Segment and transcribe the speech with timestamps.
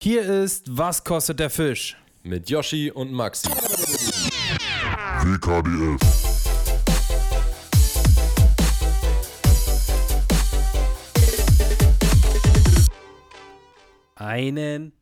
[0.00, 1.96] Hier ist Was kostet der Fisch?
[2.22, 3.48] Mit Yoshi und Maxi.
[5.24, 5.98] WKDF.
[14.14, 14.92] Einen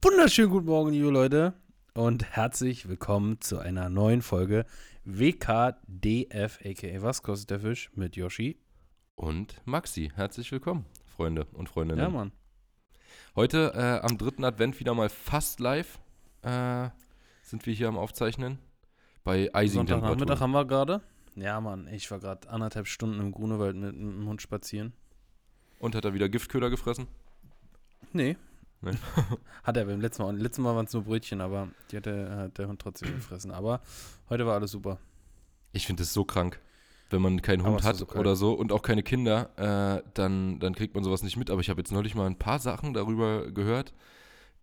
[0.00, 1.52] wunderschönen guten Morgen, liebe Leute,
[1.92, 4.64] und herzlich willkommen zu einer neuen Folge
[5.04, 8.58] WKDF, aka Was kostet der Fisch mit Yoshi.
[9.16, 10.10] Und Maxi.
[10.14, 12.00] Herzlich willkommen, Freunde und Freundinnen.
[12.00, 12.32] Ja, Mann.
[13.36, 15.98] Heute äh, am dritten Advent wieder mal fast live.
[16.40, 16.88] Äh,
[17.42, 18.58] sind wir hier am Aufzeichnen.
[19.24, 21.02] Bei eisigen Sonntagnachmittag haben wir gerade.
[21.34, 24.94] Ja, Mann, ich war gerade anderthalb Stunden im Grunewald mit, mit dem Hund spazieren.
[25.80, 27.08] Und hat er wieder Giftköder gefressen?
[28.14, 28.38] Nee.
[28.80, 28.92] Nee.
[29.64, 30.30] hat er beim letzten Mal.
[30.30, 33.14] Und letztes Mal waren es nur Brötchen, aber die hat der, hat der Hund trotzdem
[33.14, 33.50] gefressen.
[33.50, 33.82] Aber
[34.30, 34.98] heute war alles super.
[35.72, 36.58] Ich finde das so krank.
[37.10, 40.74] Wenn man keinen Hund hat so oder so und auch keine Kinder, äh, dann, dann
[40.74, 41.50] kriegt man sowas nicht mit.
[41.50, 43.92] Aber ich habe jetzt neulich mal ein paar Sachen darüber gehört,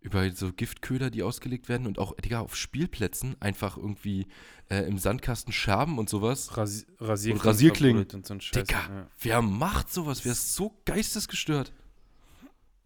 [0.02, 4.26] über so Giftköder, die ausgelegt werden und auch, Digga, auf Spielplätzen einfach irgendwie
[4.68, 6.54] äh, im Sandkasten Scherben und sowas.
[6.54, 7.38] Rasi Rasierklingen.
[7.40, 8.06] Und Rasierklingen.
[8.12, 8.50] Und so Scheiß.
[8.66, 10.22] Digga, Ja, wer macht sowas?
[10.26, 11.72] Wer ist so geistesgestört?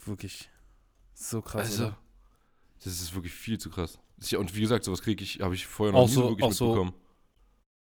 [0.05, 0.49] wirklich.
[1.15, 1.63] So krass.
[1.63, 1.99] Also, oder?
[2.85, 3.99] das ist wirklich viel zu krass.
[4.37, 6.53] Und wie gesagt, sowas kriege ich, habe ich vorher noch Auch nie so- wirklich auch
[6.53, 6.95] so- mitbekommen.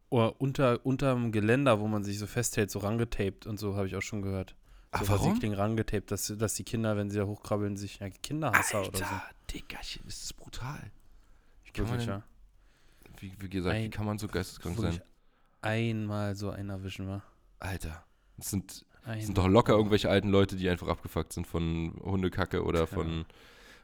[0.10, 3.96] Oder unter, unterm Geländer, wo man sich so festhält, so rangetaped und so, habe ich
[3.96, 4.56] auch schon gehört.
[4.92, 5.28] Ach, so warum?
[5.28, 9.04] Rasierklingen rangetaped, dass, dass die Kinder, wenn sie da hochkrabbeln, sich ja, Kinderhasser oder so.
[9.04, 10.92] Alter, Diggerchen, ist das brutal.
[11.66, 13.22] Wie kann Wirklich, man denn, ja.
[13.22, 15.02] wie, wie gesagt, wie Ein- kann man so geisteskrank sein?
[15.62, 17.24] einmal so einen erwischen wir.
[17.60, 18.06] Alter,
[18.38, 22.64] das sind, das sind doch locker irgendwelche alten Leute, die einfach abgefuckt sind von Hundekacke
[22.64, 22.86] oder Ja.
[22.86, 23.26] von,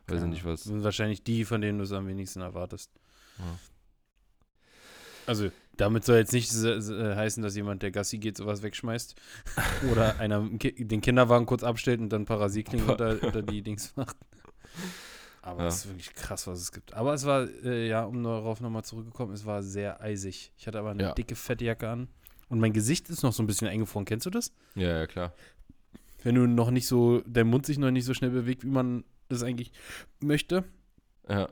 [0.08, 0.63] weiß Ja, ich nicht was.
[0.66, 2.91] Sind wahrscheinlich die, von denen du es am wenigsten erwartest.
[3.39, 3.58] Ja.
[5.25, 9.16] Also, damit soll jetzt nicht äh, heißen, dass jemand, der Gassi geht, sowas wegschmeißt.
[9.91, 14.16] Oder einer den Kinderwagen kurz abstellt und dann Rasierklingen unter, unter die Dings macht.
[15.41, 15.67] Aber Ja.
[15.69, 16.94] es ist wirklich krass, was es gibt.
[16.94, 20.52] Aber es war, äh, ja, um darauf nochmal zurückgekommen, es war sehr eisig.
[20.58, 21.13] Ich hatte aber eine Ja.
[21.13, 22.08] dicke, fette Jacke an.
[22.50, 24.06] Und mein Gesicht ist noch so ein bisschen eingefroren.
[24.06, 24.51] Kennst du das?
[24.75, 25.34] Ja, ja, klar.
[26.23, 29.03] Wenn du noch nicht so, der Mund sich noch nicht so schnell bewegt, wie man
[29.29, 29.72] das eigentlich
[30.19, 30.63] möchte.
[31.28, 31.50] Ja.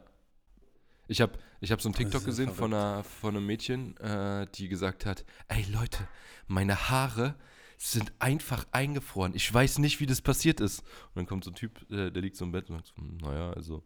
[1.10, 2.60] Ich habe ich hab so ein TikTok ist gesehen verrückt.
[2.60, 6.08] von, einer, von einem Mädchen, äh, die gesagt hat, ey Leute,
[6.48, 7.36] meine Haare
[7.78, 9.34] sind einfach eingefroren.
[9.36, 10.82] Ich weiß nicht, wie das passiert ist.
[10.82, 12.96] Und dann kommt so ein Typ, äh, der liegt so im Bett und sagt, so,
[12.98, 13.84] "Hm, naja, also,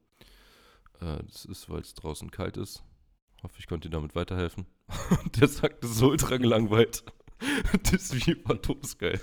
[1.00, 2.84] äh, das ist, weil es draußen kalt ist.
[3.42, 4.66] Hoffe, ich konnte dir damit weiterhelfen.
[5.24, 7.04] Und der sagt, das ist so ultra gelangweilt.
[7.92, 9.20] Das Video war todesgeil.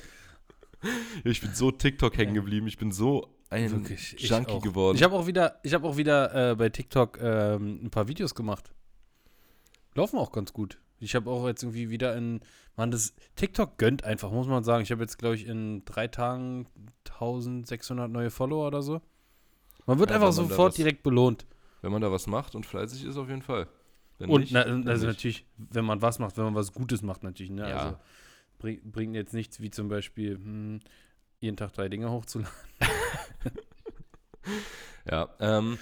[1.24, 2.66] Ich bin so TikTok hängen geblieben.
[2.66, 4.62] Ich bin so ein Wirklich, ich Junkie auch.
[4.62, 4.96] geworden.
[4.96, 8.34] Ich habe auch wieder, ich habe auch wieder äh, bei TikTok ähm, ein paar Videos
[8.34, 8.72] gemacht.
[9.94, 10.78] Laufen auch ganz gut.
[11.00, 12.40] Ich habe auch jetzt irgendwie wieder in,
[12.76, 14.82] man, das TikTok gönnt einfach, muss man sagen.
[14.82, 16.66] Ich habe jetzt, glaube ich, in drei Tagen
[17.08, 19.00] 1600 neue Follower oder so.
[19.86, 21.46] Man wird Ja, einfach sofort was- direkt belohnt.
[21.82, 23.66] Wenn man da was macht und fleißig ist, auf jeden Fall.
[24.18, 27.22] Wenn Und nicht, na, also natürlich, wenn man was macht, wenn man was Gutes macht,
[27.22, 27.50] natürlich.
[27.50, 27.68] Ne?
[27.68, 27.76] Ja.
[27.78, 27.96] Also
[28.58, 30.80] bring, bringt jetzt nichts wie zum Beispiel hm,
[31.40, 32.52] jeden Tag drei Dinge hochzuladen.
[35.10, 35.78] Ja, ähm,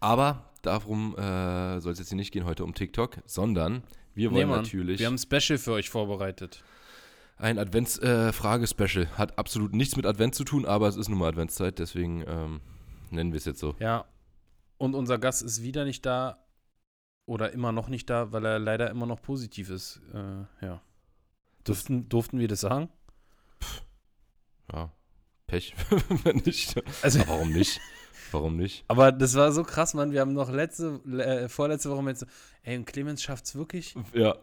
[0.00, 3.82] aber darum äh, soll es jetzt hier nicht gehen heute um TikTok, sondern
[4.14, 6.62] wir wollen Mann, natürlich Wir haben ein Special für euch vorbereitet.
[7.36, 9.16] ein Advents-Frage-Special.
[9.16, 12.60] Hat absolut nichts mit Advent zu tun, aber es ist nun mal Adventszeit, deswegen ähm,
[13.10, 13.74] nennen wir es jetzt so.
[13.78, 14.06] Ja,
[14.78, 16.44] und unser Gast ist wieder nicht da
[17.26, 20.00] oder immer noch nicht da, weil er leider immer noch positiv ist.
[20.12, 20.82] Äh, ja.
[21.64, 22.88] Durften, durften wir das sagen?
[24.72, 24.92] Ja,
[25.46, 25.74] Pech,
[26.24, 26.74] wenn nicht.
[27.02, 27.80] Also, Aber warum nicht?
[28.32, 28.84] Warum nicht?
[28.88, 30.10] aber das war so krass, Mann.
[30.12, 32.26] Wir haben noch letzte, äh, vorletzte Woche mit so,
[32.64, 34.36] ey, und Clemens schafft's wirklich Ja,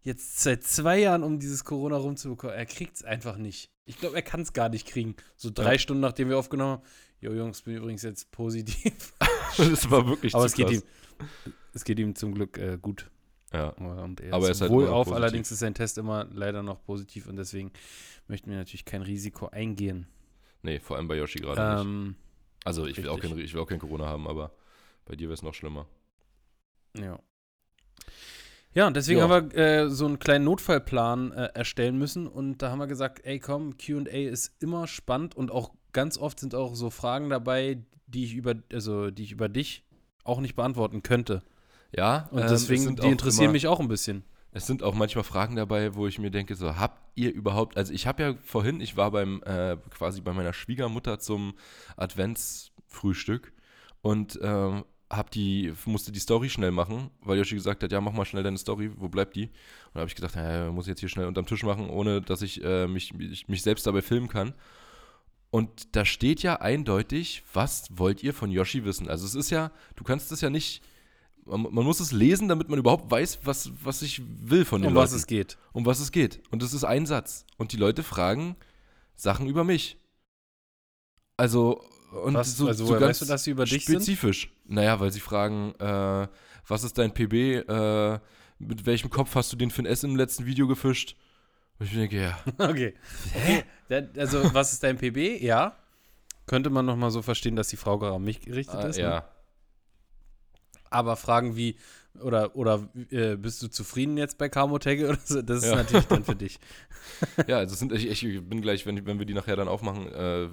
[0.00, 2.56] jetzt seit zwei Jahren, um dieses Corona rumzubekommen.
[2.56, 3.70] Er kriegt's einfach nicht.
[3.84, 5.14] Ich glaube, er kann es gar nicht kriegen.
[5.36, 5.78] So drei Ja.
[5.78, 6.82] Stunden, nachdem wir aufgenommen haben.
[7.20, 9.12] Jo, Jungs, bin übrigens jetzt positiv.
[9.58, 10.76] das war wirklich aber zu es geht, krass.
[11.46, 13.10] ihm, es geht ihm zum Glück äh, gut.
[13.56, 15.16] Ja, Und er Aber er ist halt wohl auf, positiv.
[15.16, 17.72] allerdings ist sein Test immer leider noch positiv und deswegen
[18.28, 20.06] möchten wir natürlich kein Risiko eingehen.
[20.62, 21.84] nee, vor allem bei Yoshi gerade nicht.
[21.84, 22.16] Ähm,
[22.64, 24.52] Also ich will, auch kein, ich will auch kein Corona haben, aber
[25.04, 25.86] bei dir wäre es noch schlimmer.
[26.98, 27.18] ja.
[28.74, 29.28] Ja, und deswegen Ja.
[29.28, 33.24] haben wir äh, so einen kleinen Notfallplan äh, erstellen müssen und da haben wir gesagt,
[33.24, 37.78] ey komm, QA ist immer spannend und auch ganz oft sind auch so Fragen dabei,
[38.06, 39.82] die ich über, also die ich über dich
[40.24, 41.42] auch nicht beantworten könnte.
[41.92, 44.24] Ja, Und ähm, es deswegen, sind die interessieren immer- mich auch ein bisschen.
[44.52, 47.92] Es sind auch manchmal Fragen dabei, wo ich mir denke, so, habt ihr überhaupt, also
[47.92, 51.52] ich habe ja vorhin, ich war beim, äh, quasi bei meiner Schwiegermutter zum
[51.96, 53.52] Adventsfrühstück
[54.02, 58.12] und ähm, hab die, musste die Story schnell machen, weil Yoshi gesagt hat, ja, mach
[58.12, 59.44] mal schnell deine Story, wo bleibt die?
[59.44, 62.20] Und da habe ich gedacht, naja, muss ich jetzt hier schnell unterm Tisch machen, ohne
[62.22, 64.54] dass ich, äh, mich, mich, mich selbst dabei filmen kann.
[65.50, 69.08] Und da steht ja eindeutig, was wollt ihr von Yoshi wissen?
[69.08, 70.82] Also es ist ja, du kannst es ja nicht,
[71.46, 74.88] man, man muss es lesen, damit man überhaupt weiß, was, was ich will von den
[74.88, 75.04] Um Leuten.
[75.04, 75.56] was es geht.
[75.72, 76.42] Um was es geht.
[76.50, 77.46] Und es ist ein Satz.
[77.56, 78.56] Und die Leute fragen
[79.14, 79.98] Sachen über mich.
[81.36, 81.82] Also,
[82.24, 83.96] und Was, so, also so ganz weißt du, dass sie über dich sind?
[83.96, 84.50] spezifisch.
[84.64, 86.28] Naja, weil sie fragen, äh,
[86.66, 87.68] was ist dein PB?
[87.68, 88.18] Äh,
[88.58, 91.16] mit welchem Kopf hast du den für ein S im letzten Video gefischt?
[91.78, 92.38] Und ich denke, ja.
[92.58, 92.94] Okay.
[93.34, 93.64] okay.
[93.88, 95.42] Da- Also, was ist dein PB?
[95.42, 95.76] Ja.
[96.46, 98.96] Könnte man noch mal so verstehen, dass die Frau gerade an mich gerichtet Ah, ist.
[98.98, 99.22] Ne?
[100.90, 101.76] Aber Fragen wie,
[102.22, 105.76] oder, oder äh, bist du zufrieden jetzt bei Kamotege oder so, das ist Ja.
[105.76, 106.58] natürlich dann für dich.
[107.46, 110.06] ja, also es sind, ich, ich bin gleich, wenn, wenn wir die nachher dann aufmachen,
[110.12, 110.48] äh,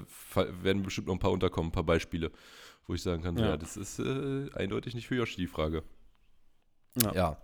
[0.61, 2.31] werden bestimmt noch ein paar unterkommen, ein paar Beispiele,
[2.87, 3.45] wo ich sagen kann, Ja.
[3.51, 5.83] ja, das ist äh, eindeutig nicht für Yoshi die Frage.
[7.01, 7.11] Ja.
[7.13, 7.37] Ja.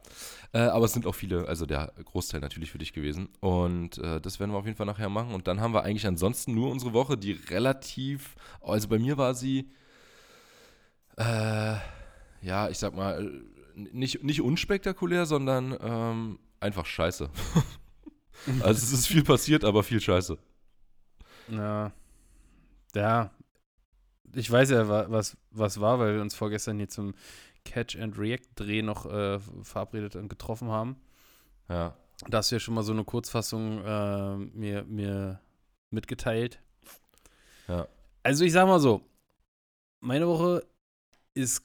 [0.53, 3.30] Äh, aber es sind auch viele, also der Großteil natürlich für dich gewesen.
[3.39, 5.33] Und äh, das werden wir auf jeden Fall nachher machen.
[5.33, 9.33] Und dann haben wir eigentlich ansonsten nur unsere Woche, die relativ, also bei mir war
[9.33, 9.71] sie,
[11.18, 11.75] äh,
[12.41, 17.30] ja, ich sag mal, äh, nicht, nicht unspektakulär, sondern ähm, einfach scheiße.
[18.62, 20.38] also es ist viel passiert, aber viel scheiße.
[21.50, 21.91] Ja.
[22.95, 23.31] Ja.
[24.36, 27.13] Ich weiß ja, wa- was, was war, weil wir uns vorgestern hier zum
[27.65, 30.97] Catch and React Dreh noch äh, verabredet und getroffen haben.
[31.68, 31.95] Ja.
[32.27, 35.39] Da hast du ja schon mal so eine Kurzfassung äh, mir, mir
[35.89, 36.59] mitgeteilt.
[37.68, 37.88] Ja.
[38.24, 39.01] Also ich sag mal so,
[40.01, 40.65] meine Woche
[41.33, 41.63] ist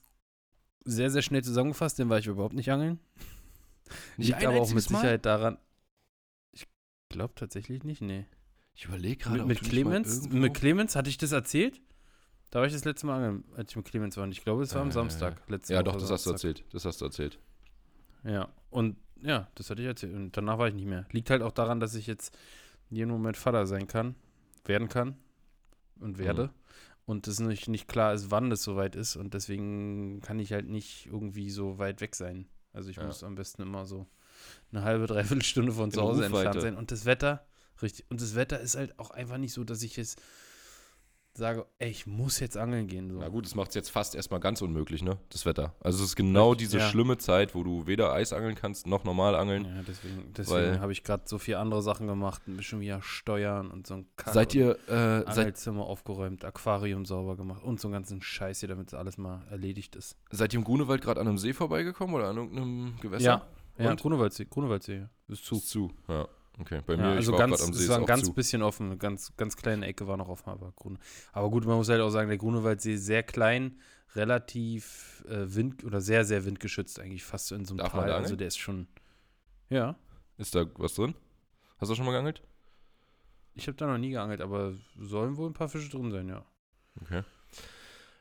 [0.85, 2.99] sehr, sehr schnell zusammengefasst, denn war ich überhaupt nicht angeln.
[4.17, 4.99] Nicht Liegt aber auch mit einziges Mal?
[5.01, 5.59] Sicherheit daran.
[6.53, 6.67] Ich
[7.09, 8.27] glaube tatsächlich nicht, nee.
[8.75, 11.81] Ich überlege gerade, Mit, mit Clemens, mit Clemens, hatte ich das erzählt?
[12.51, 14.25] Da war ich das letzte Mal angeln, als ich mit Clemens war.
[14.25, 15.41] Und ich glaube, es war am Äh, Samstag.
[15.49, 16.49] Letzte Ja, Woche doch, das hast du Samstag.
[16.51, 16.73] erzählt.
[16.73, 17.39] Das hast du erzählt.
[18.25, 20.15] Ja, und ja, das hatte ich erzählt.
[20.15, 21.07] Und danach war ich nicht mehr.
[21.13, 22.37] Liegt halt auch daran, dass ich jetzt
[22.91, 24.15] in jedem Moment Vater sein kann,
[24.65, 25.17] werden kann
[26.01, 26.47] und werde.
[26.47, 26.51] Mhm.
[27.07, 29.17] Und es nicht, nicht klar ist, wann das soweit ist.
[29.17, 32.47] Und deswegen kann ich halt nicht irgendwie so weit weg sein.
[32.73, 33.05] Also ich Ja.
[33.07, 34.07] muss am besten immer so
[34.73, 36.37] eine halbe, dreiviertel Stunde von zu In Hause Rufweite.
[36.47, 36.77] entfernt sein.
[36.77, 37.47] Und das Wetter,
[37.83, 40.21] richtig, und das Wetter ist halt auch einfach nicht so, dass ich jetzt
[41.37, 43.11] sage, ey, ich muss jetzt angeln gehen.
[43.11, 43.19] So.
[43.19, 45.19] Na gut, das macht es jetzt fast erstmal ganz unmöglich, ne?
[45.31, 45.75] Das Wetter.
[45.81, 46.89] Also es ist genau Richtig, diese ja.
[46.89, 49.65] schlimme Zeit, wo du weder Eis angeln kannst, noch normal angeln.
[49.65, 53.71] Ja, deswegen, deswegen habe ich gerade so viele andere Sachen gemacht, ein bisschen wieder Steuern
[53.71, 57.89] und so ein Kack Seid ihr, äh, seid, Angelzimmer aufgeräumt, Aquarium sauber gemacht und so
[57.89, 60.17] einen ganzen Scheiß hier, damit alles mal erledigt ist.
[60.31, 63.25] seid ihr im Grunewald gerade an einem See vorbeigekommen oder an irgendeinem Gewässer?
[63.25, 63.47] Ja,
[63.79, 64.01] ja, Und?
[64.01, 65.57] Grunewaldsee, Grunewaldsee ist zu.
[65.57, 65.91] Ist zu.
[66.09, 66.29] Ja,
[66.61, 66.81] okay.
[66.87, 68.33] Bei Ja, mir, also ich war ganz, am See, es war ein ganz zu.
[68.35, 70.99] bisschen offen, eine ganz, ganz kleine Ecke war noch offen, aber Grune.
[71.33, 73.79] Aber gut, man muss halt auch sagen, der Grunewaldsee ist sehr klein,
[74.15, 78.03] relativ äh, wind oder sehr, sehr windgeschützt eigentlich, fast so in so einem Darf Tal.
[78.11, 78.39] Also angeln?
[78.39, 78.87] der ist schon.
[79.71, 79.97] Ja,
[80.39, 81.15] Ist da was drin?
[81.79, 82.43] Hast du schon mal geangelt?
[83.57, 86.45] ich habe da noch nie geangelt, aber sollen wohl ein paar Fische drin sein, ja.
[87.01, 87.23] Okay.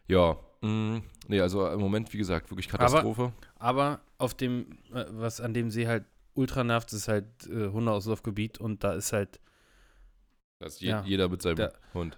[0.08, 3.34] Ja, mh, nee, also im Moment, wie gesagt, wirklich Katastrophe.
[3.56, 8.58] Aber auf dem, äh, was an dem See halt ultra nervt, ist halt äh, Hundeauslaufgebiet
[8.60, 9.40] und da ist halt,
[10.60, 11.04] dass je, ja.
[11.06, 12.18] jeder mit seinem Da- Hund.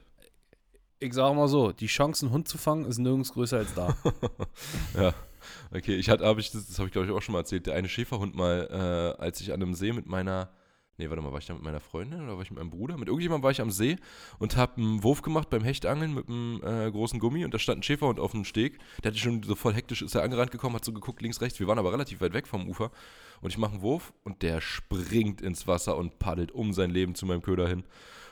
[0.99, 3.95] ich sage mal so, die Chance, einen Hund zu fangen, ist nirgends größer als da.
[4.95, 5.13] ja,
[5.73, 5.95] okay.
[5.95, 7.75] Ich hatte, habe ich, das, das habe ich glaube ich auch schon mal erzählt, der
[7.75, 10.49] eine Schäferhund mal, äh, als ich an einem See mit meiner,
[10.97, 12.97] nee, warte mal, war ich da mit meiner Freundin oder war ich mit meinem Bruder?
[12.97, 13.97] Mit irgendjemandem war ich am See
[14.39, 17.79] und habe einen Wurf gemacht beim Hechtangeln mit einem äh, großen Gummi und da stand
[17.79, 18.77] ein Schäferhund auf dem Steg.
[19.03, 21.59] Der hatte schon so voll hektisch, ist er angerannt gekommen, hat so geguckt, links, rechts.
[21.59, 22.91] Wir waren aber relativ weit weg vom Ufer
[23.41, 27.15] und ich mache einen Wurf und der springt ins Wasser und paddelt um sein Leben
[27.15, 27.83] zu meinem Köder hin.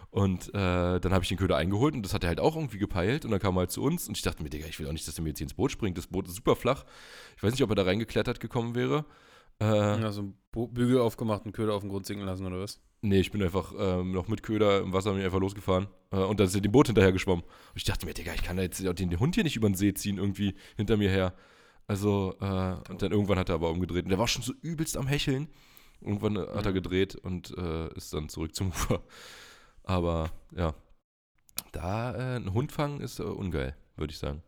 [0.10, 2.78] Und äh, dann habe ich den Köder eingeholt und das hat er halt auch irgendwie
[2.78, 4.88] gepeilt und dann kam er halt zu uns und ich dachte mir, Digga, ich will
[4.88, 5.98] auch nicht, dass er mir jetzt hier ins Boot springt.
[5.98, 6.86] Das Boot ist super flach.
[7.36, 9.06] Ich weiß nicht, ob er da reingeklettert gekommen wäre.
[9.60, 12.60] Äh, ja, so ein Bo- Bügel aufgemacht, einen Köder auf den Grund sinken lassen oder
[12.60, 12.80] was?
[13.02, 15.88] Nee, ich bin einfach ähm, noch mit Köder im Wasser bin einfach losgefahren.
[16.12, 17.44] Äh, und dann ist er dem Boot hinterher geschwommen.
[17.44, 19.76] Und ich dachte mir, Digga, ich kann da jetzt den Hund hier nicht über den
[19.76, 21.34] See ziehen, irgendwie hinter mir her.
[21.88, 24.06] Also, äh, und dann irgendwann hat er aber umgedreht.
[24.06, 25.50] Und der war schon so übelst am Hecheln.
[26.02, 26.76] Irgendwann äh, hat er Mhm.
[26.76, 29.02] gedreht und äh, ist dann zurück zum Ufer.
[29.84, 30.74] Aber ja,
[31.72, 34.44] da äh, einen Hund fangen ist äh, ungeil, würde ich sagen.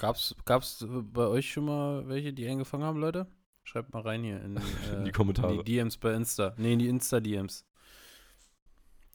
[0.00, 3.26] Gab's, gab's äh, bei euch schon mal welche, die eingefangen haben, Leute?
[3.64, 4.60] Schreibt mal rein hier in, äh,
[4.92, 5.54] In die Kommentare.
[5.54, 6.54] In die DMs bei Insta.
[6.56, 7.64] Nee, in die Insta-DMs.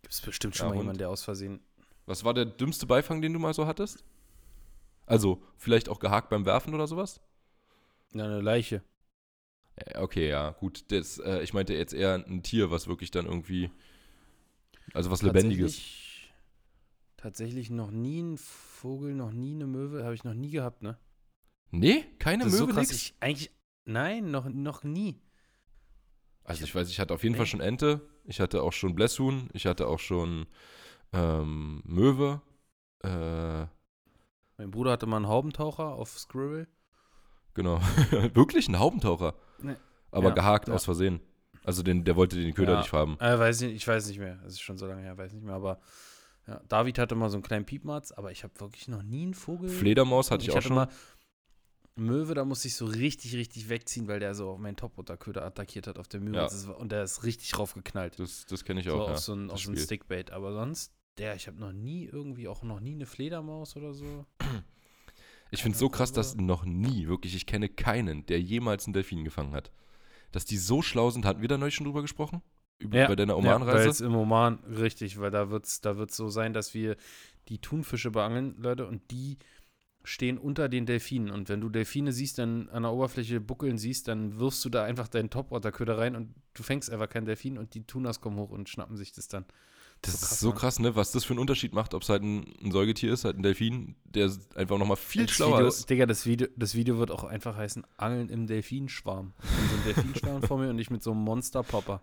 [0.02, 1.62] Gibt's bestimmt schon Ja, mal jemanden, der aus Versehen.
[2.06, 4.04] Was war der dümmste Beifang, den du mal so hattest?
[5.06, 7.22] Also, vielleicht auch gehakt beim Werfen oder sowas?
[8.14, 8.84] Ja, eine Leiche.
[9.78, 10.92] Ja, Okay, ja, gut.
[10.92, 13.72] Das, äh, ich meinte jetzt eher ein Tier, was wirklich dann irgendwie.
[14.94, 15.78] Also was Lebendiges.
[15.78, 16.34] Tatsächlich,
[17.18, 20.98] tatsächlich noch nie ein Vogel, noch nie eine Möwe, habe ich noch nie gehabt, ne?
[21.72, 22.92] Nee, keine Das ist so Möwe, krass.
[22.92, 23.52] Ich, eigentlich,
[23.86, 25.20] nein, noch, noch nie.
[26.44, 27.38] Also ich weiß, ich hatte auf jeden Nee.
[27.38, 30.46] Fall schon Ente, ich hatte auch schon Blässhuhn, ich hatte auch schon
[31.14, 32.42] ähm, Möwe,
[33.04, 33.68] äh,
[34.64, 36.68] Mein Bruder hatte mal einen Haubentaucher auf Scribble.
[37.54, 37.82] genau.
[38.34, 39.36] Wirklich ein Haubentaucher.
[39.62, 39.76] Nee.
[40.10, 40.74] Aber Ja, gehakt ja.
[40.74, 41.20] aus Versehen.
[41.66, 42.80] Also den, der wollte den Köder Ja.
[42.80, 43.18] nicht haben.
[43.20, 44.40] Äh, weiß nicht, ich weiß nicht mehr.
[44.46, 45.54] Es ist schon so lange her, weiß nicht mehr.
[45.56, 45.82] Aber
[46.48, 49.34] ja, David hatte mal so einen kleinen Piepmatz, aber ich habe wirklich noch nie einen
[49.34, 49.68] Vogel.
[49.70, 50.76] Fledermaus hatte ich, auch hatte schon.
[50.78, 50.88] mal
[51.96, 55.88] Möwe, da musste ich so richtig, richtig wegziehen, weil der so auf meinen Topwater-Köder attackiert
[55.88, 56.36] hat auf der Mühe.
[56.36, 56.48] Ja.
[56.76, 58.18] Und der ist richtig raufgeknallt.
[58.18, 59.02] Das, das kenne ich so auch.
[59.02, 59.18] auf ja.
[59.18, 59.78] so ein, auf so ein.
[59.78, 60.32] Stickbait.
[60.32, 64.26] Aber sonst, der, ich habe noch nie irgendwie, auch noch nie eine Fledermaus oder so.
[65.52, 68.94] Ich finde es so krass, dass noch nie, wirklich, ich kenne keinen, der jemals einen
[68.94, 69.72] Delfin gefangen hat.
[70.32, 72.42] Dass die so schlau sind, hatten wir da neulich schon drüber gesprochen?
[72.80, 74.06] Über, bei deiner Ja, weil Oman-Reise?
[74.06, 76.98] im Oman, richtig, weil da wird es da wird's so sein, dass wir
[77.50, 79.38] die Thunfische beangeln, Leute, und die
[80.04, 81.30] stehen unter den Delfinen.
[81.30, 84.84] Und wenn du Delfine siehst, dann an der Oberfläche buckeln siehst, dann wirfst du da
[84.84, 88.50] einfach deinen Topwater-Köder rein und du fängst einfach keinen Delfin und die Tunas kommen hoch
[88.50, 89.46] und schnappen sich das dann.
[90.04, 90.58] Das so ist so Mann.
[90.58, 90.96] krass, ne?
[90.96, 93.44] Was das für einen Unterschied macht, ob es halt ein, ein Säugetier ist, halt ein
[93.44, 95.90] Delfin, der einfach nochmal viel das schlauer Video, ist.
[95.90, 99.34] Digga, das Video, das Video wird auch einfach heißen, Angeln im Delfinschwarm.
[99.40, 102.02] Bin so ein Delfinschwarm vor mir und ich mit so einem Monster-Popper.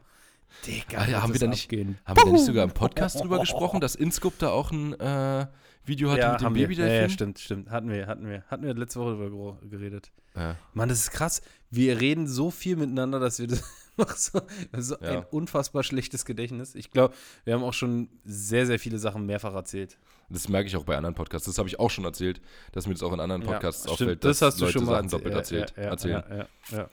[0.66, 1.99] Digga, ja, haben wir da nicht- abgehen.
[2.04, 5.47] Haben wir da nicht sogar im Podcast drüber gesprochen, dass InScope da auch ein äh,
[5.85, 6.87] Video hatte mit dem wir.
[6.87, 7.71] Ja, ja, stimmt, stimmt.
[7.71, 8.42] Hatten wir, hatten wir.
[8.49, 10.11] Hatten wir letzte Woche drüber geredet.
[10.35, 10.57] Ja.
[10.75, 11.40] Mann, das ist krass.
[11.71, 13.62] Wir reden so viel miteinander, dass wir das
[14.00, 14.40] noch so,
[14.76, 15.19] so Ja.
[15.21, 16.75] ein unfassbar schlechtes Gedächtnis.
[16.75, 17.14] Ich glaube,
[17.45, 19.99] wir haben auch schon sehr, sehr viele Sachen mehrfach erzählt.
[20.28, 21.47] Das merke ich auch bei anderen Podcasts.
[21.47, 22.40] Das habe ich auch schon erzählt,
[22.73, 24.25] dass mir das auch in anderen Podcasts ja, auffällt.
[24.25, 25.75] Das hast du Leute schon mal Sachen doppelt erzählt.
[25.76, 26.47] Ja, ja, erzählen.
[26.71, 26.88] Ja.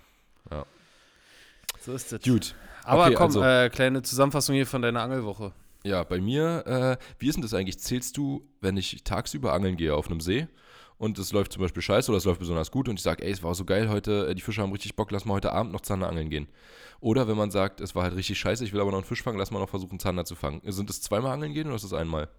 [1.85, 2.21] So ist das.
[2.21, 2.55] Gut.
[2.83, 5.53] Aber Okay, komm, also- äh, kleine Zusammenfassung hier von deiner Angelwoche.
[5.83, 7.79] Ja, bei mir, äh, wie ist denn das eigentlich?
[7.79, 10.47] Zählst du, wenn ich tagsüber angeln gehe auf einem See
[10.97, 13.31] und es läuft zum Beispiel scheiße oder es läuft besonders gut und ich sage, ey,
[13.31, 15.71] es war so geil heute, äh, die Fische haben richtig Bock, lass mal heute Abend
[15.71, 16.47] noch Zander angeln gehen.
[16.99, 19.21] Oder wenn man sagt, es war halt richtig scheiße, ich will aber noch einen Fisch
[19.21, 20.61] fangen, lass mal noch versuchen, Zander zu fangen.
[20.63, 22.29] Sind es zweimal angeln gehen oder ist es einmal?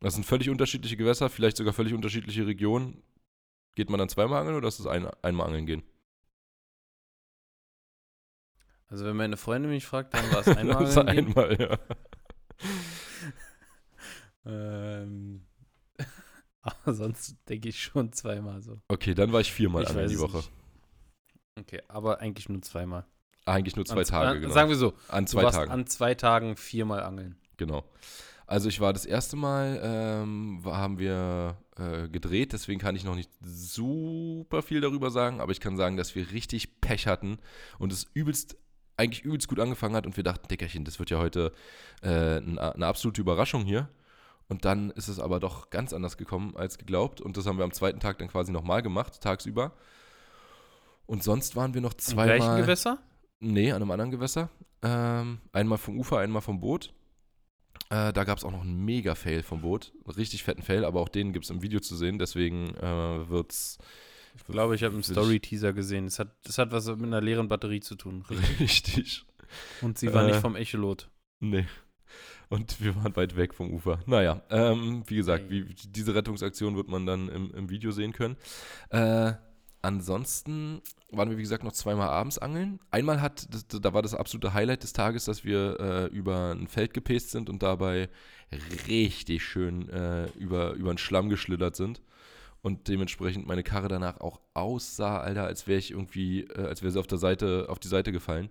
[0.00, 3.02] Das sind völlig unterschiedliche Gewässer, vielleicht sogar völlig unterschiedliche Regionen.
[3.74, 5.82] Geht man dann zweimal angeln oder ist es ein, einmal angeln gehen?
[8.88, 10.84] Also, wenn meine Freundin mich fragt, dann war es einmal.
[10.84, 11.78] Das ist einmal, ja.
[14.46, 15.46] Ähm,
[16.64, 18.80] aber sonst denke ich schon zweimal so.
[18.88, 20.36] Okay, dann war ich viermal Ich angeln weiß die Woche.
[20.38, 20.50] nicht.
[21.60, 23.04] Okay, aber eigentlich nur zweimal.
[23.46, 24.54] Eigentlich nur zwei an, Tage, an, genau.
[24.54, 25.70] Sagen wir so, An du zwei warst Tagen.
[25.70, 27.36] an zwei Tagen viermal angeln.
[27.58, 27.84] Genau.
[28.46, 33.14] Also ich war das erste Mal, ähm, haben wir äh, gedreht, deswegen kann ich noch
[33.14, 37.38] nicht super viel darüber sagen, aber ich kann sagen, dass wir richtig Pech hatten
[37.78, 38.56] und es übelst,
[38.98, 41.52] eigentlich übelst gut angefangen hat und wir dachten, Dickerchen, das wird ja heute
[42.02, 43.88] äh, n- eine absolute Überraschung hier.
[44.48, 47.64] Und dann ist es aber doch ganz anders gekommen als geglaubt und das haben wir
[47.64, 49.72] am zweiten Tag dann quasi nochmal gemacht, tagsüber.
[51.06, 52.60] Und sonst waren wir noch Im gleichen zweimal.
[52.62, 52.98] Gewässer?
[53.40, 54.50] Nee, an einem anderen Gewässer.
[54.82, 56.92] Ähm, einmal vom Ufer, einmal vom Boot.
[57.90, 59.92] Äh, da gab es auch noch einen Mega-Fail vom Boot.
[60.04, 62.18] Einen richtig fetten Fail, aber auch den gibt es im Video zu sehen.
[62.18, 63.78] Deswegen äh, wird's
[64.36, 66.04] Ich glaube, ich habe einen Story-Teaser gesehen.
[66.04, 68.24] Das hat, das hat was mit einer leeren Batterie zu tun.
[68.30, 68.60] Richtig.
[68.60, 69.24] richtig.
[69.82, 71.10] Und sie war Äh, nicht vom Echolot.
[71.40, 71.66] Nee.
[72.48, 74.00] Und wir waren weit weg vom Ufer.
[74.06, 78.36] Naja, ähm, wie gesagt, wie, diese Rettungsaktion wird man dann im, im Video sehen können.
[78.90, 79.32] Äh,
[79.82, 82.80] ansonsten waren wir, wie gesagt, noch zweimal abends angeln.
[82.90, 86.66] Einmal hat, das, da war das absolute Highlight des Tages, dass wir äh, über ein
[86.68, 88.08] Feld gepäst sind und dabei
[88.88, 92.02] richtig schön äh, über, über den Schlamm geschlittert sind.
[92.62, 96.92] Und dementsprechend meine Karre danach auch aussah, Alter, als wäre ich irgendwie, äh, als wäre
[96.92, 98.48] sie auf der Seite, auf die Seite gefallen.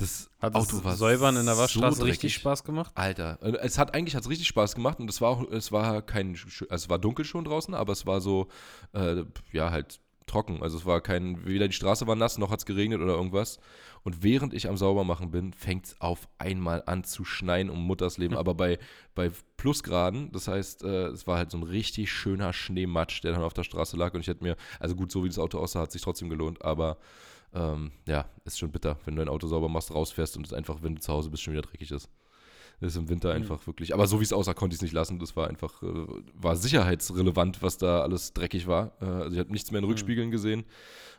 [0.00, 2.34] Das Hat das Auto war Säubern in der so Waschstraße richtig dreckig.
[2.40, 2.90] Spaß gemacht?
[2.94, 6.30] Alter, es hat eigentlich hat's richtig Spaß gemacht und es war auch, es war kein,
[6.34, 8.48] also es war dunkel schon draußen, aber es war so,
[8.94, 10.62] äh, ja, halt trocken.
[10.62, 13.58] Also es war kein, weder die Straße war nass, noch hat es geregnet oder irgendwas.
[14.02, 18.16] Und während ich am Saubermachen bin, fängt es auf einmal an zu schneien um Mutters
[18.16, 18.36] Leben.
[18.38, 18.78] Aber bei,
[19.14, 23.42] bei Plusgraden, das heißt, äh, es war halt so ein richtig schöner Schneematsch, der dann
[23.42, 24.14] auf der Straße lag.
[24.14, 26.64] Und ich hätte mir, also gut, so wie das Auto aussah, hat sich trotzdem gelohnt,
[26.64, 26.96] aber
[27.54, 30.82] ähm, ja, ist schon bitter, wenn du dein Auto sauber machst, rausfährst und es einfach,
[30.82, 32.08] wenn du zu Hause bist, schon wieder dreckig ist.
[32.80, 33.42] Das ist im Winter Mhm.
[33.42, 33.92] einfach wirklich.
[33.92, 35.18] Aber so wie es aussah, konnte ich es nicht lassen.
[35.18, 38.92] Das war einfach, äh, war sicherheitsrelevant, was da alles dreckig war.
[39.02, 39.90] Äh, also ich habe nichts mehr in Mhm.
[39.90, 40.64] Rückspiegeln gesehen.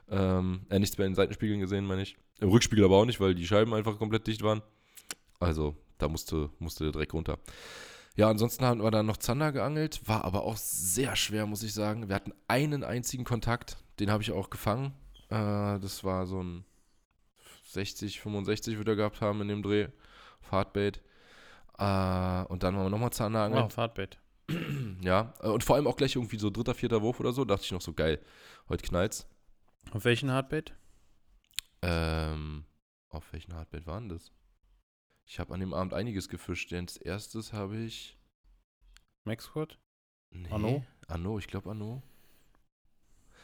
[0.10, 2.18] Ähm, äh, nichts mehr in Seitenspiegeln gesehen, meine ich.
[2.40, 4.62] Im Rückspiegel aber auch nicht, weil die Scheiben einfach komplett dicht waren.
[5.40, 7.38] Also, da musste, musste der Dreck runter.
[8.16, 11.74] Ja, ansonsten haben wir dann noch Zander geangelt, war aber auch sehr schwer, muss ich
[11.74, 12.10] sagen.
[12.10, 14.94] Wir hatten einen einzigen Kontakt, den habe ich auch gefangen.
[15.32, 16.66] Äh, das war so ein
[17.64, 19.88] 60, 65 wird er gehabt haben in dem Dreh.
[20.42, 21.02] Fahrtbait.
[21.78, 23.64] Äh, und dann waren wir nochmal Zander angeln.
[23.64, 24.20] Wow, Fahrtbett.
[25.02, 27.64] Ja, äh, und vor allem auch gleich irgendwie so dritter, vierter Wurf oder so, dachte
[27.64, 28.20] ich noch so, geil,
[28.70, 29.28] heute knallt's.
[29.92, 30.76] Auf welchen Hardbait?
[31.82, 32.66] Ähm,
[33.10, 34.32] auf welchen Hardbait waren das?
[35.26, 36.72] Ich habe an dem Abend einiges gefischt.
[36.72, 38.18] Denn als erstes habe ich.
[39.24, 39.80] Maxword?
[40.30, 40.86] Nee, Anno?
[41.08, 42.04] Anno, ich glaube Anno.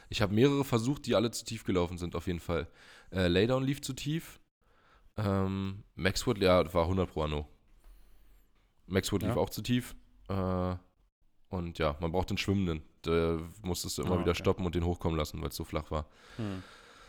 [0.08, 2.66] Ich habe mehrere versucht, die alle zu tief gelaufen sind, auf jeden Fall.
[3.10, 4.40] Äh, Laydown lief zu tief.
[5.16, 7.46] Ähm, Maxwood, ja, war 100 pro Anno.
[8.86, 9.36] Maxwood lief Ja.
[9.36, 9.94] auch zu tief.
[10.28, 10.74] Äh,
[11.50, 12.82] und ja, man braucht den Schwimmenden.
[13.02, 14.40] Da musstest du immer Ah, wieder okay.
[14.40, 16.06] stoppen und den hochkommen lassen, weil es so flach war.
[16.36, 16.62] Hm.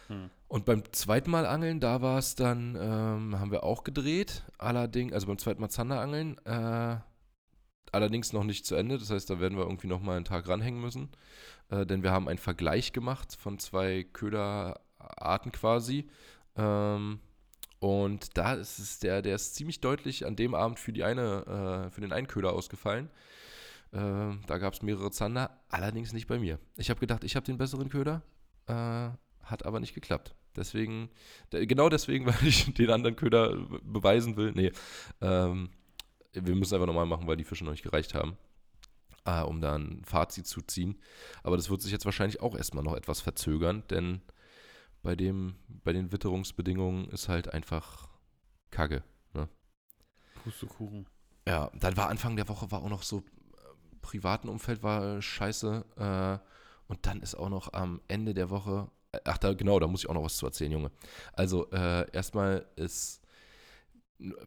[0.08, 0.30] Hm.
[0.48, 4.44] Und beim zweiten Mal angeln, da war es dann, ähm, haben wir auch gedreht.
[4.58, 6.98] Allerdings, also beim zweiten Mal Zander angeln, äh,
[7.92, 8.98] allerdings noch nicht zu Ende.
[8.98, 11.10] Das heißt, da werden wir irgendwie noch mal einen Tag ranhängen müssen.
[11.70, 16.10] Äh, denn wir haben einen Vergleich gemacht von zwei Köderarten quasi.
[16.56, 17.20] Ähm,
[17.80, 21.86] und da ist es der, der ist ziemlich deutlich an dem Abend für die eine,
[21.88, 23.10] äh, für den einen Köder ausgefallen.
[23.92, 23.98] Äh,
[24.48, 26.60] da gab es mehrere Zander, allerdings nicht bei mir.
[26.76, 28.22] Ich habe gedacht, ich habe den besseren Köder.
[28.68, 29.10] Äh,
[29.44, 30.36] hat aber nicht geklappt.
[30.56, 31.10] Deswegen,
[31.54, 34.52] de- genau deswegen, weil ich den anderen Köder be- beweisen will.
[34.54, 34.72] Nee,
[35.22, 35.70] ähm,
[36.34, 38.38] wir müssen einfach nochmal machen, weil die Fische noch nicht gereicht haben,
[39.26, 41.00] äh, um da ein Fazit zu ziehen.
[41.44, 44.22] Aber das wird sich jetzt wahrscheinlich auch erstmal noch etwas verzögern, denn
[45.02, 48.10] bei, dem, bei den Witterungsbedingungen ist halt einfach
[48.72, 49.04] Kacke.
[50.44, 51.06] Pustekuchen.
[51.48, 53.22] Ja, dann war Anfang der Woche war auch noch so äh,
[54.02, 55.86] privaten Umfeld war äh, scheiße.
[55.98, 56.50] Äh,
[56.88, 60.04] und dann ist auch noch am Ende der Woche, äh, ach da genau, da muss
[60.04, 60.92] ich auch noch was zu erzählen, Junge.
[61.34, 63.22] Also äh, erstmal ist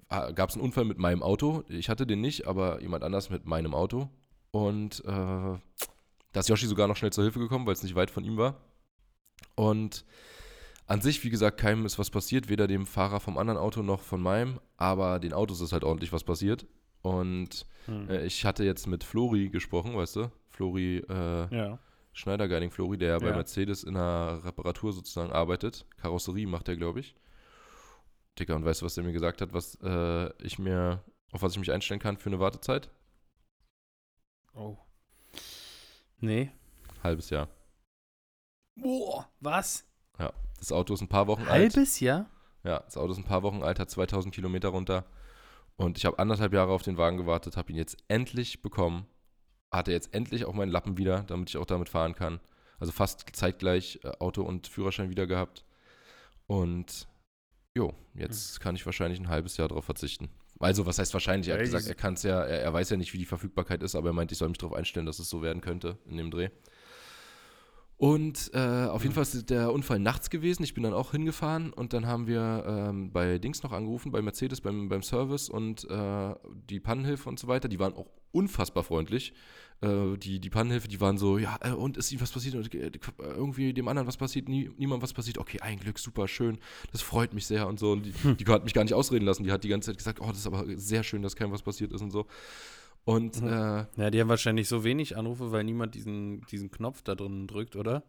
[0.08, 1.64] gab es einen Unfall mit meinem Auto.
[1.68, 4.10] Ich hatte den nicht, aber jemand anders mit meinem Auto.
[4.52, 8.10] Und äh, da ist Yoshi sogar noch schnell zur Hilfe gekommen, weil es nicht weit
[8.10, 8.56] von ihm war.
[9.56, 10.04] Und
[10.86, 14.00] an sich, wie gesagt, keinem ist was passiert, weder dem Fahrer vom anderen Auto noch
[14.02, 16.66] von meinem, aber den Autos ist halt ordentlich was passiert.
[17.02, 18.08] Und Hm.
[18.10, 20.30] äh, ich hatte jetzt mit Flori gesprochen, weißt du?
[20.50, 21.78] Flori, äh, ja.
[22.12, 23.34] Schneidergeining Flori, der bei Ja.
[23.36, 25.86] Mercedes in der Reparatur sozusagen arbeitet.
[25.96, 27.16] Karosserie macht er, glaube ich.
[28.38, 31.52] Dicker, und weißt du, was der mir gesagt hat, was äh, ich mir, auf was
[31.52, 32.90] ich mich einstellen kann für eine Wartezeit?
[34.54, 34.76] Oh.
[36.18, 36.50] Nee.
[37.02, 37.48] Halbes Jahr.
[38.76, 39.86] Boah, was?
[40.62, 41.74] Das Auto ist ein paar Wochen alt.
[41.74, 42.30] Halbes Jahr?
[42.62, 45.04] Ja, das Auto ist ein paar Wochen alt, hat 2000 Kilometer runter.
[45.74, 49.08] Und ich habe anderthalb Jahre auf den Wagen gewartet, habe ihn jetzt endlich bekommen.
[49.72, 52.38] Hatte jetzt endlich auch meinen Lappen wieder, damit ich auch damit fahren kann.
[52.78, 55.64] Also fast zeitgleich äh, Auto und Führerschein wieder gehabt.
[56.46, 57.08] Und
[57.74, 60.30] jo, jetzt kann ich wahrscheinlich ein halbes Jahr darauf verzichten.
[60.62, 61.48] Also, was heißt wahrscheinlich?
[61.48, 63.82] Er hat gesagt, er kann es ja, er, er weiß ja nicht, wie die Verfügbarkeit
[63.82, 66.16] ist, aber er meint, ich soll mich darauf einstellen, dass es so werden könnte in
[66.16, 66.50] dem Dreh.
[68.02, 70.64] Und äh, auf jeden Fall ist der Unfall nachts gewesen.
[70.64, 74.20] Ich bin dann auch hingefahren und dann haben wir ähm, bei Dings noch angerufen, bei
[74.20, 76.34] Mercedes, beim, beim Service und äh,
[76.68, 77.68] die Pannenhilfe und so weiter.
[77.68, 79.34] Die waren auch unfassbar freundlich.
[79.82, 82.54] Äh, die, die Pannenhilfe, die waren so, ja, äh, und ist ihm was passiert?
[82.54, 84.48] Und, äh, irgendwie dem anderen was passiert?
[84.48, 85.38] Nie, niemand was passiert?
[85.38, 86.58] Okay, ein Glück, super schön.
[86.92, 87.92] Das freut mich sehr und so.
[87.92, 89.42] Und die, die hat mich gar nicht ausreden lassen.
[89.42, 91.62] Die hat die ganze Zeit gesagt, oh, das ist aber sehr schön, dass keinem was
[91.62, 92.26] passiert ist und so.
[93.04, 93.86] Und Mhm.
[93.96, 97.74] Ja, die haben wahrscheinlich so wenig Anrufe, weil niemand diesen, diesen Knopf da drin drückt,
[97.74, 98.04] oder?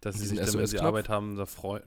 [0.00, 0.80] Dass sie sich dann, wenn sie?
[0.80, 1.82] Arbeit haben, da freuen.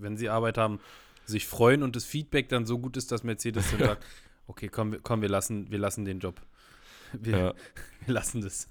[0.00, 0.80] Wenn sie Arbeit haben,
[1.24, 4.04] sich freuen und das Feedback dann so gut ist, dass Mercedes dann sagt,
[4.46, 6.42] okay, komm, komm, wir lassen, wir lassen den Job.
[7.12, 7.54] Wir, ja.
[8.06, 8.68] wir lassen das.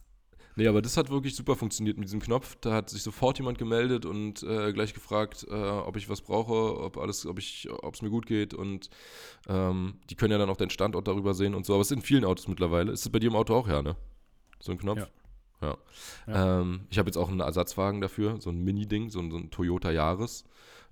[0.55, 2.55] Nee, aber das hat wirklich super funktioniert mit diesem Knopf.
[2.61, 6.79] Da hat sich sofort jemand gemeldet und äh, gleich gefragt, äh, ob ich was brauche,
[6.81, 8.89] ob alles, ob ich, ob es mir gut geht und
[9.47, 11.73] ähm, die können ja dann auch den Standort darüber sehen und so.
[11.73, 12.91] Aber es sind in vielen Autos mittlerweile.
[12.91, 13.95] Ist es bei dir im Auto auch, ja, ne?
[14.59, 14.97] So ein Knopf?
[14.99, 15.07] Ja.
[15.61, 15.77] Ja.
[16.27, 16.59] Ja.
[16.61, 19.51] Ähm, ich habe jetzt auch einen Ersatzwagen dafür, so ein Mini-Ding, so, ein- so ein
[19.51, 20.43] Toyota Yaris.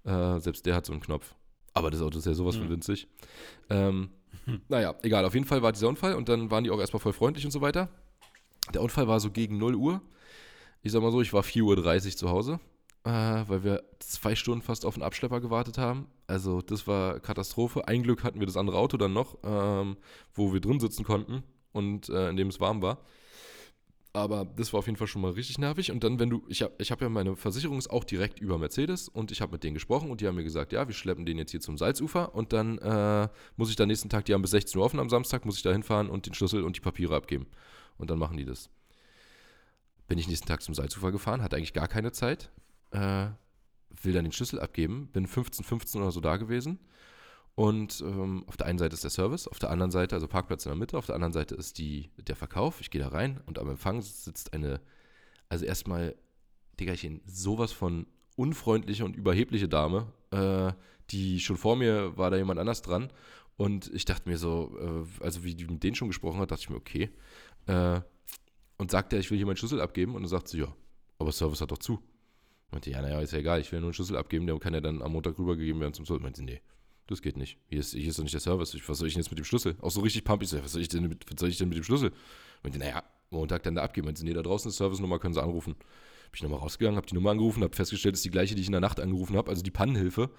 [0.03, 1.33] Äh, selbst der hat so einen Knopf.
[1.73, 2.71] Aber das Auto ist ja sowas von Hm.
[2.71, 3.07] winzig.
[3.71, 4.09] Ähm,
[4.45, 4.61] Hm.
[4.67, 5.25] Naja, egal.
[5.25, 7.51] Auf jeden Fall war dieser Unfall und dann waren die auch erstmal voll freundlich und
[7.51, 7.89] so weiter.
[8.73, 10.01] Der Unfall war so gegen 0 Uhr.
[10.81, 12.59] Ich sag mal so, ich war 4.30 Uhr zu Hause,
[13.03, 16.07] äh, weil wir zwei Stunden fast auf einen Abschlepper gewartet haben.
[16.27, 17.87] Also das war Katastrophe.
[17.87, 19.97] Ein Glück hatten wir das andere Auto dann noch, ähm,
[20.33, 22.99] wo wir drin sitzen konnten und äh, in dem es warm war.
[24.15, 25.91] Aber das war auf jeden Fall schon mal richtig nervig.
[25.91, 28.57] Und dann, wenn du, ich habe ich hab ja meine Versicherung ist auch direkt über
[28.57, 31.25] Mercedes und ich habe mit denen gesprochen und die haben mir gesagt, ja, wir schleppen
[31.25, 34.41] den jetzt hier zum Salzufer und dann äh, muss ich da nächsten Tag, die haben
[34.41, 36.79] bis 16 Uhr offen am Samstag, muss ich da hinfahren und den Schlüssel und die
[36.79, 37.45] Papiere abgeben.
[37.97, 38.69] Und dann machen die das.
[40.07, 42.51] Bin ich nächsten Tag zum Salzufer gefahren, hatte eigentlich gar keine Zeit,
[42.91, 43.27] äh,
[44.01, 46.79] will dann den Schlüssel abgeben, bin 15, 15 oder so da gewesen.
[47.55, 50.65] Und ähm, auf der einen Seite ist der Service, auf der anderen Seite, also Parkplatz
[50.65, 52.81] in der Mitte, auf der anderen Seite ist die, der Verkauf.
[52.81, 54.81] Ich gehe da rein und am Empfang sitzt eine,
[55.47, 56.15] also erstmal,
[56.79, 60.73] Diggerchen, sowas von unfreundliche und überhebliche Dame, äh,
[61.11, 63.11] die schon vor mir war da jemand anders dran.
[63.57, 66.63] Und ich dachte mir so, äh, also wie die mit denen schon gesprochen hat, dachte
[66.63, 67.09] ich mir, okay.
[67.67, 68.01] Äh,
[68.77, 70.15] und sagte, ich will hier meinen Schlüssel abgeben.
[70.15, 70.75] Und dann sagt sie, ja,
[71.17, 71.99] aber Service hat doch zu.
[72.71, 74.81] Meinte, ja, naja, ist ja egal, ich will nur einen Schlüssel abgeben, der kann ja
[74.81, 76.23] dann am Montag rübergegeben werden zum Service.
[76.23, 76.61] Meinte nee,
[77.07, 77.59] Das geht nicht.
[77.67, 78.73] Hier ist, hier ist doch nicht der Service.
[78.73, 79.75] Ich, was soll ich denn jetzt mit dem Schlüssel?
[79.81, 80.51] Auch so richtig pumpig.
[80.53, 82.11] Was soll ich denn mit, was soll ich denn mit dem Schlüssel?
[82.63, 84.07] Und die, naja, Montag dann da abgeben.
[84.07, 85.73] Wenn sie, nee, da draußen ist Service-Nummer, können sie anrufen.
[85.75, 88.67] Bin ich nochmal rausgegangen, habe die Nummer angerufen, habe festgestellt, ist die gleiche, die ich
[88.67, 90.31] in der Nacht angerufen habe, also die Pannenhilfe.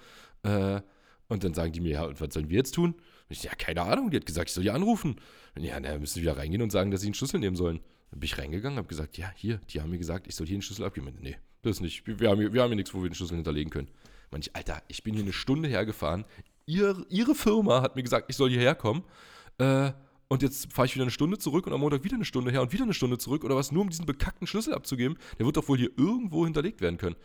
[0.43, 0.81] Äh,
[1.29, 2.93] und dann sagen die mir, ja, und was sollen wir jetzt tun?
[2.93, 5.15] Und ich, ja, keine Ahnung, die hat gesagt, ich soll die anrufen.
[5.55, 7.79] Und ja, dann müssen sie wieder reingehen und sagen, dass sie einen Schlüssel nehmen sollen.
[8.11, 10.55] Dann bin ich reingegangen, habe gesagt, ja, hier, die haben mir gesagt, ich soll hier
[10.55, 11.07] einen Schlüssel abgeben.
[11.07, 12.07] Und, nee, das nicht.
[12.07, 13.89] Wir, wir, haben hier, wir haben hier nichts, wo wir den Schlüssel hinterlegen können.
[14.31, 16.25] Meine ich, Alter, ich bin hier eine Stunde hergefahren.
[16.67, 19.03] Ihr, ihre Firma hat mir gesagt, ich soll hierher kommen.
[19.57, 19.91] Äh,
[20.27, 22.61] und jetzt fahre ich wieder eine Stunde zurück und am Montag wieder eine Stunde her
[22.61, 25.17] und wieder eine Stunde zurück oder was, nur um diesen bekackten Schlüssel abzugeben.
[25.39, 27.15] Der wird doch wohl hier irgendwo hinterlegt werden können.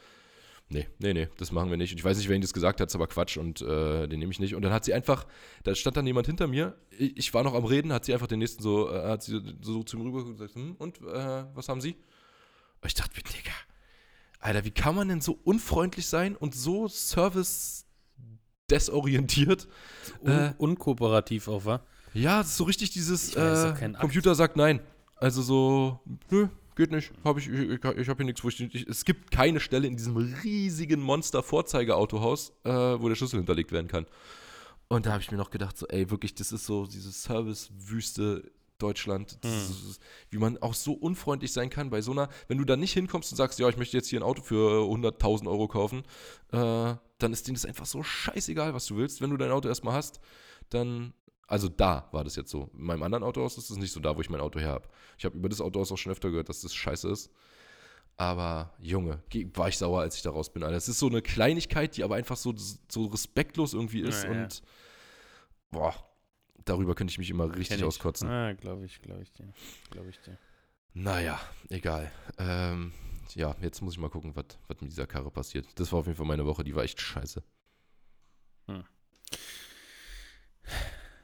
[0.68, 1.92] Nee, nee, nee, das machen wir nicht.
[1.92, 4.20] Und ich weiß nicht, wer Ihnen das gesagt hat, ist aber Quatsch und äh, den
[4.20, 4.54] nehme ich nicht.
[4.54, 5.26] Und dann hat sie einfach,
[5.64, 8.28] da stand dann jemand hinter mir, ich, ich war noch am Reden, hat sie einfach
[8.28, 11.44] den nächsten so, äh, hat sie so zu mir rüber und gesagt, hm, und äh,
[11.54, 11.96] was haben Sie?
[12.80, 13.52] Und ich dachte mir, Digga,
[14.38, 16.88] Alter, wie kann man denn so unfreundlich sein und so
[18.68, 19.68] service-desorientiert?
[20.22, 21.82] Un Äh, unkooperativ auch, wa?
[22.14, 23.92] Ja, das ist so richtig dieses äh.
[23.98, 24.80] Computer sagt nein.
[25.16, 27.12] Also so, nö, geht nicht.
[27.24, 28.86] Hab ich ich, ich, ich habe hier nichts, wo ich, ich.
[28.86, 34.06] Es gibt keine Stelle in diesem riesigen Monster-Vorzeigeautohaus, äh, wo der Schlüssel hinterlegt werden kann.
[34.88, 38.50] Und da habe ich mir noch gedacht, so, ey, wirklich, das ist so diese Service-Wüste
[38.82, 39.96] Deutschland, Hm.
[40.30, 43.30] wie man auch so unfreundlich sein kann bei so einer, wenn du da nicht hinkommst
[43.32, 46.02] und sagst, ja, ich möchte jetzt hier ein Auto für 100.000 Euro kaufen,
[46.52, 49.20] äh, dann ist denen das einfach so scheißegal, was du willst.
[49.20, 50.20] Wenn du dein Auto erstmal hast,
[50.70, 51.14] dann,
[51.46, 52.70] also da war das jetzt so.
[52.74, 54.88] In meinem anderen Autohaus ist es nicht so da, wo ich mein Auto her habe.
[55.18, 57.30] Ich habe über das Autohaus auch schon öfter gehört, dass das scheiße ist.
[58.16, 60.62] Aber Junge, ge- war ich sauer, als ich da raus bin.
[60.62, 60.76] Alter.
[60.76, 64.24] Es ist so eine Kleinigkeit, die aber einfach so, so respektlos irgendwie ist.
[64.24, 64.42] Ja, ja.
[64.42, 64.62] und
[65.70, 65.94] boah,
[66.64, 68.28] darüber könnte ich mich immer richtig auskotzen.
[68.28, 69.52] Ah, glaube ich, glaube ich dir.
[69.90, 70.38] Glaube ich dir.
[70.94, 72.10] Naja, egal.
[72.38, 72.92] Ähm,
[73.34, 75.66] ja, jetzt muss ich mal gucken, was mit dieser Karre passiert.
[75.76, 77.42] Das war auf jeden Fall meine Woche, die war echt scheiße.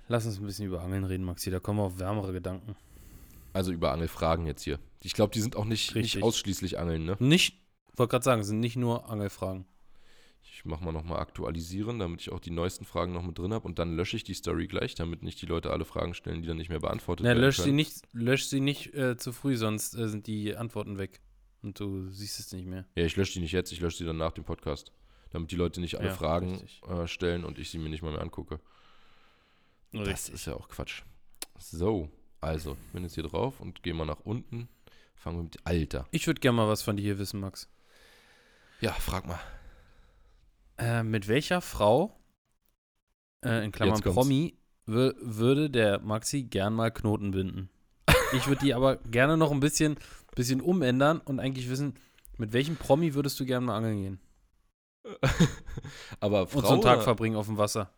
[0.09, 1.51] Lass uns ein bisschen über Angeln reden, Maxi.
[1.51, 2.77] Da kommen wir auf wärmere Gedanken.
[3.53, 4.79] Also über Angelfragen jetzt hier.
[5.03, 7.17] Ich glaube, die sind auch nicht, nicht ausschließlich Angeln, ne?
[7.19, 7.61] Nicht,
[7.95, 9.67] wollte gerade sagen, es sind nicht nur Angelfragen.
[10.53, 13.67] Ich mache mal nochmal aktualisieren, damit ich auch die neuesten Fragen noch mit drin habe
[13.67, 16.49] und dann lösche ich die Story gleich, damit nicht die Leute alle Fragen stellen, die
[16.49, 19.57] dann nicht mehr beantwortet Na, werden lösch sie nicht, lösch sie nicht äh, zu früh,
[19.57, 21.21] sonst äh, sind die Antworten weg.
[21.63, 22.87] Und du siehst es nicht mehr.
[22.97, 24.93] Ja, ich lösche die nicht jetzt, ich lösche die dann nach dem Podcast.
[25.31, 26.83] Damit die Leute nicht alle Ja, Fragen richtig.
[26.89, 28.61] äh, stellen und ich sie mir nicht mal mehr angucke.
[29.93, 31.03] Das ist ja auch Quatsch.
[31.59, 32.09] So,
[32.41, 34.69] also, ich bin jetzt hier drauf und gehe mal nach unten.
[35.17, 36.07] Fangen wir mit Alter.
[36.13, 37.69] Ich würde gerne mal was von dir hier wissen, Max.
[38.81, 39.41] Ja, frag mal.
[40.79, 42.17] Äh, mit welcher Frau,
[43.45, 44.01] äh, in Klammern.
[44.01, 44.55] Promi,
[44.87, 47.69] wür würde der Maxi gern mal Knoten binden?
[48.33, 49.97] Ich würde die aber gerne noch ein bisschen,
[50.35, 51.95] bisschen umändern und eigentlich wissen,
[52.37, 54.21] mit welchem Promi würdest du gern mal angeln gehen?
[56.21, 57.91] Aber Und Frau so einen Tag oder- verbringen auf dem Wasser.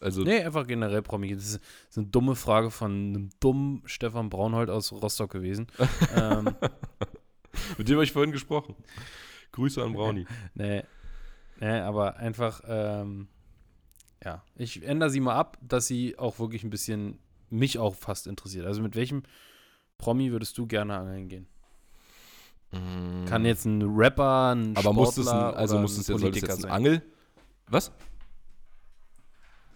[0.00, 1.32] also Nee, einfach generell Promi.
[1.34, 5.68] Das ist, das ist eine dumme Frage von einem dummen Stefan Braunhold aus Rostock gewesen.
[6.16, 6.56] ähm,
[7.78, 8.74] mit dem habe ich vorhin gesprochen.
[9.52, 10.26] Grüße an Brownie.
[10.54, 10.82] nee,
[11.60, 13.28] nee, aber einfach, ähm,
[14.24, 17.18] ja, ich ändere sie mal ab, dass sie auch wirklich ein bisschen
[17.50, 18.66] mich auch fast interessiert.
[18.66, 19.22] Also mit welchem
[19.98, 21.46] Promi würdest du gerne angeln gehen?
[23.26, 24.76] Kann jetzt ein Rapper, ein.
[24.76, 26.70] Aber muss es ein, Sportler also oder muss ein es jetzt, Politiker jetzt ein sein?
[26.72, 27.02] Angel?
[27.68, 27.92] Was?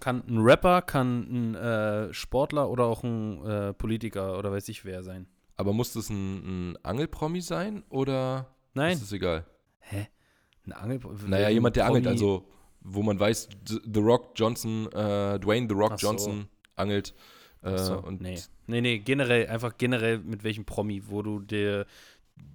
[0.00, 4.84] Kann ein Rapper, kann ein äh, Sportler oder auch ein äh, Politiker oder weiß ich
[4.84, 5.28] wer sein?
[5.56, 8.92] Aber muss das ein, ein Angelpromi sein oder Nein.
[8.94, 9.46] ist es egal?
[9.80, 10.08] Hä?
[10.72, 12.46] Ein Angel Naja, jemand, der angelt, Promi- also
[12.82, 16.06] wo man weiß, The Rock Johnson, äh, Dwayne The Rock so.
[16.06, 17.14] Johnson angelt.
[17.62, 18.40] Äh, so, und nee.
[18.66, 21.86] nee, nee, generell, einfach generell mit welchem Promi, wo du dir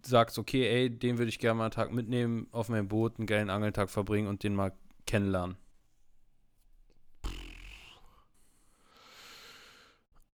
[0.03, 3.27] sagst, okay, ey, den würde ich gerne mal einen Tag mitnehmen, auf mein Boot, einen
[3.27, 4.71] geilen Angeltag verbringen und den mal
[5.05, 5.57] kennenlernen.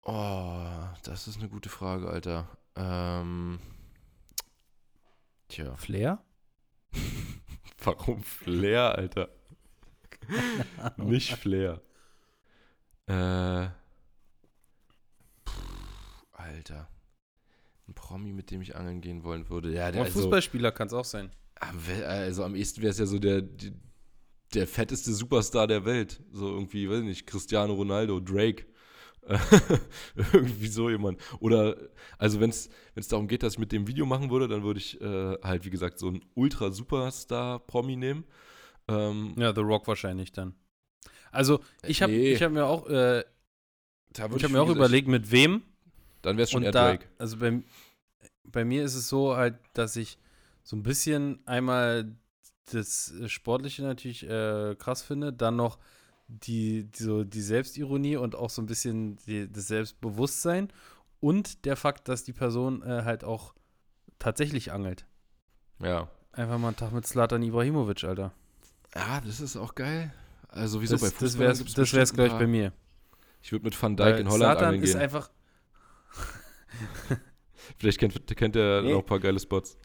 [0.04, 0.66] Oh,
[1.02, 2.48] das ist eine gute Frage, Alter.
[2.76, 3.58] Ähm,
[5.48, 6.22] tja, Flair?
[7.86, 9.28] warum Flair, Alter?
[10.96, 11.80] Nicht Flair.
[13.06, 13.68] Äh,
[15.48, 16.88] pff, Alter.
[17.88, 19.72] Ein Promi, mit dem ich angeln gehen wollen würde.
[19.72, 21.30] Ja, der also, Fußballspieler kann es auch sein.
[21.60, 23.42] am we- also am ehesten wäre es ja so der,
[24.54, 26.22] der fetteste Superstar der Welt.
[26.32, 28.66] So irgendwie, weiß nicht, Cristiano Ronaldo, Drake.
[30.32, 31.20] irgendwie so jemand.
[31.40, 31.76] Oder,
[32.18, 32.68] also wenn es
[33.08, 35.70] darum geht, dass ich mit dem Video machen würde, dann würde ich äh, halt, wie
[35.70, 38.24] gesagt, so einen Ultra-Superstar-Promi nehmen.
[38.88, 40.54] Ähm, Ja, The Rock wahrscheinlich dann.
[41.32, 42.32] Also, ich habe Nee.
[42.32, 43.20] ich hab mir auch, äh,
[44.14, 45.62] ich hab wie mir auch überlegt, mit wem.
[46.22, 47.06] Dann wäre es schon eher Drake.
[47.18, 47.62] also bei,
[48.44, 50.18] bei mir ist es so halt, dass ich
[50.62, 52.16] so ein bisschen einmal
[52.72, 55.78] das Sportliche natürlich äh, krass finde, dann noch
[56.28, 60.68] die, die, so die Selbstironie und auch so ein bisschen die, das Selbstbewusstsein
[61.20, 63.54] und der Fakt, dass die Person äh, halt auch
[64.18, 65.06] tatsächlich angelt.
[65.80, 66.08] Ja.
[66.32, 68.32] Einfach mal einen Tag mit Slatan Ibrahimovic, Alter.
[68.94, 70.12] Ja, das ist auch geil.
[70.48, 72.72] Also wieso Das, bei das Fußball wär's, gibt's das wär's bestimmt gleich ein bei mir.
[73.42, 75.00] Ich würde mit Van Dijk Weil in Holland Zlatan angeln ist gehen.
[75.02, 75.30] einfach,
[77.78, 78.92] Vielleicht kennt, kennt er Nee.
[78.92, 79.78] noch ein paar geile Spots.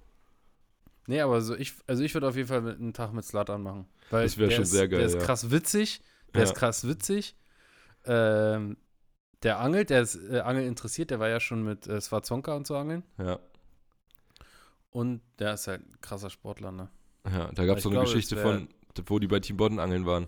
[1.08, 3.86] Nee, aber so ich, also ich würde auf jeden Fall einen Tag mit Slatan machen.
[4.12, 5.22] Weil Das wär der schon ist, sehr geil, Der ist ja.
[5.22, 6.02] krass witzig.
[6.34, 6.50] Der Ja.
[6.50, 7.36] ist krass witzig.
[8.06, 8.78] Ähm,
[9.44, 11.10] der angelt, der ist äh, Angeln interessiert.
[11.12, 13.04] Der war ja schon mit äh, Swazonka und so angeln.
[13.18, 13.40] Ja.
[14.92, 16.90] Und der ist halt ein krasser Sportler, ne?
[17.26, 18.68] Ja, da gab es so eine glaube, Geschichte von,
[19.06, 20.28] wo die bei Team Bodden angeln waren.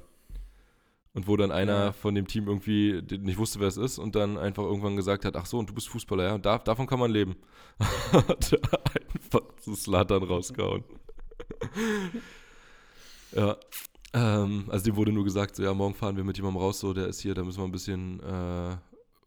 [1.15, 1.91] Und wo dann einer Ja.
[1.91, 5.35] von dem Team irgendwie nicht wusste, wer es ist und dann einfach irgendwann gesagt hat,
[5.35, 7.35] ach so, und du bist Fußballer, ja, und da, davon kann man leben.
[8.13, 8.51] hat
[9.13, 10.83] einfach so Slatan rausgehauen.
[13.31, 13.57] ja.
[14.13, 16.93] Ähm, also dem wurde nur gesagt, so ja, morgen fahren wir mit jemandem raus, so,
[16.93, 18.77] der ist hier, da müssen wir ein bisschen äh,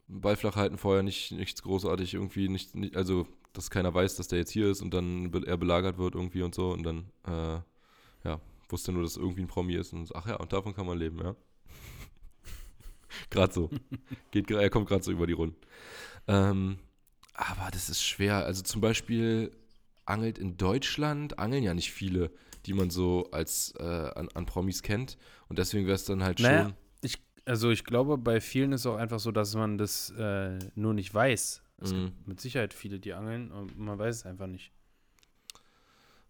[0.09, 4.29] Ball flach halten vorher, nicht, nichts großartig irgendwie, nicht, nicht, also, dass keiner weiß, dass
[4.29, 7.07] der jetzt hier ist und dann be er belagert wird irgendwie und so und dann,
[7.27, 7.59] äh,
[8.29, 10.87] ja, wusste nur, dass irgendwie ein Promi ist und so, ach ja, und davon kann
[10.87, 11.35] man leben, ja.
[13.31, 13.71] gerade so.
[14.31, 15.57] Geht, er kommt gerade so über die Runden.
[16.29, 16.79] Ähm,
[17.35, 18.45] aber das ist schwer.
[18.45, 19.53] Also zum Beispiel
[20.05, 22.31] angelt in Deutschland, angeln ja nicht viele,
[22.67, 25.17] die man so als äh, an, an Promis kennt.
[25.49, 26.75] Und deswegen wäre es dann halt Naja, schon.
[27.03, 30.95] Ich, also ich glaube, bei vielen ist auch einfach so, dass man das äh, nur
[30.95, 31.63] nicht weiß.
[31.79, 32.07] Es Mhm.
[32.07, 34.73] gibt mit Sicherheit viele, die angeln und man weiß es einfach nicht.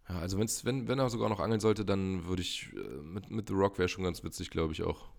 [0.09, 3.29] Ja, also wenn's, wenn, wenn er sogar noch angeln sollte, dann würde ich äh, mit,
[3.29, 5.09] mit The Rock wäre schon ganz witzig, glaube ich auch.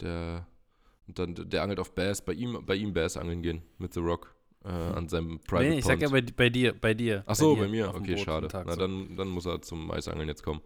[0.00, 0.46] Der
[1.06, 4.00] und dann der angelt auf Bass, bei ihm, bei ihm Bass angeln gehen mit The
[4.00, 4.34] Rock
[4.66, 6.02] äh, an seinem Private Nee, ich sag Pond.
[6.02, 7.22] ja bei, bei dir, bei dir.
[7.26, 7.94] Ach so, dir bei mir.
[7.94, 8.48] Okay, Boot schade.
[8.48, 8.80] Tag Na, so.
[8.80, 10.60] dann, dann muss er zum Eisangeln jetzt kommen.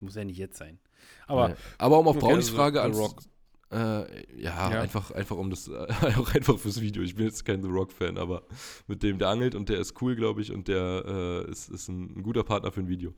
[0.00, 0.78] Muss ja nicht jetzt sein.
[1.26, 1.54] Aber Nee.
[1.78, 3.22] Aber um auf Okay, Brownies also Frage an Rock.
[3.72, 4.80] Äh, ja, Ja.
[4.82, 7.02] einfach, einfach um das, auch einfach fürs Video.
[7.02, 8.42] Ich bin jetzt kein The Rock-Fan, aber
[8.86, 11.04] mit dem, der angelt und der ist cool, glaube ich, und der
[11.46, 13.14] äh, ist, ist ein, ein guter Partner für ein Video.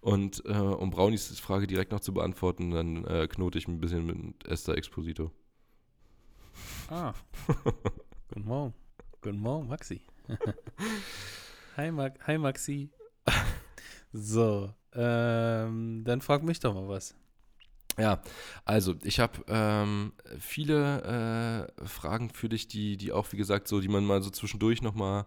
[0.00, 4.06] Und äh, um Brownies Frage direkt noch zu beantworten, dann äh, knote ich ein bisschen
[4.06, 5.30] mit Esther Exposito.
[6.88, 7.12] Ah.
[8.28, 8.74] Guten Morgen.
[9.22, 10.02] Guten Morgen, Maxi.
[11.78, 12.90] Hi, Ma Hi Maxi.
[14.12, 17.14] So, ähm, dann frag mich doch mal was.
[17.98, 18.22] Ja,
[18.66, 23.80] also ich habe ähm, viele äh, Fragen für dich, die, die auch, wie gesagt, so,
[23.80, 25.24] die man mal so zwischendurch nochmal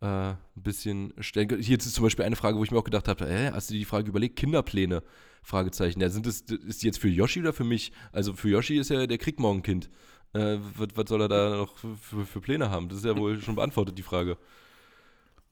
[0.00, 1.60] äh, ein bisschen stellen kann.
[1.60, 3.74] Hier ist zum Beispiel eine Frage, wo ich mir auch gedacht habe, hä, hast du
[3.74, 4.36] dir die Frage überlegt?
[4.36, 5.02] Kinderpläne?
[5.42, 6.00] Fragezeichen.
[6.00, 7.92] Ja, sind das, ist die jetzt für Yoshi oder für mich?
[8.12, 9.90] Also für Yoshi ist ja, der kriegt morgen ein Kind.
[10.34, 12.88] Äh, was, was soll er da noch für, für, Pläne haben?
[12.88, 14.36] Das ist ja wohl schon beantwortet, die Frage.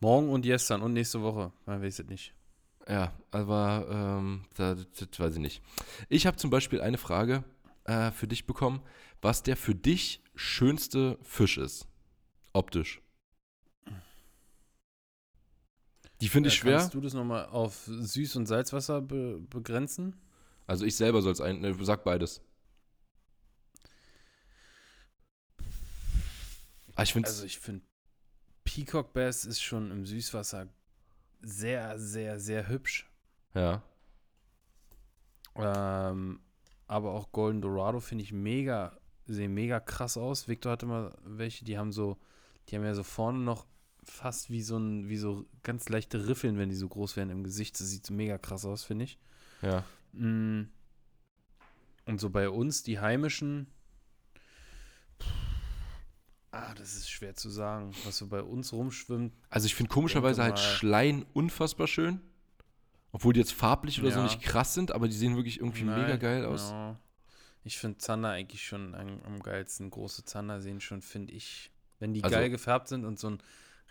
[0.01, 1.53] Morgen und gestern und nächste Woche.
[1.66, 2.35] Man weiß es nicht.
[2.88, 5.62] Ja, aber ähm, da, das, das weiß ich nicht.
[6.09, 7.45] Ich habe zum Beispiel eine Frage
[7.85, 8.83] äh, für dich bekommen,
[9.21, 11.87] was der für dich schönste Fisch ist.
[12.53, 13.01] Optisch.
[16.21, 16.79] Die finde ich schwer.
[16.79, 20.16] Kannst du das nochmal auf Süß- und Salzwasser be begrenzen?
[20.66, 21.61] Also ich selber soll es ein.
[21.61, 22.40] Ne, sag beides.
[26.94, 27.85] Ah, ich Also ich finde,
[28.64, 30.68] Peacock Bass ist schon im Süßwasser
[31.40, 33.11] sehr, sehr, sehr hübsch.
[33.55, 33.83] ja.
[35.55, 36.40] Ähm,
[36.87, 40.48] aber auch Golden Dorado finde ich mega, sehen mega krass aus.
[40.48, 42.18] Victor hatte mal welche, die haben so,
[42.68, 43.66] die haben ja so vorne noch
[44.05, 47.44] fast wie so ein, wie so ganz leichte Riffeln, wenn die so groß werden im
[47.44, 47.78] Gesicht.
[47.81, 49.18] Das sieht so mega krass aus, finde ich.
[49.62, 49.85] Ja.
[50.12, 50.70] Mm.
[52.05, 53.68] Und so bei uns, die heimischen.
[56.55, 59.33] Ah, das ist schwer zu sagen, was so bei uns rumschwimmt.
[59.49, 62.21] Also ich finde komischerweise halt Schleien unfassbar schön.
[63.11, 64.25] Obwohl die jetzt farblich oder so Ja.
[64.25, 66.71] nicht krass sind, aber die sehen wirklich irgendwie mega Nein, geil aus.
[66.71, 66.99] ja.
[67.65, 69.88] Ich finde Zander eigentlich schon am, am geilsten.
[69.91, 71.71] Große Zander sehen schon, finde ich.
[72.01, 73.38] Wenn die Also- geil gefärbt sind und so einen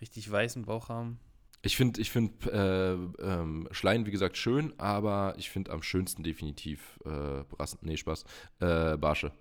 [0.02, 1.20] richtig weißen Bauch haben.
[1.64, 6.24] Ich finde, ich find, äh, ähm, Schleien, wie gesagt, schön, aber ich finde am schönsten
[6.24, 8.26] definitiv äh, Brassen, nee, Spaß,
[8.60, 9.32] äh, Barsche.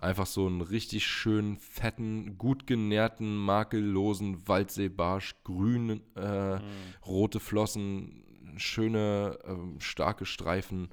[0.00, 6.60] Einfach so einen richtig schönen, fetten, gut genährten, makellosen Waldseebarsch, grün, äh, Mhm.
[7.04, 10.88] rote Flossen, schöne, ähm, starke Streifen.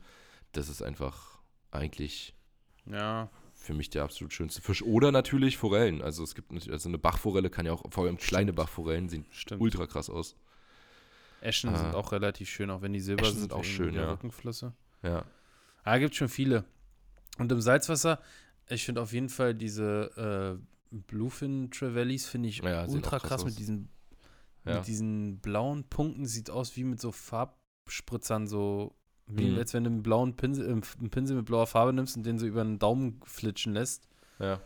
[0.54, 1.40] Das ist einfach
[1.72, 2.34] eigentlich
[2.88, 4.82] Ja, für mich der absolut schönste Fisch.
[4.84, 6.02] Oder natürlich Forellen.
[6.02, 8.56] Also es gibt natürlich, also eine Bachforelle kann ja auch, vor allem kleine Stimmt.
[8.58, 9.62] Bachforellen sehen stimmt.
[9.62, 10.36] ultra krass aus.
[11.42, 11.78] Eschen Ah.
[11.78, 13.42] sind auch relativ schön, auch wenn die silber Eschen sind.
[13.52, 14.12] sind auch schön, ja.
[14.12, 14.74] Rückenflosse.
[15.04, 15.26] Ja.
[15.84, 16.66] Ah, gibt schon viele.
[17.38, 18.20] Und im Salzwasser,
[18.70, 23.46] ich finde auf jeden Fall diese äh, Bluefin Trevellis finde ich Ja, ultra krass krass,
[23.46, 23.90] mit diesen
[24.66, 24.78] Ja.
[24.80, 26.26] mit diesen blauen Punkten.
[26.26, 28.96] Sieht aus wie mit so Farbspritzern so
[29.28, 29.58] Wie Mhm.
[29.58, 32.38] als wenn du einen blauen Pinsel, äh, einen Pinsel mit blauer Farbe nimmst und den
[32.38, 34.08] so über den Daumen flitschen lässt.
[34.40, 34.62] Ja.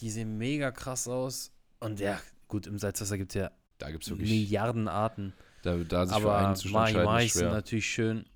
[0.00, 1.50] Die sehen mega krass aus.
[1.80, 4.28] Und ja, gut, im Salzwasser gibt es ja Da gibt es wirklich.
[4.30, 5.32] Milliarden Arten.
[5.62, 8.26] Da, da sich für Aber zu Mahi entscheiden, Mahi ist sind natürlich schön.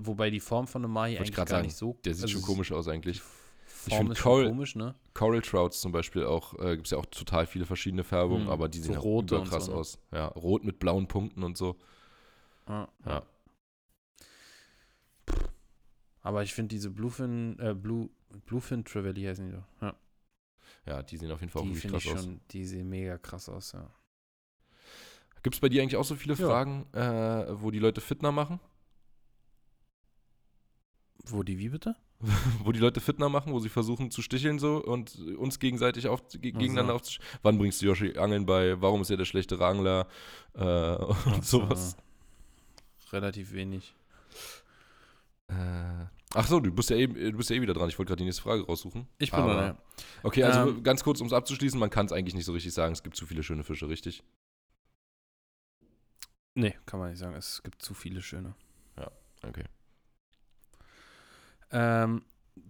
[0.00, 1.98] Wobei die Form von einem Mahi Wollte ich eigentlich gar sagen, nicht so.
[2.04, 3.22] Der sieht also schon komisch aus eigentlich.
[3.78, 4.94] Form find ist Coral- schon komisch, ne?
[5.14, 8.50] Coral Trouts zum Beispiel auch, äh, gibt es ja auch total viele verschiedene Färbungen, Mhm.
[8.50, 9.78] aber die So sehen auch rote und überkrass so, ne?
[9.78, 9.98] aus.
[10.12, 11.76] Ja, rot mit blauen Punkten und so.
[12.68, 12.88] Ja.
[13.06, 13.22] Ja.
[16.22, 18.10] Aber ich finde diese Bluefin, äh, Blue,
[18.46, 19.66] Bluefin Trevally heißen die doch.
[19.80, 19.94] Ja.
[20.86, 22.24] Ja, die sehen auf jeden Fall auch Die wirklich finde krass ich aus.
[22.24, 23.88] schon, die sehen mega krass aus, ja.
[25.42, 26.46] Gibt es bei dir eigentlich auch so viele Ja.
[26.46, 28.60] Fragen, äh, wo die Leute Fitner machen?
[31.26, 31.96] Wo die wie bitte?
[32.64, 36.26] wo die Leute Fitner machen, wo sie versuchen zu sticheln so und uns gegenseitig auf,
[36.28, 36.96] ge gegeneinander so.
[36.96, 37.28] aufzustellen.
[37.42, 38.80] Wann bringst du Yoshi Angeln bei?
[38.80, 40.08] Warum ist er der schlechte Angler?
[40.54, 41.60] Äh, und Ach so.
[41.60, 41.96] sowas.
[43.12, 43.94] Relativ wenig.
[45.48, 45.54] Äh,
[46.34, 47.88] ach so, du bist ja eben, du bist ja eh wieder dran.
[47.88, 49.08] Ich wollte gerade die nächste Frage raussuchen.
[49.18, 49.78] Ich bin ja.
[50.22, 52.74] Okay, also Ähm, ganz kurz, um es abzuschließen, man kann es eigentlich nicht so richtig
[52.74, 52.92] sagen.
[52.92, 54.22] Es gibt zu viele schöne Fische, richtig?
[56.54, 57.34] Nee, kann man nicht sagen.
[57.36, 58.54] Es gibt zu viele schöne.
[59.42, 59.64] Okay.
[61.70, 62.22] Ähm,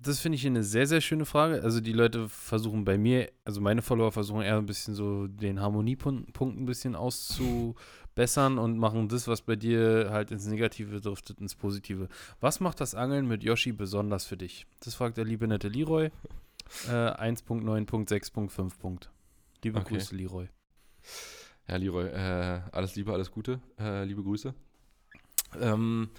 [0.03, 1.63] das finde ich eine sehr, sehr schöne Frage.
[1.63, 5.61] Also die Leute versuchen bei mir, also meine Follower versuchen eher ein bisschen so den
[5.61, 11.41] Harmoniepunkt Punkt ein bisschen auszubessern und machen das, was bei dir halt ins Negative driftet,
[11.41, 12.09] ins Positive.
[12.41, 14.67] Was macht das Angeln mit Yoshi besonders für dich?
[14.81, 16.11] Das fragt der liebe nette Leroy.
[16.87, 19.11] Äh, 1.9.6.5 Punkt.
[19.65, 19.95] Liebe Okay.
[19.95, 20.49] Grüße, Leroy.
[21.67, 23.61] Ja, Leroy, äh, alles Liebe, alles Gute.
[23.79, 24.55] Äh, liebe Grüße.
[25.61, 26.11] Ähm,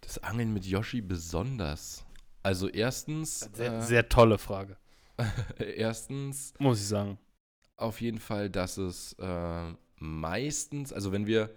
[0.00, 2.04] das Angeln mit Yoshi besonders.
[2.42, 4.76] Also erstens, Sehr, äh, sehr tolle Frage,
[5.58, 7.18] erstens muss ich sagen.
[7.76, 11.50] auf jeden Fall, dass es äh, meistens, also wenn wir,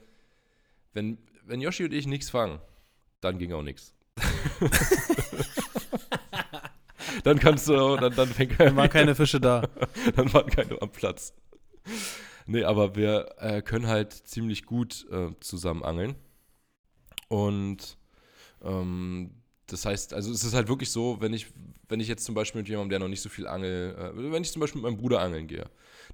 [0.94, 2.60] wenn, wenn Yoshi und ich nichts fangen,
[3.22, 3.94] dann ging auch nichts.
[7.24, 9.62] dann kannst du, dann, dann fängt Dann waren keine Fische da.
[10.16, 11.34] dann waren keine am Platz.
[12.46, 16.16] Nee, aber wir äh, können halt ziemlich gut äh, zusammen angeln.
[17.28, 17.98] Und
[18.64, 19.41] ähm,
[19.72, 21.48] das heißt, also es ist halt wirklich so, wenn ich,
[21.88, 24.42] wenn ich jetzt zum Beispiel mit jemandem, der noch nicht so viel angelt, äh, wenn
[24.42, 25.70] ich zum Beispiel mit meinem Bruder angeln gehe,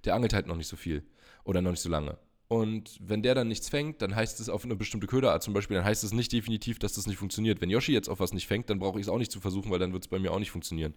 [0.06, 1.04] der angelt halt noch nicht so viel
[1.44, 2.18] oder noch nicht so lange.
[2.50, 5.76] Und wenn der dann nichts fängt, dann heißt es auf eine bestimmte Köderart zum Beispiel,
[5.76, 7.60] dann heißt es nicht definitiv, dass das nicht funktioniert.
[7.60, 9.70] Wenn Yoshi jetzt auf was nicht fängt, dann brauche ich es auch nicht zu versuchen,
[9.70, 10.94] weil dann wird es bei mir auch nicht funktionieren.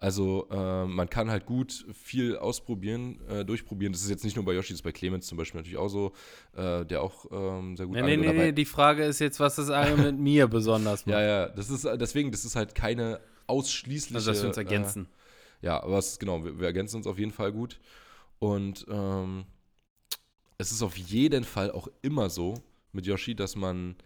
[0.00, 3.92] Also äh, man kann halt gut viel ausprobieren, äh, durchprobieren.
[3.92, 5.88] Das ist jetzt nicht nur bei Yoshi, das ist bei Clemens zum Beispiel natürlich auch
[5.88, 6.12] so,
[6.56, 9.56] äh, der auch ähm, sehr gut Nee, nee, nee, nee, die Frage ist jetzt, was
[9.56, 11.14] das Angeln mit mir besonders macht.
[11.14, 14.14] Ja, ja, das ist deswegen, das ist halt keine ausschließliche.
[14.16, 15.08] Also, dass wir uns Äh, ergänzen.
[15.62, 17.80] ja, aber es ist genau, wir, wir ergänzen uns auf jeden Fall gut.
[18.38, 19.46] Und ähm,
[20.58, 22.54] es ist auf jeden Fall auch immer so
[22.92, 23.96] mit Yoshi, dass man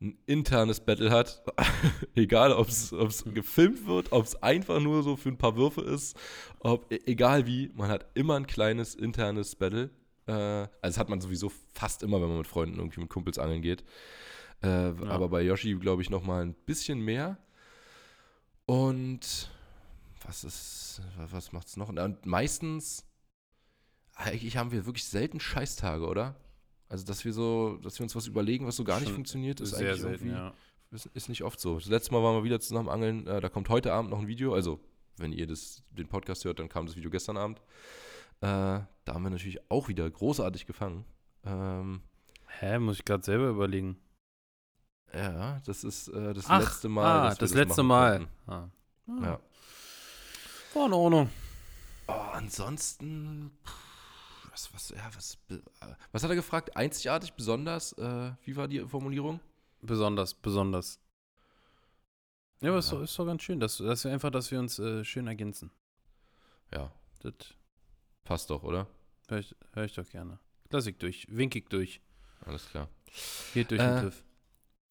[0.00, 1.42] ein internes Battle hat.
[2.14, 6.16] egal, ob es gefilmt wird, ob es einfach nur so für ein paar Würfe ist,
[6.60, 9.90] ob, e- egal wie, man hat immer ein kleines internes Battle.
[10.26, 13.38] Äh, also das hat man sowieso fast immer, wenn man mit Freunden irgendwie mit Kumpels
[13.38, 13.84] angeln geht.
[14.62, 17.38] Äh, Aber bei Yoshi, glaube ich, noch mal ein bisschen mehr.
[18.66, 19.50] Und
[20.24, 21.88] was ist, was macht's noch?
[21.88, 23.04] Und meistens,
[24.14, 26.34] eigentlich haben wir wirklich selten Scheißtage, oder?
[26.88, 29.60] Also, dass wir so, dass wir uns was überlegen, was so gar nicht Schon funktioniert,
[29.60, 30.54] ist eigentlich selten, irgendwie, ja.
[30.90, 31.76] ist, ist nicht oft so.
[31.76, 34.26] Das letzte Mal waren wir wieder zusammen angeln, äh, da kommt heute Abend noch ein
[34.28, 34.80] Video, also,
[35.18, 37.58] wenn ihr das, den Podcast hört, dann kam das Video gestern Abend.
[38.40, 41.04] Äh, da haben wir natürlich auch wieder großartig gefangen.
[41.44, 42.02] Ähm,
[42.60, 43.98] Hä, muss ich gerade selber überlegen.
[45.12, 47.04] ja, das ist äh, das Ach, letzte Mal.
[47.04, 48.26] ah, wir das letzte Mal.
[48.46, 48.68] Ah.
[49.06, 49.40] Ja.
[50.74, 51.30] War in Ordnung.
[52.06, 53.72] Oh, ansonsten, pff,
[54.58, 55.58] was, was, ja, was, äh,
[56.12, 56.76] was hat er gefragt?
[56.76, 57.92] Einzigartig, besonders?
[57.92, 59.40] Äh, wie war die Formulierung?
[59.80, 60.98] Besonders, besonders.
[62.60, 62.96] Ja, aber ist, Ja.
[62.96, 65.70] doch, ist doch ganz schön, dass, dass wir einfach, dass wir uns äh, schön ergänzen.
[66.72, 66.90] Ja,
[67.20, 67.34] Das
[68.24, 68.86] passt doch, oder?
[69.28, 70.38] höre ich, hör ich doch gerne.
[70.70, 72.00] Lass ich durch, wink ich durch.
[72.44, 72.88] Alles klar.
[73.54, 74.24] Geht durch Äh, den TÜV.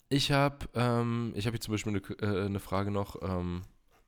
[0.10, 3.22] Ich habe ähm, ich hab hier zum Beispiel eine, äh, eine Frage noch.
[3.22, 3.64] Ähm,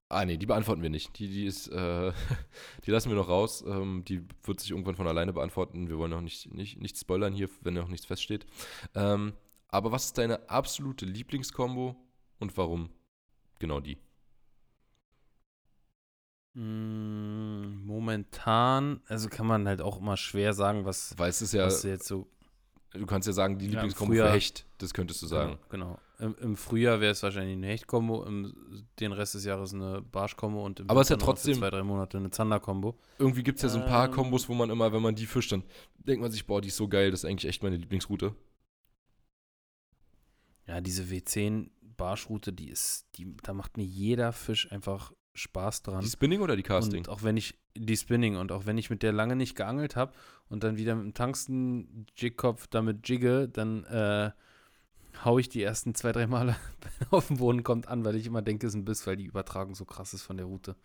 [0.09, 1.17] ah, nee, die beantworten wir nicht.
[1.19, 2.11] Die, die ist, äh,
[2.85, 3.63] die lassen wir noch raus.
[3.65, 5.87] Ähm, die wird sich irgendwann von alleine beantworten.
[5.87, 8.45] Wir wollen noch nicht, nicht, nicht spoilern hier, wenn noch nichts feststeht.
[8.95, 9.33] Ähm,
[9.69, 11.95] aber was ist deine absolute Lieblingskombo
[12.39, 12.89] und warum
[13.59, 13.99] genau die?
[16.55, 21.65] Mm, momentan, also kann man halt auch immer schwer sagen, was, Weil es ist ja,
[21.65, 22.27] was jetzt so.
[22.91, 24.65] Du kannst ja sagen, die Ja, Lieblingskombo für Hecht.
[24.79, 25.57] Das könntest du sagen.
[25.69, 25.99] Genau.
[26.19, 26.31] genau.
[26.33, 28.25] Im, Im Frühjahr wäre es wahrscheinlich eine Hecht-Kombo,
[28.99, 31.83] den Rest des Jahres eine Barsch-Kombo und im Aber es ist ja trotzdem- zwei, drei
[31.83, 32.97] Monate eine Zander-Kombo.
[33.19, 34.11] Irgendwie gibt es ja so ein paar Ähm.
[34.11, 35.63] Kombos, wo man immer, wenn man die fischt, dann
[35.97, 38.35] denkt man sich, boah, die ist so geil, das ist eigentlich echt meine Lieblingsroute.
[40.67, 46.01] Ja, diese W10, Barschroute, die ist, die, da macht mir jeder Fisch einfach Spaß dran.
[46.01, 46.99] Die Spinning oder die Casting?
[46.99, 49.95] Und auch wenn ich, die Spinning, und auch wenn ich mit der lange nicht geangelt
[49.95, 50.13] habe
[50.49, 54.31] und dann wieder mit dem Tungsten-Jigkopf damit jigge, dann äh,
[55.23, 56.55] hau ich die ersten zwei, drei Male
[57.11, 59.25] auf den Boden kommt an, weil ich immer denke, es ist ein Biss, weil die
[59.25, 60.75] Übertragung so krass ist von der Route.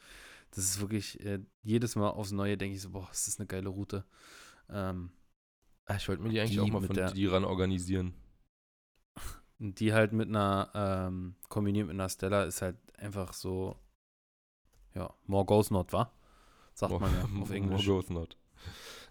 [0.51, 3.47] Das ist wirklich, äh, jedes Mal aufs Neue denke ich so, boah, ist das eine
[3.47, 4.05] geile Route.
[4.69, 5.11] Ähm,
[5.87, 8.15] Ah, ich wollte mir die eigentlich Die auch mal von der- die ran organisieren.
[9.59, 13.77] die halt mit einer, ähm, kombiniert mit einer Stella ist halt einfach so,
[14.95, 16.11] ja, more goes not, wa?
[16.75, 17.87] Sagt man ja auf Englisch.
[17.87, 18.37] More goes not.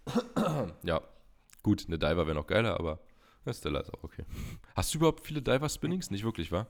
[0.84, 1.02] ja,
[1.62, 3.00] gut, eine Diver wäre noch geiler, aber
[3.46, 4.26] eine Stella ist auch okay.
[4.76, 6.12] Hast du überhaupt viele Diver-Spinnings?
[6.12, 6.68] Nicht wirklich, wa?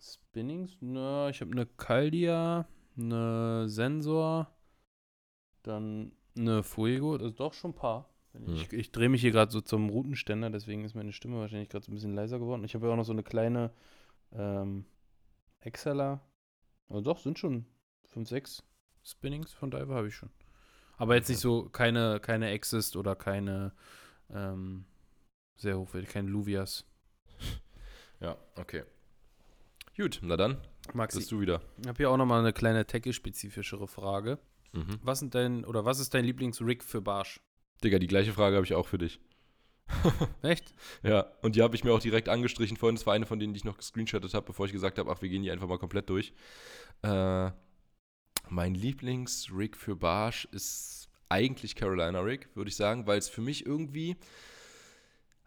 [0.00, 0.76] Spinnings?
[0.80, 2.66] Na, ich habe eine Caldia,
[2.98, 4.50] eine Sensor,
[5.62, 8.10] dann eine Fuego, das ist doch schon ein paar.
[8.48, 11.86] Ich, ich drehe mich hier gerade so zum Routenständer, deswegen ist meine Stimme wahrscheinlich gerade
[11.86, 12.64] so ein bisschen leiser geworden.
[12.64, 13.70] Ich habe ja auch noch so eine kleine
[14.32, 14.84] ähm,
[15.60, 16.20] Exceller.
[16.90, 17.64] Also doch, sind schon
[18.16, 18.62] 5, 6
[19.04, 20.30] Spinnings von Diver habe ich schon.
[20.96, 23.72] Aber jetzt nicht so, keine, keine Exist oder keine
[24.30, 24.86] ähm,
[25.56, 26.84] sehr hochwertig, keine Luvias.
[28.18, 28.82] Ja, okay.
[29.94, 30.56] Gut, na dann,
[30.94, 31.60] Maxi, bist du wieder.
[31.82, 34.38] ich habe hier auch nochmal eine kleine Tackle-spezifischere Frage.
[34.72, 34.98] Mhm.
[35.02, 37.42] Was sind dein, oder was ist dein Lieblingsrig für Barsch?
[37.84, 39.20] Digga, die gleiche Frage habe ich auch für dich.
[40.40, 40.74] Echt?
[41.02, 42.96] Ja, und die habe ich mir auch direkt angestrichen vorhin.
[42.96, 45.20] Das war eine von denen, die ich noch gescreenshottet habe, bevor ich gesagt habe, ach,
[45.20, 46.32] wir gehen die einfach mal komplett durch.
[47.02, 47.50] Äh,
[48.48, 53.66] mein Lieblingsrig für Barsch ist eigentlich Carolina Rig, würde ich sagen, weil es für mich
[53.66, 54.16] irgendwie,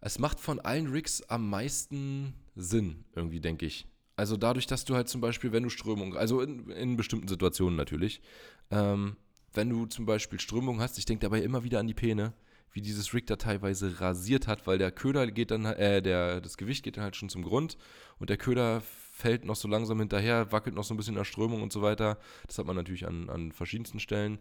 [0.01, 3.87] es macht von allen Rigs am meisten Sinn, irgendwie, denke ich.
[4.15, 7.77] Also dadurch, dass du halt zum Beispiel, wenn du Strömung, also in, in bestimmten Situationen
[7.77, 8.21] natürlich,
[8.69, 9.15] ähm,
[9.53, 12.33] wenn du zum Beispiel Strömung hast, ich denke dabei immer wieder an die Peene,
[12.71, 16.57] wie dieses Rig da teilweise rasiert hat, weil der Köder geht dann, äh, der, das
[16.57, 17.77] Gewicht geht dann halt schon zum Grund
[18.19, 18.81] und der Köder
[19.19, 21.81] fällt noch so langsam hinterher, wackelt noch so ein bisschen in der Strömung und so
[21.81, 22.17] weiter.
[22.47, 24.39] Das hat man natürlich an, an verschiedensten Stellen.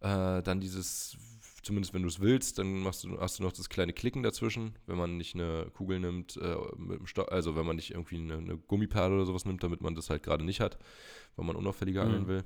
[0.00, 1.16] Äh, dann dieses,
[1.62, 4.76] zumindest wenn du es willst, dann machst du, hast du noch das kleine Klicken dazwischen,
[4.86, 6.56] wenn man nicht eine Kugel nimmt, äh,
[7.28, 10.22] also wenn man nicht irgendwie eine, eine Gummiperle oder sowas nimmt, damit man das halt
[10.22, 10.78] gerade nicht hat,
[11.36, 12.06] weil man unauffälliger Mhm.
[12.06, 12.44] angeln will.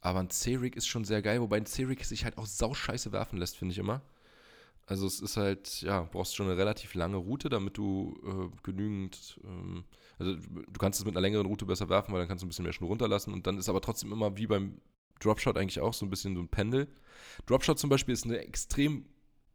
[0.00, 3.38] Aber ein C-Rig ist schon sehr geil, wobei ein C-Rig sich halt auch sauscheiße werfen
[3.38, 4.02] lässt, finde ich immer.
[4.86, 9.38] Also es ist halt, ja, brauchst schon eine relativ lange Route, damit du äh, genügend,
[9.44, 9.84] ähm,
[10.20, 12.48] also du kannst es mit einer längeren Route besser werfen, weil dann kannst du ein
[12.50, 14.78] bisschen mehr Schnur runterlassen und dann ist aber trotzdem immer wie beim
[15.20, 16.88] Dropshot eigentlich auch so ein bisschen so ein Pendel.
[17.46, 19.06] Dropshot zum Beispiel ist eine extrem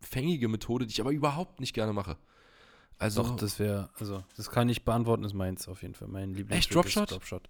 [0.02, 2.18] fängige Methode, die ich aber überhaupt nicht gerne mache.
[2.98, 6.08] Also, Doch, das wäre, also, das kann ich beantworten, ist meins auf jeden Fall.
[6.08, 7.04] Mein Lieblingsrig Dropshot?
[7.06, 7.50] ist Dropshot.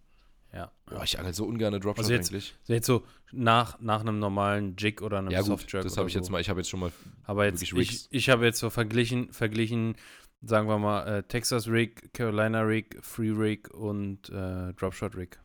[0.54, 0.72] Ja.
[0.86, 2.56] boah, ich angel so ungern Dropshot Also jetzt- eigentlich.
[2.62, 3.04] Also jetzt so
[3.34, 6.20] nach, nach einem normalen Jig oder einem Ja gut, Softjerk das habe ich so.
[6.20, 6.92] jetzt mal, ich habe jetzt schon mal,
[7.26, 9.96] Aber jetzt, ich, ich habe jetzt so verglichen, verglichen,
[10.42, 15.40] sagen wir mal, äh, Texas Rig, Carolina Rig, Free Rig und äh, Dropshot Rig.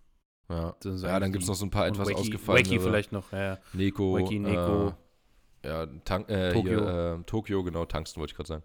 [0.49, 2.67] ja, ja dann gibt es noch so ein paar etwas Wacky, ausgefallene.
[2.67, 3.59] Wacky vielleicht noch, ja.
[3.73, 4.89] Neko, Wacky, Neko.
[4.89, 6.81] Äh, ja, Tank, äh, Tokio.
[6.81, 8.65] Hier, äh, Tokio, genau, Tungsten wollte ich gerade sagen.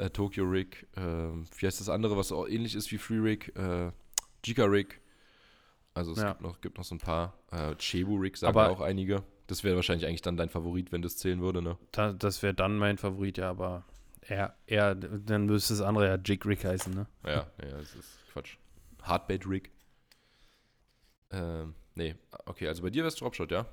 [0.00, 3.52] Äh, Tokyo Rig, äh, wie heißt das andere, was auch ähnlich ist wie Free Rig?
[3.56, 3.90] Äh,
[4.44, 5.00] Jika Rig.
[5.94, 6.28] Also es Ja.
[6.30, 7.36] gibt, noch, gibt noch so ein paar.
[7.50, 9.24] Äh, Cebu Rig sagen Aber- auch einige.
[9.48, 11.78] Das wäre wahrscheinlich eigentlich dann dein Favorit, wenn das zählen würde, ne?
[11.90, 13.84] Da, das wäre dann mein Favorit, ja, aber
[14.28, 17.06] eher, eher, dann müsste das andere ja Jig Rig heißen, ne?
[17.24, 18.56] Ja, ja, das ist Quatsch.
[19.02, 19.70] Hardbait Rig.
[21.30, 22.14] Ähm, nee,
[22.46, 23.66] okay, also bei dir wär's Dropshot, ja?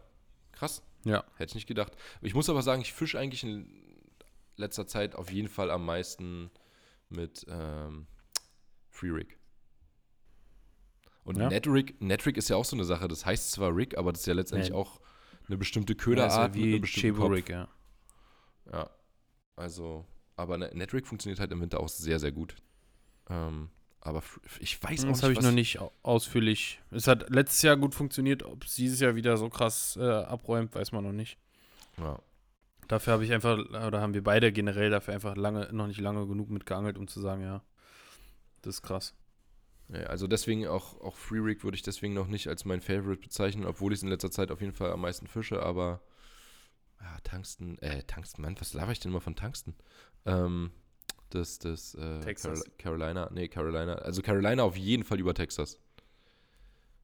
[0.52, 0.82] Krass.
[1.04, 1.24] Ja.
[1.38, 1.94] Hätte ich nicht gedacht.
[2.22, 3.68] Ich muss aber sagen, ich fische eigentlich in
[4.58, 6.50] letzter Zeit auf jeden Fall am meisten
[7.10, 8.08] mit ähm,
[8.90, 9.38] Free Rig.
[11.24, 11.50] Und Ja.
[11.50, 13.08] Netrig, Netrig ist ja auch so eine Sache.
[13.08, 14.76] Das heißt zwar Rig, aber das ist ja letztendlich Nee.
[14.78, 15.00] auch
[15.48, 17.22] eine bestimmte Ja, Köderart ja mit wie einem bestimmten.
[17.24, 17.68] Rig, ja.
[18.72, 18.90] Ja,
[19.56, 20.06] also,
[20.36, 22.56] aber ne- Netrig funktioniert halt im Winter auch sehr, sehr gut.
[23.30, 23.70] Ähm,
[24.02, 24.22] aber
[24.60, 26.80] ich weiß auch Das habe ich noch nicht au- ausführlich.
[26.92, 28.44] Es hat letztes Jahr gut funktioniert.
[28.44, 31.38] Ob es dieses Jahr wieder so krass äh, abräumt, weiß man noch nicht.
[31.98, 32.20] Ja,
[32.88, 36.28] Dafür habe ich einfach, oder haben wir beide generell dafür einfach lange, noch nicht lange
[36.28, 37.64] genug mitgeangelt, um zu sagen, ja,
[38.62, 39.16] das ist krass.
[39.90, 43.22] Ja, also deswegen auch, auch Free Rig würde ich deswegen noch nicht als mein Favorite
[43.22, 46.02] bezeichnen, obwohl ich es in letzter Zeit auf jeden Fall am meisten fische, aber
[47.02, 49.76] ja, Tungsten, äh, Tungsten, Mann, was laber ich denn immer von Tungsten?
[50.26, 50.72] Ähm,
[51.30, 52.64] das, das, äh, Texas.
[52.64, 55.80] Carol- Carolina, nee, Carolina, also Carolina auf jeden Fall über Texas.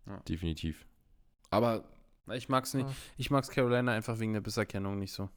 [0.07, 0.17] Ja.
[0.27, 0.85] Definitiv.
[1.49, 1.83] Aber,
[2.33, 2.87] Ich mag's nicht.
[2.87, 2.93] Ah.
[3.17, 5.29] Ich mag's Carolina einfach wegen der Bisserkennung nicht so.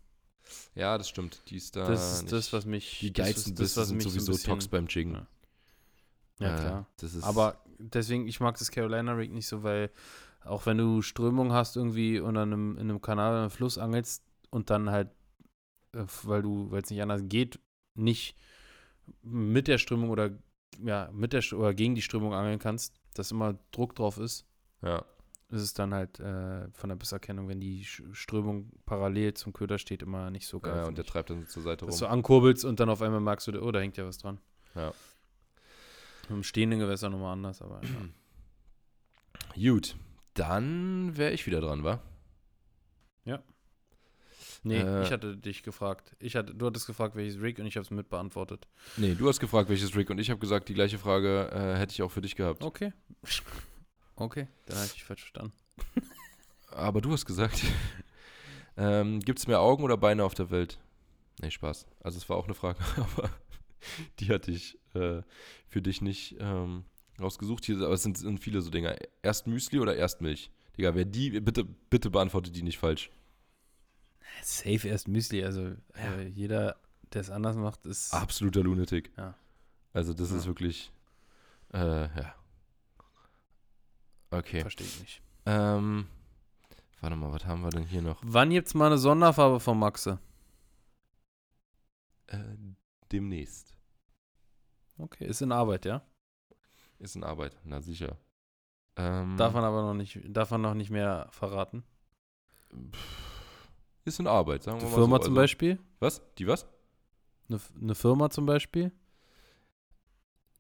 [0.75, 2.99] ja, das stimmt, die ist da das ist das, was mich.
[3.01, 5.15] die das geilsten ist das, was sind so sowieso bisschen- Tox beim Jiggen.
[5.15, 5.27] Ja.
[6.41, 6.87] Ja, Äh, klar.
[6.99, 9.91] Das ist, Aber deswegen, ich mag das Carolina Rig nicht so, weil
[10.45, 13.79] auch wenn du Strömung hast irgendwie und an einem, in einem Kanal oder einem Fluss
[13.79, 14.23] angelst
[14.55, 15.09] und dann halt,
[15.93, 17.59] äh, weil du, weil es nicht anders geht,
[17.95, 18.37] nicht
[19.23, 20.31] mit der Strömung oder
[20.83, 24.47] ja, mit der oder gegen die Strömung angeln kannst, dass immer Druck drauf ist,
[24.83, 25.05] Ja.
[25.51, 30.03] ist es dann halt äh, von der Bisserkennung, wenn die Strömung parallel zum Köder steht,
[30.03, 30.77] immer nicht so geil.
[30.77, 31.91] ja und der treibt dann zur Seite rum.
[31.91, 34.41] dass du ankurbelst und dann auf einmal merkst du, oh, da hängt ja was dran.
[34.75, 34.93] Ja.
[36.31, 37.91] Im stehenden Gewässer nochmal anders, aber ja.
[39.73, 39.97] Gut,
[40.35, 42.01] dann wäre ich wieder dran, wa?
[44.67, 45.03] Nee, Äh.
[45.05, 46.17] ich hatte dich gefragt.
[46.19, 48.67] Ich hatte, du hattest gefragt, welches Rig und ich habe es mitbeantwortet.
[48.97, 51.93] Nee, du hast gefragt, welches Rig und ich habe gesagt, die gleiche Frage äh, hätte
[51.93, 52.63] ich auch für dich gehabt.
[52.65, 52.93] Okay.
[54.17, 55.53] Okay, dann habe ich dich falsch verstanden.
[56.71, 57.63] Aber du hast gesagt,
[58.77, 60.79] ähm, gibt es mehr Augen oder Beine auf der Welt?
[61.41, 61.87] Nee, Spaß.
[62.01, 63.29] Also es war auch eine Frage, aber
[64.21, 65.23] die hatte ich äh,
[65.69, 66.85] für dich nicht ähm,
[67.21, 67.65] rausgesucht.
[67.65, 68.97] Hier, aber es sind, sind viele so Dinger.
[69.23, 70.51] Erst Müsli oder erst Milch?
[70.79, 73.11] Digga, wer die, bitte, bitte beantwortet die nicht falsch.
[74.43, 75.63] Safe erst Müsli, also
[75.97, 76.15] Ja.
[76.17, 76.77] äh, jeder,
[77.13, 78.13] der es anders macht, ist.
[78.13, 79.11] Absoluter Lunatic.
[79.17, 79.35] Ja.
[79.93, 80.49] Also das ist Ja.
[80.49, 80.93] wirklich,
[81.73, 82.35] äh, ja.
[84.31, 84.61] Okay.
[84.63, 85.23] Verstehe ich nicht.
[85.47, 86.07] Ähm,
[87.01, 88.21] warte mal, was haben wir denn hier noch?
[88.25, 90.19] Wann gibt's mal eine Sonderfarbe von Maxe?
[92.27, 92.39] Äh,
[93.13, 93.77] demnächst.
[94.99, 96.03] Okay, ist in Arbeit, ja?
[96.99, 98.17] Ist in Arbeit, na sicher.
[98.97, 101.85] Ähm, Darf man aber noch nicht, darf man noch nicht mehr verraten.
[104.05, 105.23] Ist in Arbeit, sagen wir mal Firma so.
[105.25, 105.79] zum Also- Beispiel?
[106.01, 106.23] Was?
[106.39, 106.67] Die was?
[107.49, 108.93] Eine, eine Firma zum Beispiel?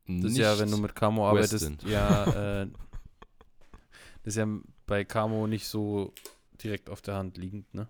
[0.06, 1.78] Das ist ja, wenn du mit Camo arbeitest, Westin.
[1.90, 2.24] ja,
[2.62, 2.66] äh,
[4.22, 4.46] das ist ja
[4.86, 6.12] bei Camo nicht so
[6.62, 7.88] direkt auf der Hand liegend, ne?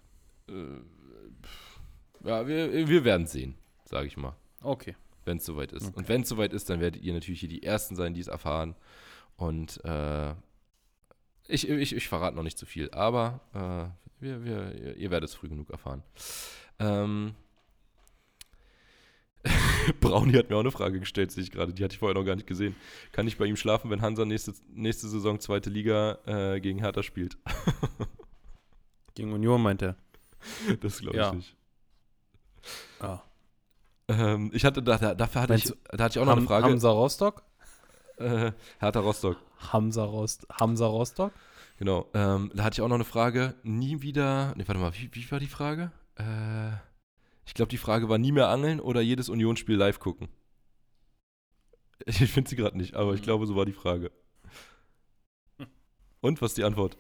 [0.49, 4.95] Äh, ja, wir, wir werden sehen, sage ich mal, Okay.
[5.25, 5.87] wenn es soweit ist.
[5.89, 5.97] Okay.
[5.97, 8.29] Und wenn es soweit ist, dann werdet ihr natürlich hier die Ersten sein, die es
[8.29, 8.77] erfahren.
[9.37, 10.31] Und äh,
[11.49, 15.37] ich, ich, ich verrate noch nicht zu viel, aber äh, wir, wir, ihr, werdet es
[15.37, 16.03] früh genug erfahren.
[16.81, 17.35] Ähm,
[20.01, 21.73] Brauni hat mir auch eine Frage gestellt, sehe ich gerade.
[21.73, 22.75] Die hatte ich vorher noch gar nicht gesehen.
[23.13, 27.03] Kann ich bei ihm schlafen, wenn Hansa nächste, nächste Saison zweite Liga äh, gegen Hertha
[27.03, 27.37] spielt?
[29.15, 29.95] Gegen Union meint er.
[30.81, 31.33] Das glaube ich Ja.
[31.33, 31.55] nicht.
[32.99, 33.21] Ah.
[34.09, 36.49] Ähm, ich hatte, da, da, dafür hatte ich, da hatte ich auch noch eine Ham,
[36.49, 36.67] Frage.
[36.67, 37.43] Hamza Rostock?
[38.17, 38.51] Äh,
[38.81, 39.37] Hertha Rostock,
[39.73, 41.33] Hamza, Rost, Hamza Rostock?
[41.85, 42.09] Genau.
[42.15, 43.55] Ähm, da hatte ich auch noch eine Frage.
[43.63, 45.93] Nie wieder, ne, warte mal, wie, wie war die Frage?
[46.17, 46.73] Äh,
[47.47, 50.29] ich glaube, die Frage war nie mehr angeln oder jedes Unionsspiel live gucken.
[52.07, 53.25] Ich finde sie gerade nicht, aber ich Mhm.
[53.25, 54.11] glaube, so war die Frage.
[56.21, 56.99] Und, was ist die Antwort?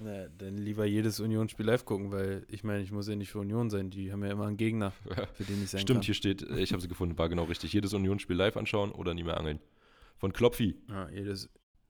[0.00, 3.40] Na, dann lieber jedes Union-Spiel live gucken, weil ich meine, ich muss ja nicht für
[3.40, 3.90] Union sein.
[3.90, 4.92] Die haben ja immer einen Gegner,
[5.34, 6.04] für den ich sein Stimmt, kann.
[6.04, 7.72] hier steht, äh, ich habe sie gefunden, war genau richtig.
[7.72, 9.58] Jedes Unionsspiel live anschauen oder nie mehr angeln.
[10.18, 10.76] Von Klopfi.
[10.88, 11.48] Ja, jedes,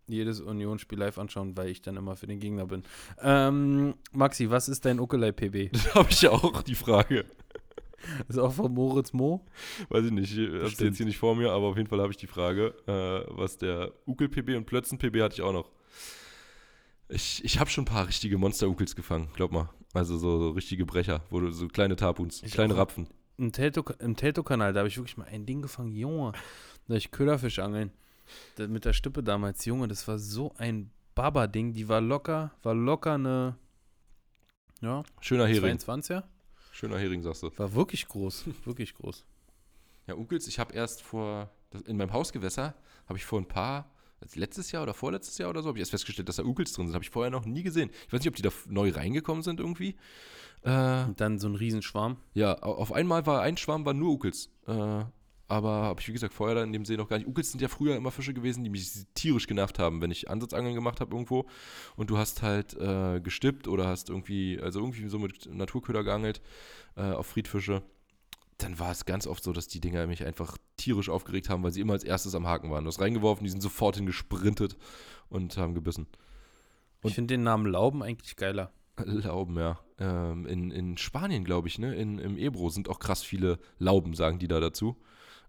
[0.09, 2.83] jedes Union-Spiel live anschauen, weil ich dann immer für den Gegner bin.
[3.23, 5.71] Ähm, Maxi, was ist dein Ukulele-PB?
[5.85, 7.25] Da habe ich ja auch die Frage.
[8.29, 9.45] Ist auch von Moritz Mo?
[9.89, 10.81] Weiß ich nicht, ich habe sie Bestimmt.
[10.91, 13.59] jetzt hier nicht vor mir, aber auf jeden Fall habe ich die Frage, äh, was
[13.59, 15.71] der Ukel-PB und Plötzen-PB hatte ich auch noch.
[17.09, 19.71] Ich, ich habe schon ein paar richtige Monster-Ukels gefangen, glaub mal.
[19.95, 22.79] Also so, so richtige Brecher, wo du so kleine Tapuns, Ich kleine auch.
[22.79, 23.09] Rapfen.
[23.39, 26.33] Im Telto- Im Telto-Kanal, da habe ich wirklich mal ein Ding gefangen, Junge.
[26.87, 27.91] Da ich Köderfisch angeln.
[28.59, 31.72] Mit der Stippe damals, Junge, das war so ein Baba-Ding.
[31.72, 33.57] Die war locker, war locker eine,
[34.81, 35.76] ja, Schöner Hering.
[35.79, 36.22] 22er.
[36.72, 37.51] Schöner Hering, sagst du.
[37.59, 39.24] War wirklich groß, wirklich groß.
[40.07, 41.51] Ja, Ukels, ich habe erst vor,
[41.87, 42.74] in meinem Hausgewässer,
[43.07, 43.91] habe ich vor ein paar,
[44.35, 46.87] letztes Jahr oder vorletztes Jahr oder so, habe ich erst festgestellt, dass da Ukels drin
[46.87, 46.95] sind.
[46.95, 47.91] Habe ich vorher noch nie gesehen.
[48.07, 49.97] Ich weiß nicht, ob die da neu reingekommen sind irgendwie.
[50.62, 52.16] Äh, Und dann so ein Riesenschwarm.
[52.35, 54.51] Ja, au- auf einmal war ein Schwarm, war nur Ukels.
[54.66, 55.05] Äh,
[55.49, 57.26] aber habe ich, wie gesagt, vorher da in dem See noch gar nicht.
[57.26, 60.74] Ukels sind ja früher immer Fische gewesen, die mich tierisch genervt haben, wenn ich Ansatzangeln
[60.74, 61.46] gemacht habe irgendwo
[61.96, 66.40] und du hast halt äh, gestippt oder hast irgendwie, also irgendwie so mit Naturköder geangelt
[66.96, 67.82] äh, auf Friedfische.
[68.59, 71.70] Dann war es ganz oft so, dass die Dinger mich einfach tierisch aufgeregt haben, weil
[71.72, 72.84] sie immer als erstes am Haken waren.
[72.84, 74.76] Du hast reingeworfen, die sind sofort hingesprintet
[75.28, 76.07] und haben gebissen.
[77.03, 78.72] Und- ich finde den Namen Lauben eigentlich geiler.
[79.05, 79.78] Lauben, ja.
[80.01, 84.14] Ähm, in, in Spanien, glaube ich, ne, in, im Ebro sind auch krass viele Lauben,
[84.14, 84.96] sagen die da dazu.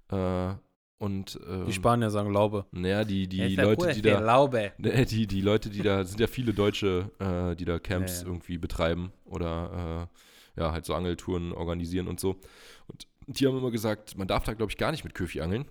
[0.10, 0.53] Äh,
[0.97, 2.66] und ähm, Die Spanier sagen Laube.
[2.72, 4.74] naja, die, die Leute, die da, Laube.
[4.78, 8.24] ne, die, die Leute, die da, sind ja viele Deutsche, äh, die da Camps Ja,
[8.24, 8.28] ja.
[8.34, 10.10] irgendwie betreiben oder
[10.57, 12.36] äh, ja, halt so Angeltouren organisieren und so.
[12.88, 15.66] Und die haben immer gesagt, man darf da, glaube ich, gar nicht mit Köfi angeln.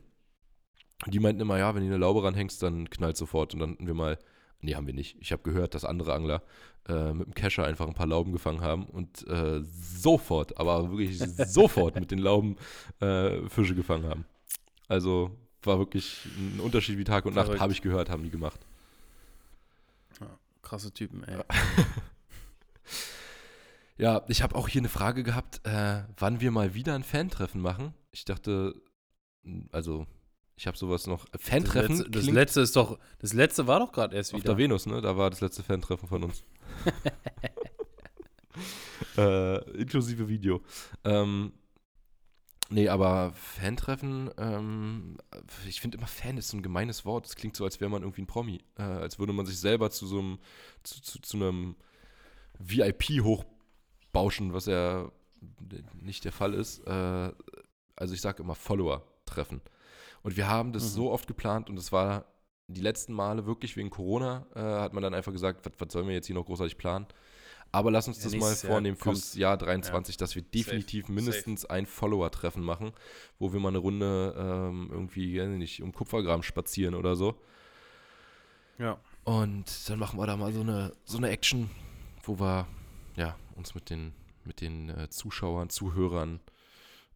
[1.04, 3.52] Und die meinten immer, ja, wenn du eine Laube ranhängst, dann knallt sofort.
[3.52, 4.18] Und dann hatten wir mal,
[4.60, 5.16] nee, haben wir nicht.
[5.20, 6.42] Ich habe gehört, dass andere Angler
[6.88, 11.18] äh, mit dem Kescher einfach ein paar Lauben gefangen haben und äh, sofort, aber wirklich
[11.46, 12.56] sofort mit den Lauben
[13.00, 14.24] äh, Fische gefangen haben.
[14.88, 15.30] Also
[15.62, 17.60] war wirklich ein Unterschied wie Tag und Nacht, Verrückt.
[17.60, 18.60] habe ich gehört, haben die gemacht.
[20.62, 21.38] Krasse Typen, ey.
[23.98, 27.60] Ja, ich habe auch hier eine Frage gehabt, äh, wann wir mal wieder ein Fan-Treffen
[27.60, 27.94] machen.
[28.12, 28.80] Ich dachte,
[29.72, 30.06] also
[30.58, 31.24] ich habe sowas noch.
[31.28, 34.54] Das Fantreffen letzte, das letzte ist doch, das letzte war doch gerade erst auf wieder.
[34.54, 35.00] der Venus, ne?
[35.00, 36.42] Da war das letzte Fan-Treffen von uns.
[39.16, 40.60] äh, inklusive Video.
[41.04, 41.52] Ähm,
[42.70, 45.18] nee, aber Fan-Treffen, ähm,
[45.68, 47.26] ich finde immer Fan ist so ein gemeines Wort.
[47.26, 48.60] Das klingt so, als wäre man irgendwie ein Promi.
[48.76, 50.38] Äh, als würde man sich selber zu so einem,
[50.82, 51.76] zu, zu, zu einem
[52.58, 55.08] VIP hochbauschen, was ja
[56.00, 56.84] nicht der Fall ist.
[56.84, 57.32] Äh,
[57.94, 59.60] also ich sage immer Follower treffen.
[60.22, 60.88] Und wir haben das Mhm.
[60.88, 62.24] so oft geplant und es war
[62.66, 66.06] die letzten Male wirklich wegen Corona, äh, hat man dann einfach gesagt, was, was sollen
[66.06, 67.06] wir jetzt hier noch großartig planen?
[67.70, 69.34] Aber lass uns Ja, das mal nächstes Jahr vornehmen fürs.
[69.34, 72.92] Jahr 23, dass wir definitiv mindestens ein Follower-Treffen machen,
[73.38, 77.38] wo wir mal eine Runde ähm, irgendwie, nicht, um Kupfergraben spazieren oder so.
[78.78, 78.98] Ja.
[79.24, 81.68] Und dann machen wir da mal so eine, so eine Action,
[82.22, 82.66] wo wir
[83.16, 84.14] ja, uns mit den,
[84.44, 86.40] mit den äh, Zuschauern, Zuhörern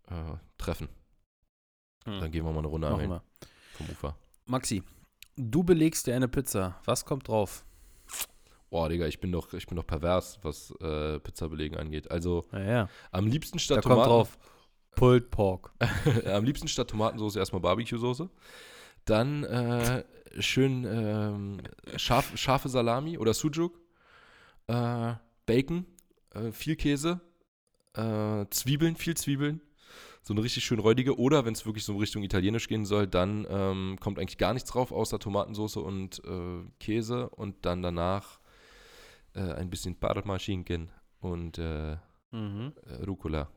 [0.09, 0.89] äh, treffen.
[2.05, 2.21] Hm.
[2.21, 3.23] Dann gehen wir mal eine Runde Machen angeln wir.
[3.77, 4.17] vom Ufer.
[4.47, 4.83] Maxi,
[5.37, 6.77] du belegst dir eine Pizza.
[6.85, 7.65] Was kommt drauf?
[8.71, 12.11] Boah, Digga, ich bin doch, ich bin doch pervers, was äh, Pizzabelegen angeht.
[12.11, 12.89] Also Ja, ja.
[13.11, 14.39] am liebsten Da statt kommt Tomaten, drauf
[14.95, 15.73] Pulled Pork.
[16.27, 18.31] am liebsten statt Tomatensauce erstmal Barbecue-Soße.
[19.05, 20.05] Dann äh,
[20.39, 21.61] schön ähm,
[21.97, 23.79] scharf, scharfe Salami oder Sujuk.
[24.69, 25.85] Äh, Bacon,
[26.35, 27.21] äh, viel Käse,
[27.95, 29.61] äh, Zwiebeln, viel Zwiebeln.
[30.25, 31.19] So eine richtig schön räudige.
[31.19, 34.55] Oder wenn es wirklich so in Richtung Italienisch gehen soll, dann ähm, kommt eigentlich gar
[34.55, 37.29] nichts drauf, außer Tomatensauce und äh, Käse.
[37.31, 38.39] Und dann danach
[39.35, 41.97] äh, ein bisschen Parmaschinken und äh,
[42.31, 42.73] Mhm.
[42.87, 43.51] äh, Rucola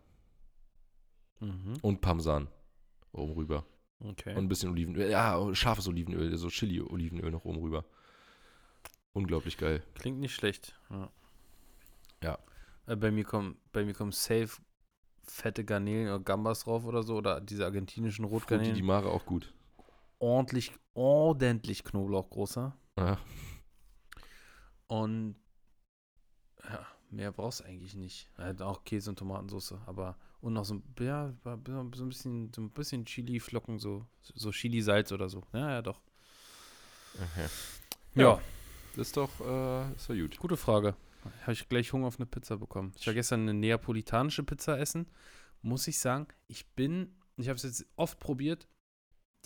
[1.39, 1.76] Mhm.
[1.82, 2.47] und Parmesan
[3.13, 3.66] oben rüber.
[3.99, 4.32] Okay.
[4.32, 5.09] Und ein bisschen Olivenöl.
[5.09, 7.86] Ja, scharfes Olivenöl, so Chili-Olivenöl noch oben rüber.
[9.13, 9.82] Unglaublich geil.
[9.93, 10.78] Klingt nicht schlecht.
[10.89, 11.09] Ja.
[12.24, 12.39] Ja.
[12.88, 14.61] Äh, bei mir kommen, bei mir kommen safe
[15.28, 18.76] fette Garnelen oder Gambas drauf oder so oder diese argentinischen Rotgarnelen.
[18.76, 19.53] die Mare auch gut.
[20.19, 22.76] ordentlich, ordentlich Knoblauch großer.
[22.97, 23.17] Ja.
[24.88, 25.36] Und
[26.63, 28.30] ja, mehr brauchst du eigentlich nicht.
[28.38, 32.61] Halt auch Käse und Tomatensauce, aber und noch so, ein- ja, so ein bisschen, so
[32.61, 35.41] ein bisschen Chili-Flocken, so, so Chili-Salz oder so.
[35.53, 35.99] Ja, ja, doch.
[37.15, 37.47] Okay.
[38.15, 38.39] Ja,
[38.95, 40.38] Das ist doch, äh, ist doch gut.
[40.38, 40.95] gute Frage.
[41.41, 42.93] Habe ich gleich Hunger auf eine Pizza bekommen.
[42.97, 45.07] Ich war gestern eine neapolitanische Pizza essen.
[45.61, 48.67] Muss ich sagen, ich bin, ich habe es jetzt oft probiert.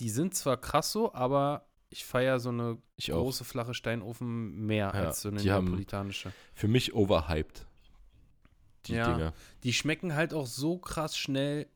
[0.00, 3.22] Die sind zwar krass so, aber ich feiere so eine Ich auch.
[3.22, 6.32] große flache Steinofen mehr Ja, als so eine neapolitanische.
[6.54, 7.66] Für mich overhyped.
[8.86, 9.12] Die Ja.
[9.12, 9.32] Dinger.
[9.64, 11.68] Die schmecken halt auch so krass schnell.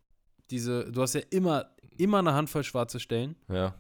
[0.51, 3.37] Diese, du hast ja immer, immer eine Handvoll schwarze Stellen.
[3.49, 3.75] Ja.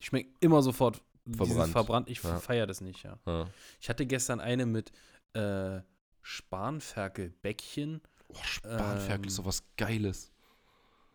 [0.00, 1.72] Die schmecken immer sofort Verbrannt.
[1.72, 2.10] verbrannt.
[2.10, 2.38] Ich Ja.
[2.38, 3.18] feiere das nicht, ja.
[3.26, 3.48] ja.
[3.80, 4.90] Ich hatte gestern eine mit
[5.34, 5.80] äh,
[6.22, 8.00] Spanferkelbäckchen.
[8.28, 10.32] Oh, Spanferkel Ähm, ist sowas Geiles.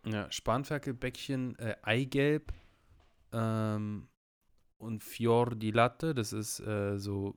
[0.05, 2.53] Ja, Spanferkelbäckchen, äh, Eigelb
[3.33, 4.07] ähm,
[4.77, 6.13] und Fior di Latte.
[6.15, 7.35] Das ist äh, so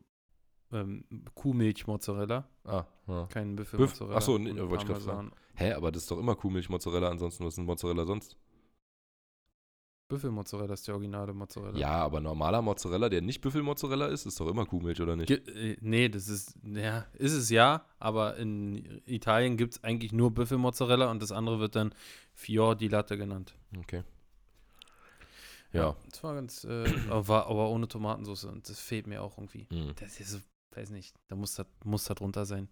[0.73, 1.05] ähm,
[1.35, 2.49] Kuhmilch-Mozzarella.
[2.65, 3.27] Ah, ja.
[3.27, 4.17] Kein Büff- Büffelmozzarella.
[4.19, 5.33] ach so, nee, wollte ich grad Parmesan.
[5.55, 8.37] Hä, aber das ist doch immer Kuhmilch-Mozzarella, ansonsten, was ist ein Mozzarella sonst?
[10.13, 11.79] Büffelmozzarella ist der originale Mozzarella.
[11.79, 15.29] Ja, aber normaler Mozzarella, der nicht Büffelmozzarella ist, ist doch immer Kuhmilch, oder nicht?
[15.29, 15.39] Ge
[15.73, 20.31] äh, nee, das ist, ja, ist es ja, aber in Italien gibt es eigentlich nur
[20.31, 21.95] Büffelmozzarella und das andere wird dann
[22.35, 23.55] Fior di Latte genannt.
[23.79, 24.03] Okay.
[25.73, 25.97] Ja.
[26.11, 29.67] Das war ganz, äh, aber, war, aber ohne Tomatensauce und das fehlt mir auch irgendwie.
[29.71, 29.95] Mhm.
[29.99, 30.39] Das ist so,
[30.73, 32.69] weiß nicht, da muss das, muss das drunter sein.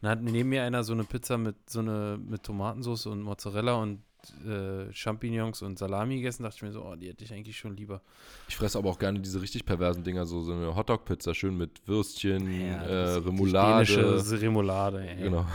[0.00, 3.74] Dann hat neben mir einer so eine Pizza mit so eine mit Tomatensauce und Mozzarella
[3.74, 4.04] und
[4.46, 7.76] äh, Champignons und Salami gegessen, dachte ich mir so, oh, die hätte ich eigentlich schon
[7.76, 8.02] lieber.
[8.48, 11.86] Ich fresse aber auch gerne diese richtig perversen Dinger, so, so eine Hotdog-Pizza, schön mit
[11.86, 14.40] Würstchen, Ja, äh, Remoulade.
[14.40, 15.22] Remoulade, ey.
[15.24, 15.46] Genau.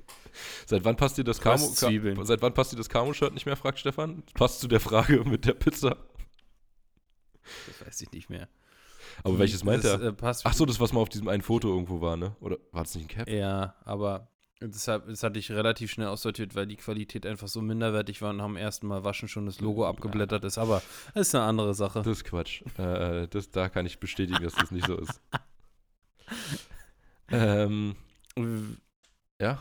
[0.66, 1.72] seit wann passt dir das Camo.
[1.78, 4.22] Ka seit wann passt dir das Camo-Shirt nicht mehr, fragt Stefan?
[4.34, 5.96] Passt zu der Frage mit der Pizza.
[7.66, 8.48] Das weiß ich nicht mehr.
[9.24, 10.08] Aber welches meint das, er?
[10.08, 12.34] Äh, Ach so, das, was mal auf diesem einen Foto irgendwo war, ne?
[12.40, 13.28] Oder war das nicht ein Cap?
[13.28, 14.31] Ja, aber
[14.68, 18.40] deshalb, das hatte ich relativ schnell aussortiert, weil die Qualität einfach so minderwertig war und
[18.40, 20.58] am ersten Mal waschen schon das Logo abgeblättert ist.
[20.58, 20.82] Aber
[21.14, 22.00] das ist eine andere Sache.
[22.00, 22.62] Das ist Quatsch.
[22.78, 25.20] äh, das, da kann ich bestätigen, dass das nicht so ist.
[27.30, 27.96] ähm,
[29.40, 29.58] ja?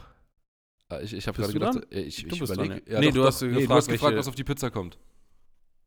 [0.90, 2.82] Ah, Ich, ich habe gerade gedacht, äh, ich, ich überlege.
[2.92, 3.00] ja.
[3.00, 4.98] Nee, du hast gefragt, du hast gefragt, welche- was auf die Pizza kommt.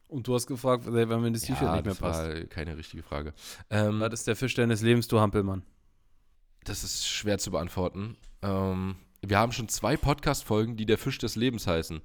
[0.08, 2.50] Und du hast gefragt, äh, wann mir das T-Shirt nicht mehr das passt.
[2.50, 3.32] keine richtige Frage.
[3.70, 5.62] Ähm, Was ist der Fisch deines Lebens, du Hampelmann?
[6.64, 8.16] Das ist schwer zu beantworten.
[8.42, 8.96] Ähm,
[9.28, 12.00] wir haben schon zwei Podcast-Folgen, die der Fisch des Lebens heißen.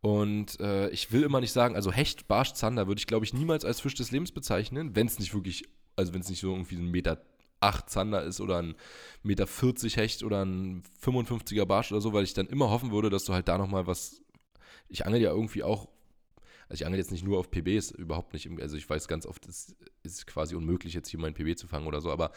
[0.00, 3.34] Und äh, ich will immer nicht sagen, also Hecht, Barsch, Zander würde ich, glaube ich,
[3.34, 5.64] niemals als Fisch des Lebens bezeichnen, wenn es nicht wirklich,
[5.96, 7.22] also wenn es nicht so irgendwie ein Meter
[7.60, 8.74] 8 Zander ist oder ein
[9.22, 13.10] Meter 40 Hecht oder ein 55er Barsch oder so, weil ich dann immer hoffen würde,
[13.10, 14.22] dass du halt da nochmal was,
[14.88, 15.88] ich angel ja irgendwie auch
[16.70, 18.48] Also ich angel jetzt nicht nur auf PBs, überhaupt nicht.
[18.60, 21.86] Also ich weiß ganz oft, es ist quasi unmöglich, jetzt hier meinen PB zu fangen
[21.86, 22.30] oder so, aber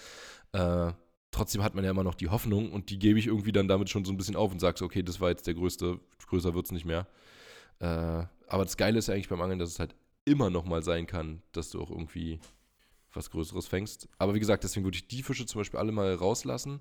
[0.52, 0.92] äh,
[1.34, 3.90] trotzdem hat man ja immer noch die Hoffnung und die gebe ich irgendwie dann damit
[3.90, 6.54] schon so ein bisschen auf und sage so, okay, das war jetzt der größte, größer
[6.54, 7.08] wird es nicht mehr.
[7.80, 7.86] Äh,
[8.48, 11.08] aber das Geile ist ja eigentlich beim Angeln, dass es halt immer noch mal sein
[11.08, 12.40] kann, dass du auch irgendwie
[13.14, 14.08] was Größeres fängst.
[14.18, 16.80] Aber wie gesagt, deswegen würde ich die Fische zum Beispiel alle mal rauslassen.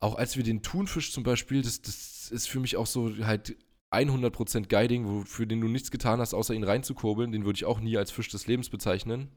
[0.00, 3.56] Auch als wir den Thunfisch zum Beispiel, das, das ist für mich auch so halt
[3.90, 7.32] 100% Guiding, für den du nichts getan hast, außer ihn reinzukurbeln.
[7.32, 9.30] Den würde ich auch nie als Fisch des Lebens bezeichnen.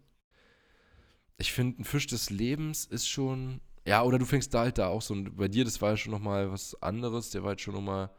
[1.40, 3.62] Ich finde, ein Fisch des Lebens ist schon.
[3.86, 5.14] Ja, oder du fängst da halt da auch so.
[5.14, 7.32] Und bei dir, das war ja schon nochmal was anderes.
[7.32, 8.12] Der war halt schon nochmal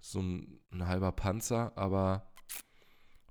[0.00, 1.76] so ein, ein halber Panzer.
[1.76, 2.32] Aber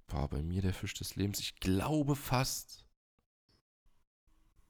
[0.07, 1.39] boah, bei mir der Fisch des Lebens.
[1.39, 2.86] Ich glaube fast,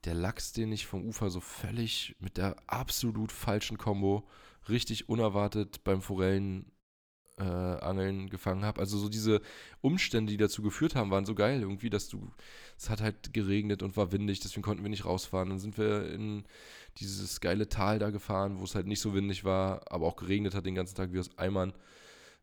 [0.04, 4.28] der Lachs, den ich vom Ufer so völlig mit der absolut falschen Kombo
[4.68, 6.70] richtig unerwartet beim Forellen
[7.38, 8.80] äh, Angeln gefangen habe.
[8.80, 9.40] Also so diese
[9.80, 12.30] Umstände, die dazu geführt haben, waren so geil irgendwie, dass du,
[12.78, 15.50] es hat halt geregnet und war windig, deswegen konnten wir nicht rausfahren.
[15.50, 16.44] Dann sind wir in
[16.98, 20.54] dieses geile Tal da gefahren, wo es halt nicht so windig war, aber auch geregnet
[20.54, 21.72] hat den ganzen Tag wie aus Eimern.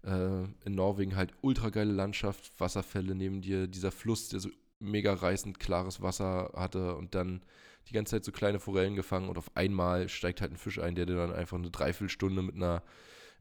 [0.03, 5.13] Äh, in Norwegen halt ultra geile Landschaft, Wasserfälle neben dir, dieser Fluss, der so mega
[5.13, 7.41] reißend klares Wasser hatte und dann
[7.87, 10.95] die ganze Zeit so kleine Forellen gefangen und auf einmal steigt halt ein Fisch ein,
[10.95, 12.83] der dir dann einfach eine Dreiviertelstunde mit einer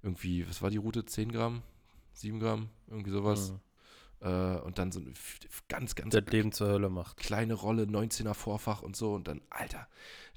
[0.03, 1.05] irgendwie, was war die Route?
[1.05, 1.63] 10 Gramm?
[2.15, 2.69] 7 Gramm?
[2.89, 3.53] Irgendwie sowas.
[3.53, 3.61] Mhm.
[4.21, 5.13] Äh, und dann so eine
[5.69, 7.17] ganz, ganz das Leben zur Hölle macht.
[7.17, 9.15] Kleine Rolle, 19er Vorfach und so.
[9.15, 9.89] Und dann, Alter,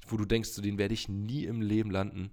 [0.08, 2.30] wo du denkst, so, den werde ich nie im Leben landen.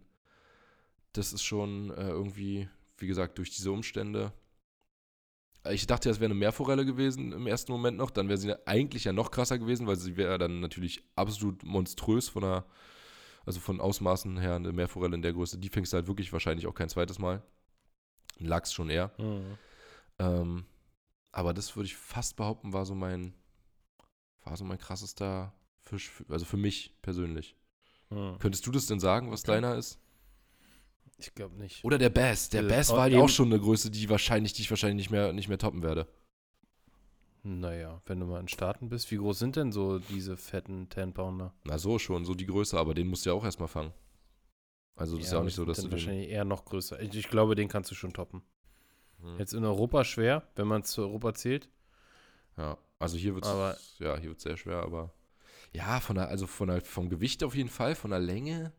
[1.14, 4.32] Das ist schon äh, irgendwie, wie gesagt, durch diese Umstände.
[5.70, 8.12] Ich dachte, es wäre eine Meerforelle gewesen im ersten Moment noch.
[8.12, 12.30] Dann wäre sie eigentlich ja noch krasser gewesen, weil sie wäre dann natürlich absolut monströs
[12.30, 12.66] von der
[13.46, 16.68] also von Ausmaßen her eine Meerforelle in der Größe, die fängst du halt wirklich wahrscheinlich
[16.68, 17.42] auch kein zweites Mal.
[18.40, 19.12] Ein Lachs schon eher.
[19.18, 19.58] Mhm.
[20.20, 20.66] Ähm,
[21.32, 23.34] aber das würde ich fast behaupten, war so mein,
[24.44, 27.56] war so mein krassester Fisch, also für mich persönlich.
[28.10, 28.38] Mhm.
[28.40, 29.54] Könntest du das denn sagen, was okay.
[29.54, 30.00] deiner ist?
[31.18, 31.84] Ich glaube nicht.
[31.84, 32.50] Oder der Bass.
[32.50, 35.12] Der äh, Bass war halt auch schon eine Größe, die wahrscheinlich, die ich wahrscheinlich nicht
[35.12, 36.08] mehr, nicht mehr toppen werde.
[37.44, 41.54] Naja, wenn du mal in Staaten bist, wie groß sind denn so diese fetten Ten-Pounder?
[41.64, 43.94] Na so schon, so die Größe, aber den musst du ja auch erstmal fangen.
[44.96, 45.84] Also das ja, ist ja auch nicht so, dass du.
[45.84, 47.02] Den wahrscheinlich eher noch größer.
[47.02, 48.44] Ich, ich, glaube, den kannst du schon toppen.
[49.22, 49.40] Hm.
[49.40, 51.70] Jetzt in Europa schwer, wenn man es zu Europa zählt.
[52.58, 55.12] Ja, also hier wird es ja, hier wird's sehr schwer, aber
[55.74, 58.74] ja, von der, also von der, vom Gewicht auf jeden Fall, von der Länge.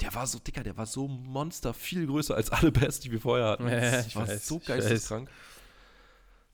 [0.00, 3.20] Der war so dicker, der war so monster, viel größer als alle Bass, die wir
[3.20, 3.64] vorher hatten.
[3.68, 5.28] Ja, das war weiß, so geisteskrank.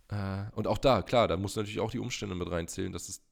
[0.08, 3.22] Äh, und auch da, klar, da muss natürlich auch die Umstände mit reinzählen, dass es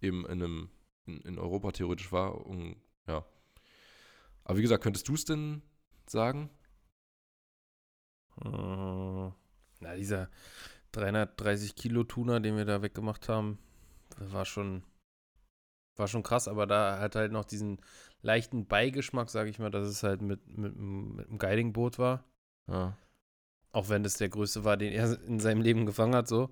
[0.00, 0.70] eben in einem
[1.06, 2.46] in, in Europa theoretisch war.
[2.46, 3.24] Und, ja.
[4.44, 5.62] Aber wie gesagt, könntest du es denn
[6.08, 6.50] sagen?
[8.44, 8.48] Äh,
[9.80, 10.30] na, dieser
[10.92, 13.58] 330 Kilo Tuna, den wir da weggemacht haben,
[14.18, 14.84] war schon,
[15.96, 17.80] war schon krass, aber da hat halt noch diesen
[18.20, 22.24] leichten Beigeschmack, sage ich mal, dass es halt mit, mit, mit einem Guiding-Boot war.
[22.68, 22.96] Ja.
[23.72, 26.50] Auch wenn das der größte war, den er in seinem Leben gefangen hat, so.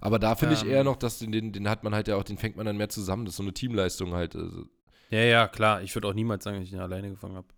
[0.00, 2.16] Aber da finde ähm, ich eher noch, dass den, den, den, hat man halt ja
[2.16, 3.24] auch, den fängt man dann mehr zusammen.
[3.24, 4.34] Das ist so eine Teamleistung halt.
[4.36, 4.66] Also.
[5.10, 5.82] Ja, ja, klar.
[5.82, 7.48] Ich würde auch niemals sagen, dass ich ihn alleine gefangen habe.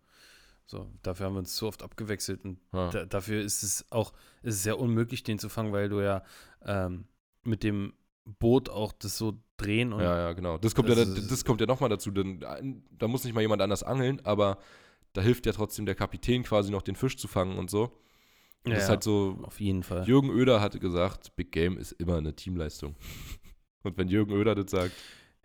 [0.66, 2.88] So, dafür haben wir uns so oft abgewechselt und ja.
[2.88, 6.22] da, dafür ist es auch, ist es sehr unmöglich, den zu fangen, weil du ja
[6.64, 7.04] ähm,
[7.42, 7.92] mit dem
[8.24, 10.00] Boot auch das so drehen und.
[10.00, 10.56] Ja, ja, genau.
[10.56, 12.10] Das kommt das ja, das, das kommt ja nochmal dazu.
[12.10, 12.40] Denn,
[12.90, 14.58] da muss nicht mal jemand anders angeln, aber
[15.12, 17.92] da hilft ja trotzdem der Kapitän quasi noch den Fisch zu fangen und so.
[18.64, 19.38] Und ja, das ist halt so.
[19.42, 20.06] Auf jeden Fall.
[20.06, 22.96] Jürgen Oeder hatte gesagt, Big Game ist immer eine Teamleistung.
[23.82, 24.92] Und wenn Jürgen Oeder das sagt.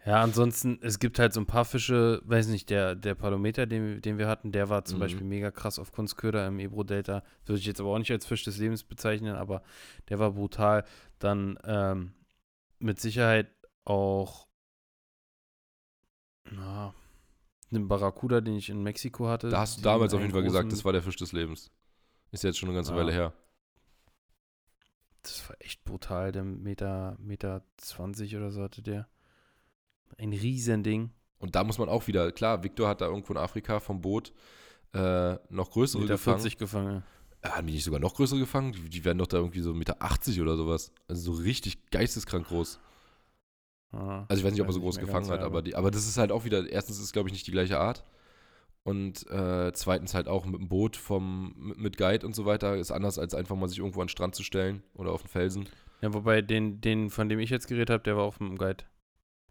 [0.05, 4.01] Ja, ansonsten, es gibt halt so ein paar Fische, weiß nicht, der, der Palometer, den,
[4.01, 5.01] den wir hatten, der war zum mhm.
[5.01, 7.21] Beispiel mega krass auf Kunstköder im Ebro-Delta.
[7.45, 9.61] Würde ich jetzt aber auch nicht als Fisch des Lebens bezeichnen, aber
[10.07, 10.85] der war brutal.
[11.19, 12.13] Dann ähm,
[12.79, 13.47] mit Sicherheit
[13.83, 14.47] auch
[16.49, 16.93] na,
[17.71, 19.49] einen Barracuda, den ich in Mexiko hatte.
[19.49, 21.71] Da hast du damals auf jeden Fall gesagt, das war der Fisch des Lebens.
[22.31, 22.97] Ist jetzt schon eine ganze ja.
[22.97, 23.33] Weile her.
[25.23, 29.07] Das war echt brutal, der Meter, Meter 20 oder so hatte der.
[30.17, 31.11] Ein Riesending.
[31.39, 34.33] Und da muss man auch wieder, klar, Victor hat da irgendwo in Afrika vom Boot
[34.93, 36.39] äh, noch größere Meter gefangen.
[36.39, 37.03] 40 gefangen.
[37.43, 38.73] Ja, haben die nicht sogar noch größere gefangen?
[38.73, 40.91] Die, die werden doch da irgendwie so Meter 80 oder sowas.
[41.07, 42.79] Also so richtig geisteskrank groß.
[43.91, 46.07] Ah, also ich weiß nicht, ob er so groß gefangen hat, aber, die, aber das
[46.07, 48.03] ist halt auch wieder, erstens ist es, glaube ich, nicht die gleiche Art.
[48.89, 52.89] Und äh, zweitens halt auch mit dem Boot vom, mit Guide und so weiter ist
[52.89, 55.69] anders, als einfach mal sich irgendwo an den Strand zu stellen oder auf den Felsen.
[56.01, 58.57] Ja, wobei den, den von dem ich jetzt geredet habe, der war auch mit dem
[58.57, 58.85] Guide.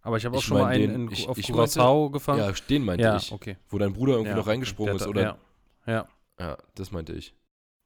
[0.03, 2.41] Aber ich habe auch ich schon mal einen in, ich, auf ich Curaçao gefangen.
[2.41, 3.31] Ja, den meinte ja, ich.
[3.31, 3.59] Okay.
[3.69, 5.23] Wo dein Bruder irgendwie ja, noch reingesprungen ist, oder?
[5.23, 5.39] Ja.
[5.87, 6.09] ja.
[6.41, 7.33] Ja, das meinte ich.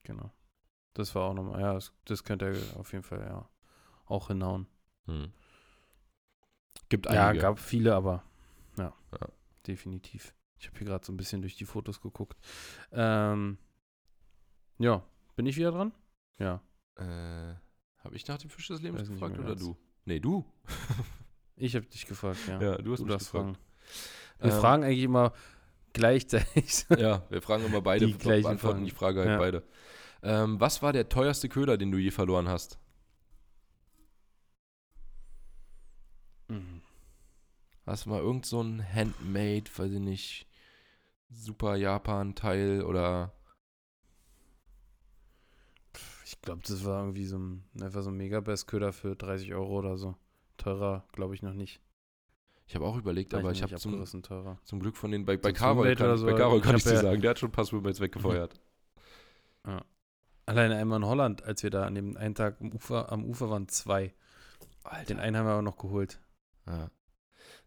[0.05, 0.31] Genau.
[0.95, 3.47] Das war auch nochmal, ja, das, das könnte er auf jeden Fall, ja,
[4.07, 4.67] auch hinhauen.
[5.07, 5.33] Hm.
[6.89, 7.43] Gibt Ja, einige.
[7.43, 8.23] gab viele, aber
[8.79, 9.29] ja, Ja.
[9.67, 10.35] definitiv.
[10.63, 12.39] Ich habe hier gerade so ein bisschen durch die Fotos geguckt.
[12.93, 13.59] Ähm,
[14.79, 15.03] ja,
[15.35, 15.91] bin ich wieder dran?
[16.39, 16.63] Ja.
[16.97, 17.55] Äh,
[17.99, 19.61] habe ich nach dem Fisch des Lebens gefragt oder ganz.
[19.61, 19.77] du?
[20.05, 20.45] Nee, du.
[21.57, 22.61] Ich habe dich gefragt, ja.
[22.63, 23.29] Ja, du hast du mich gefragt.
[23.31, 23.59] fragen.
[24.39, 25.33] Wir Ähm, fragen eigentlich immer
[25.93, 26.87] gleichzeitig.
[26.97, 28.85] Ja, wir fragen immer beide, Die gleichen beantworten Fragen.
[28.85, 29.39] die Frage halt Ja.
[29.39, 29.63] beide.
[30.23, 32.79] Ähm, was war der teuerste Köder, den du je verloren hast?
[36.49, 36.83] Mhm.
[37.85, 40.47] Hast du mal irgend so ein Handmade, weiß ich nicht,
[41.33, 43.33] super Japan-Teil oder
[46.25, 49.97] Ich glaube, das war irgendwie so ein, einfach so ein Megabest-Köder für 30 Euro oder
[49.97, 50.17] so.
[50.57, 51.81] Teurer, glaube ich noch nicht.
[52.67, 54.05] ich habe auch überlegt, aber ich habe zum,
[54.65, 56.85] zum Glück von den, bei, bei Carol kann, ich- so, bei Carol ich kann ich
[56.85, 58.61] hab dir ja- sagen, der hat schon ein paar Swimmates weggefeuert.
[60.47, 63.49] Alleine einmal in Holland, als wir da an dem einen Tag am Ufer, am Ufer
[63.49, 64.13] waren, zwei.
[65.09, 66.21] Den einen haben wir aber noch geholt.
[66.67, 66.91] Ja.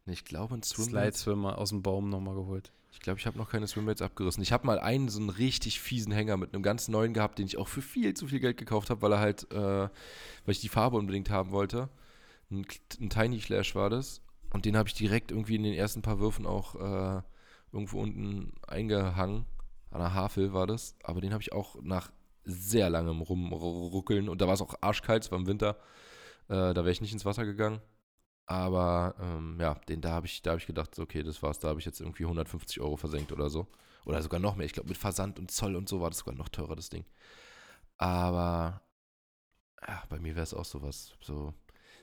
[0.05, 2.73] Nee, ich glaube, ein Swimmer aus dem Baum nochmal geholt.
[2.95, 4.41] Ich glaube, ich habe noch keine Swimblades abgerissen.
[4.41, 7.45] Ich habe mal einen so einen richtig fiesen Hänger mit einem ganz neuen gehabt, den
[7.45, 9.91] ich auch für viel zu viel Geld gekauft habe, weil er halt, äh, weil
[10.47, 11.89] ich die Farbe unbedingt haben wollte.
[12.49, 12.65] Ein,
[13.01, 14.21] ein Tiny Flash war das.
[14.53, 17.21] Und den habe ich direkt irgendwie in den ersten paar Würfen auch äh,
[17.73, 19.45] irgendwo unten eingehangen.
[19.91, 20.95] An der Havel war das.
[21.03, 22.11] Aber den habe ich auch nach
[22.45, 25.77] sehr langem Rumruckeln und da war es auch arschkalt, es war im Winter.
[26.47, 27.81] Äh, da wäre ich nicht ins Wasser gegangen.
[28.47, 31.69] Aber ähm, ja, den da habe ich, da habe ich gedacht, okay, das war's, da
[31.69, 33.67] habe ich jetzt irgendwie 150 Euro versenkt oder so.
[34.05, 34.65] Oder sogar noch mehr.
[34.67, 37.05] Ich glaube, mit Versand und Zoll und so war das sogar noch teurer, das Ding.
[37.97, 38.81] Aber
[39.87, 41.13] ja, bei mir wäre es auch sowas.
[41.21, 41.53] So,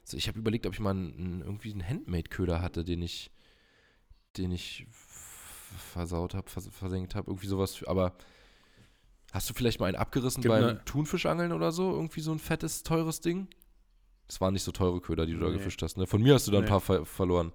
[0.04, 3.30] so ich habe überlegt, ob ich mal einen, irgendwie einen Handmade-Köder hatte, den ich,
[4.36, 4.86] den ich
[5.92, 7.74] versaut habe, vers versenkt habe, irgendwie sowas.
[7.74, 8.14] Für, aber
[9.32, 11.92] hast du vielleicht mal einen abgerissen Gibt beim ne- Thunfischangeln oder so?
[11.92, 13.48] Irgendwie so ein fettes, teures Ding?
[14.28, 15.54] Das waren nicht so teure Köder, die du da Nee.
[15.58, 15.96] gefischt hast.
[15.98, 16.06] Ne?
[16.06, 16.70] Von mir hast du da ein Nee.
[16.70, 17.52] paar ver verloren.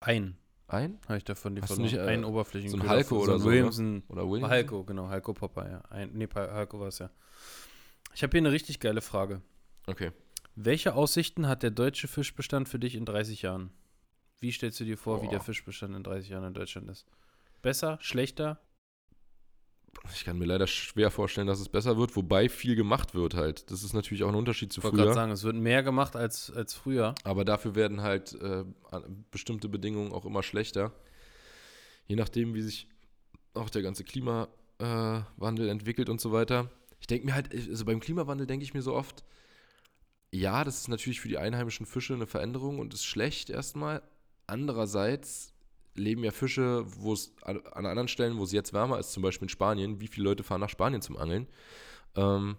[0.00, 0.36] Ein
[0.68, 0.98] Ein?
[1.08, 1.84] habe ich davon die Hast verloren.
[1.84, 2.70] nicht, äh, Einen Oberflächen.
[2.70, 3.48] so ein Halko oder so?
[3.48, 4.02] Williamson.
[4.08, 4.48] Oder William?
[4.48, 5.08] Halko, genau.
[5.08, 5.80] Halko Popper, ja.
[5.90, 7.10] Ein, nee, Halko war es ja.
[8.14, 9.42] Ich habe hier eine richtig geile Frage.
[9.86, 10.12] Okay.
[10.54, 13.70] Welche Aussichten hat der deutsche Fischbestand für dich in 30 Jahren?
[14.40, 15.32] Wie stellst du dir vor, wie Boah.
[15.32, 17.06] der Fischbestand in 30 Jahren in Deutschland ist?
[17.62, 18.58] Besser, schlechter?
[20.14, 23.70] Ich kann mir leider schwer vorstellen, dass es besser wird, wobei viel gemacht wird halt.
[23.70, 25.14] Das ist natürlich auch ein Unterschied zu Ich wollte gerade früher.
[25.14, 27.14] sagen, es wird mehr gemacht als, als früher.
[27.24, 28.64] Aber dafür werden halt äh,
[29.30, 30.92] bestimmte Bedingungen auch immer schlechter.
[32.06, 32.88] Je nachdem, wie sich
[33.54, 36.70] auch der ganze Klimawandel äh, entwickelt und so weiter.
[37.00, 39.22] Ich denke mir halt, also beim Klimawandel denke ich mir so oft,
[40.32, 44.02] ja, das ist natürlich für die einheimischen Fische eine Veränderung und ist schlecht erstmal.
[44.46, 45.52] Andererseits
[45.94, 49.22] leben ja Fische, wo es an, an anderen Stellen, wo es jetzt wärmer ist, zum
[49.22, 51.46] Beispiel in Spanien, wie viele Leute fahren nach Spanien zum Angeln?
[52.16, 52.56] Ähm,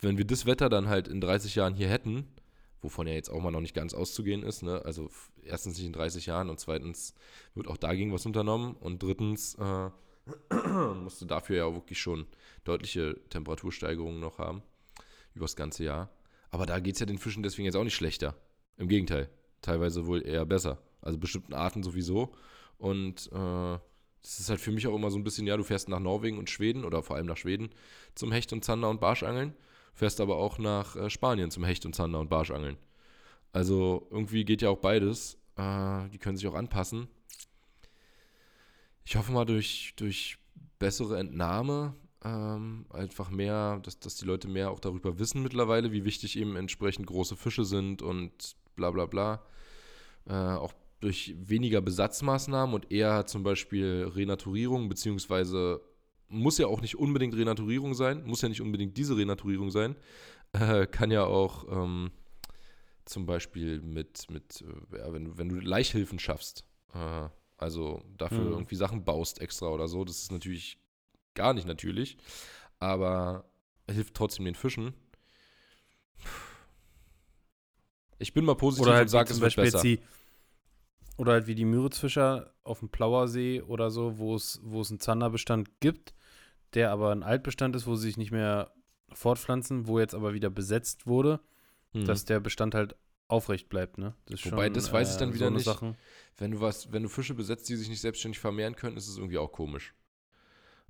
[0.00, 2.26] wenn wir das Wetter dann halt in 30 Jahren hier hätten,
[2.80, 4.82] wovon ja jetzt auch mal noch nicht ganz auszugehen ist, ne?
[4.84, 5.10] also
[5.42, 7.14] erstens nicht in 30 Jahren und zweitens
[7.54, 9.90] wird auch dagegen was unternommen und drittens äh,
[10.94, 12.26] musst du dafür ja auch wirklich schon
[12.64, 14.62] deutliche Temperatursteigerungen noch haben,
[15.34, 16.10] über das ganze Jahr.
[16.50, 18.34] Aber da geht es ja den Fischen deswegen jetzt auch nicht schlechter.
[18.76, 19.28] Im Gegenteil,
[19.60, 20.78] teilweise wohl eher besser.
[21.00, 22.34] Also bestimmten Arten sowieso.
[22.78, 23.78] Und äh,
[24.22, 26.38] das ist halt für mich auch immer so ein bisschen, ja, du fährst nach Norwegen
[26.38, 27.70] und Schweden oder vor allem nach Schweden
[28.14, 29.54] zum Hecht und Zander und Barschangeln,
[29.94, 32.76] fährst aber auch nach äh, Spanien zum Hecht und Zander und Barschangeln.
[33.52, 35.38] Also irgendwie geht ja auch beides.
[35.56, 37.08] Äh, die können sich auch anpassen.
[39.04, 40.38] Ich hoffe mal durch, durch
[40.78, 41.94] bessere Entnahme,
[42.24, 46.56] ähm, einfach mehr, dass, dass die Leute mehr auch darüber wissen mittlerweile, wie wichtig eben
[46.56, 49.42] entsprechend große Fische sind und bla bla bla.
[50.26, 55.80] Äh, auch durch weniger Besatzmaßnahmen und eher zum Beispiel Renaturierung, beziehungsweise
[56.28, 59.96] muss ja auch nicht unbedingt Renaturierung sein, muss ja nicht unbedingt diese Renaturierung sein,
[60.52, 62.10] äh, kann ja auch ähm,
[63.04, 68.52] zum Beispiel mit, mit äh, wenn, du- wenn du Laichhilfen schaffst, äh, also dafür Mhm.
[68.52, 70.78] irgendwie Sachen baust extra oder so, das ist natürlich
[71.34, 72.16] gar nicht natürlich,
[72.78, 73.44] aber
[73.90, 74.92] hilft trotzdem den Fischen.
[78.18, 79.78] Ich bin mal positiv Oder halt und sage, es wird Beispiel besser.
[79.78, 80.00] jetzt die,
[81.18, 85.00] oder halt wie die Müritzfischer auf dem Plauersee oder so, wo es, wo es einen
[85.00, 86.14] Zanderbestand gibt,
[86.74, 88.72] der aber ein Altbestand ist, wo sie sich nicht mehr
[89.12, 91.40] fortpflanzen, wo jetzt aber wieder besetzt wurde,
[91.92, 92.04] Hm.
[92.04, 92.96] dass der Bestand halt
[93.28, 94.14] aufrecht bleibt, ne?
[94.26, 95.64] Das Wobei, das weiß ich dann wieder eine nicht.
[95.64, 95.96] Sachen.
[96.36, 99.16] Wenn du was, wenn du Fische besetzt, die sich nicht selbstständig vermehren können, ist es
[99.16, 99.94] irgendwie auch komisch.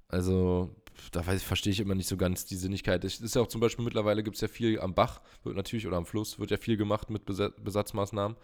[0.09, 0.74] Also,
[1.12, 3.05] da weiß, verstehe ich immer nicht so ganz die Sinnigkeit.
[3.05, 5.86] Es ist ja auch zum Beispiel mittlerweile gibt es ja viel am Bach, wird natürlich,
[5.86, 8.36] oder am Fluss, wird ja viel gemacht mit Besa- Besatzmaßnahmen.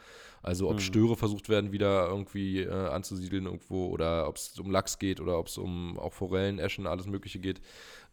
[0.43, 0.81] Also ob Mhm.
[0.81, 5.39] Störe versucht werden, wieder irgendwie äh, anzusiedeln irgendwo, oder ob es um Lachs geht, oder
[5.39, 7.59] ob es um auch Forellen, Eschen, alles Mögliche geht.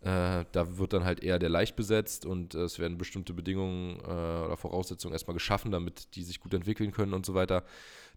[0.01, 3.99] Äh, da wird dann halt eher der leicht besetzt und äh, es werden bestimmte Bedingungen
[3.99, 4.03] äh,
[4.45, 7.63] oder Voraussetzungen erstmal geschaffen, damit die sich gut entwickeln können und so weiter.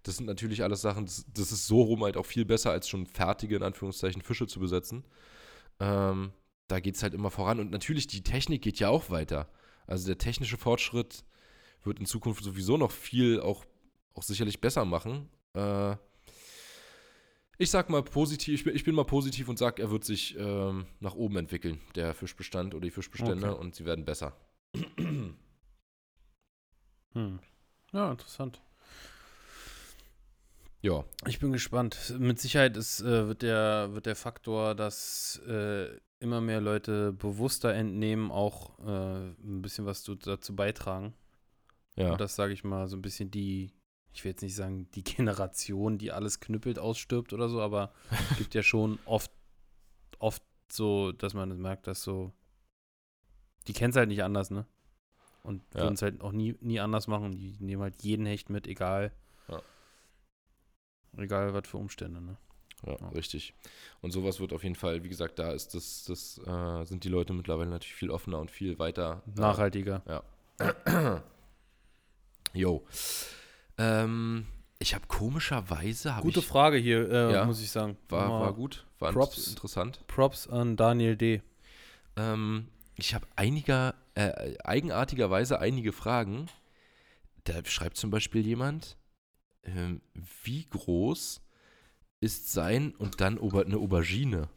[0.02, 2.88] Das sind natürlich alles Sachen, das, das ist so rum halt auch viel besser, als
[2.88, 5.04] schon fertige, in Anführungszeichen, Fische zu besetzen.
[5.80, 6.32] Ähm,
[6.68, 7.60] da geht es halt immer voran.
[7.60, 9.48] Und natürlich, die Technik geht ja auch weiter.
[9.86, 11.24] Also der technische Fortschritt
[11.82, 13.64] wird in Zukunft sowieso noch viel auch,
[14.14, 15.28] auch sicherlich besser machen.
[15.54, 15.96] Äh,
[17.58, 20.36] ich sag mal positiv, ich bin, ich bin mal positiv und sag, er wird sich
[20.38, 23.60] ähm, nach oben entwickeln, der Fischbestand oder die Fischbestände, Okay.
[23.60, 24.36] und sie werden besser.
[27.12, 27.38] Hm.
[27.92, 28.60] Ja, interessant.
[30.84, 32.14] Ja, Ich bin gespannt.
[32.18, 37.72] Mit Sicherheit ist, äh, wird, der, wird der Faktor, dass äh, immer mehr Leute bewusster
[37.72, 41.14] entnehmen, auch äh, ein bisschen was zu, dazu beitragen.
[41.96, 42.12] ja.
[42.12, 43.72] Und das sage ich mal so ein bisschen die,
[44.12, 48.36] ich will jetzt nicht sagen, die Generation, die alles knüppelt, ausstirbt oder so, aber es
[48.36, 49.30] gibt ja schon oft,
[50.18, 52.30] oft so, dass man merkt, dass so,
[53.68, 54.66] die kennen es halt nicht anders, ne?
[55.42, 55.80] Und Ja.
[55.84, 57.32] würden es halt auch nie, nie anders machen.
[57.32, 59.12] Die nehmen halt jeden Hecht mit, egal.
[61.16, 61.22] Ja.
[61.22, 62.36] Egal, was für Umstände, ne?
[62.86, 63.08] Ja, Ja.
[63.10, 63.54] richtig.
[64.02, 67.08] Und sowas wird auf jeden Fall, wie gesagt, da ist das, das äh, sind die
[67.08, 69.22] Leute mittlerweile natürlich viel offener und viel weiter.
[69.36, 70.02] äh, Nachhaltiger.
[72.52, 72.84] Jo.
[73.78, 74.46] Ähm,
[74.78, 77.44] ich habe komischerweise, habe Gute ich, Frage hier, äh, Ja.
[77.44, 77.96] muss ich sagen.
[78.08, 79.48] war, war gut, war Props.
[79.48, 80.00] interessant.
[80.06, 81.42] Props an Daniel D.
[82.16, 86.46] Ähm, ich habe einiger, äh, eigenartigerweise einige Fragen.
[87.44, 88.96] Da schreibt zum Beispiel jemand,
[89.64, 90.00] ähm,
[90.42, 91.40] wie groß
[92.20, 94.48] ist sein und dann eine Aubergine?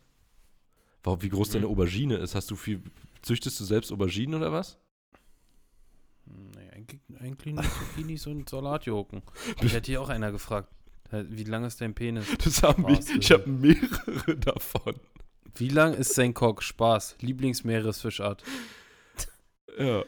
[1.04, 2.36] Warum, wie groß deine Aubergine ist?
[2.36, 2.82] Hast du viel,
[3.22, 4.78] züchtest du selbst Auberginen oder was?
[6.26, 9.22] Nee, eigentlich, eigentlich nicht Zucchinis und Salatjoken.
[9.62, 10.70] Ich hätte hier auch einer gefragt.
[11.12, 12.26] Wie lang ist dein Penis?
[12.44, 14.96] Das haben Spaß, ich, ich habe mehrere davon.
[15.56, 16.62] Wie lang ist sein Cock?
[16.62, 17.16] Spaß.
[17.22, 18.44] Lieblingsmeeresfischart.
[19.80, 20.04] Ja,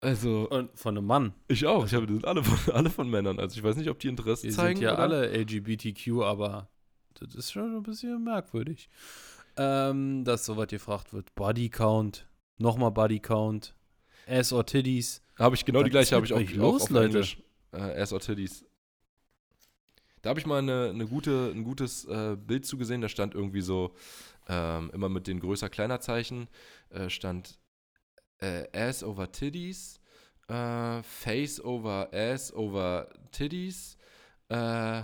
[0.00, 1.34] also Und von einem Mann.
[1.48, 1.84] ich auch.
[1.86, 3.38] Ich habe die sind alle von, alle von Männern.
[3.40, 4.76] Also ich weiß nicht, ob die Interesse Wir zeigen.
[4.76, 5.02] sind ja oder?
[5.02, 6.68] alle LGBTQ, aber
[7.14, 8.88] das ist schon ein bisschen merkwürdig.
[9.56, 11.34] Ähm, dass so was gefragt wird.
[11.34, 12.28] Body Count.
[12.58, 13.74] Nochmal Body Count.
[14.26, 15.20] Ass or Titties.
[15.36, 17.06] Habe ich genau Was die gleiche, habe ich auch, auch los, auf Leute?
[17.06, 17.38] Englisch.
[17.72, 18.64] Äh, Ass or Titties.
[20.22, 23.60] Da habe ich mal eine, eine gute, ein gutes äh, Bild zugesehen, da stand irgendwie
[23.60, 23.94] so,
[24.48, 26.48] ähm, immer mit den größer-kleiner Zeichen,
[26.90, 27.58] äh, stand
[28.40, 30.00] äh, Ass over Titties,
[30.48, 33.96] äh, Face over Ass over Titties,
[34.48, 35.02] äh,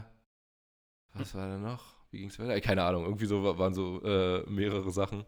[1.14, 1.94] was war da noch?
[2.10, 2.54] Wie ging es weiter?
[2.54, 5.24] Äh, Keine Ahnung, irgendwie so wa- waren so äh, mehrere Sachen.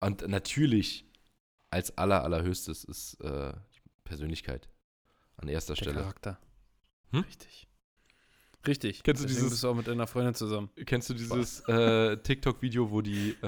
[0.00, 1.04] Und natürlich,
[1.70, 4.68] als aller, allerhöchstes ist äh, die Persönlichkeit
[5.36, 6.00] an erster Der Stelle.
[6.00, 6.38] Charakter.
[7.12, 7.20] Hm?
[7.20, 7.66] Richtig.
[8.66, 9.02] Richtig.
[9.02, 10.70] Kennst du Deswegen dieses- bist du auch mit deiner Freundin zusammen.
[10.86, 13.44] Kennst du dieses äh, TikTok-Video, wo die, äh,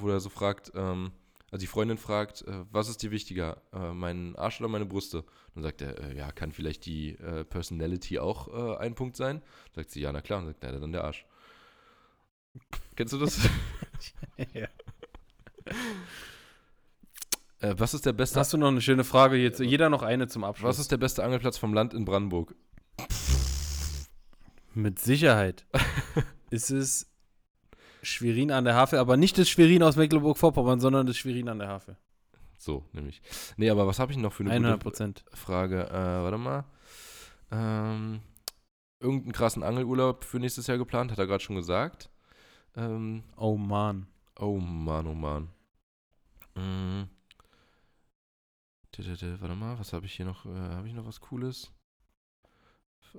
[0.00, 1.12] wo er so fragt, ähm,
[1.50, 5.24] also die Freundin fragt, äh, was ist dir wichtiger, äh, mein Arsch oder meine Brüste?
[5.54, 9.42] Dann sagt er, äh, ja, kann vielleicht die äh, Personality auch äh, ein Punkt sein?
[9.74, 10.38] Sagt sie, ja, na klar.
[10.38, 11.26] Und sagt, na, dann der Arsch.
[12.94, 13.38] Kennst du das?
[14.54, 14.68] ja.
[17.60, 19.58] äh, was ist der beste, Hast du noch eine schöne Frage jetzt?
[19.58, 20.68] Jeder noch eine zum Abschluss.
[20.68, 22.54] was ist der beste Angelplatz vom Land in Brandenburg?
[24.72, 25.66] Mit Sicherheit
[26.50, 27.09] ist es
[28.02, 31.68] Schwerin an der Havel, aber nicht das Schwerin aus Mecklenburg-Vorpommern, sondern das Schwerin an der
[31.68, 31.96] Havel.
[32.58, 33.22] So, nämlich.
[33.56, 35.24] Nee, aber was habe ich noch für eine 100 gute Prozent.
[35.32, 35.88] Frage?
[35.88, 36.64] Äh, warte mal.
[37.50, 38.20] Ähm,
[39.00, 42.10] irgendeinen krassen Angelurlaub für nächstes Jahr geplant, hat er gerade schon gesagt.
[42.76, 44.06] Ähm, Oh Mann.
[44.38, 45.14] oh Mann, oh
[48.92, 50.44] tü, tü, Warte mal, was habe ich hier noch?
[50.46, 51.72] Äh, habe ich noch was Cooles?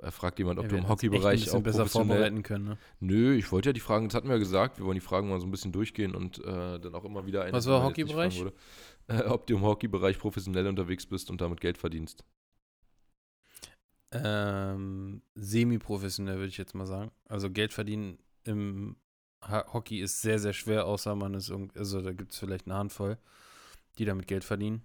[0.02, 2.66] Er fragt jemand, ob Ja, du im Hockeybereich auch besser vorbereiten können.
[2.66, 2.78] Ne?
[3.00, 5.30] Nö, ich wollte ja die Fragen, das hatten wir ja gesagt, wir wollen die Fragen
[5.30, 7.54] mal so ein bisschen durchgehen und äh, dann auch immer wieder eine.
[7.54, 8.46] Was war Hockeybereich?
[9.08, 12.24] Äh, ob du im Hockeybereich professionell unterwegs bist und damit Geld verdienst.
[14.14, 17.12] Ähm, semi-professionell würde ich jetzt mal sagen.
[17.26, 18.96] Also Geld verdienen im
[19.42, 22.76] Hockey ist sehr, sehr schwer, außer man ist irgend, also da gibt es vielleicht eine
[22.76, 23.18] Handvoll,
[23.98, 24.84] die damit Geld verdienen.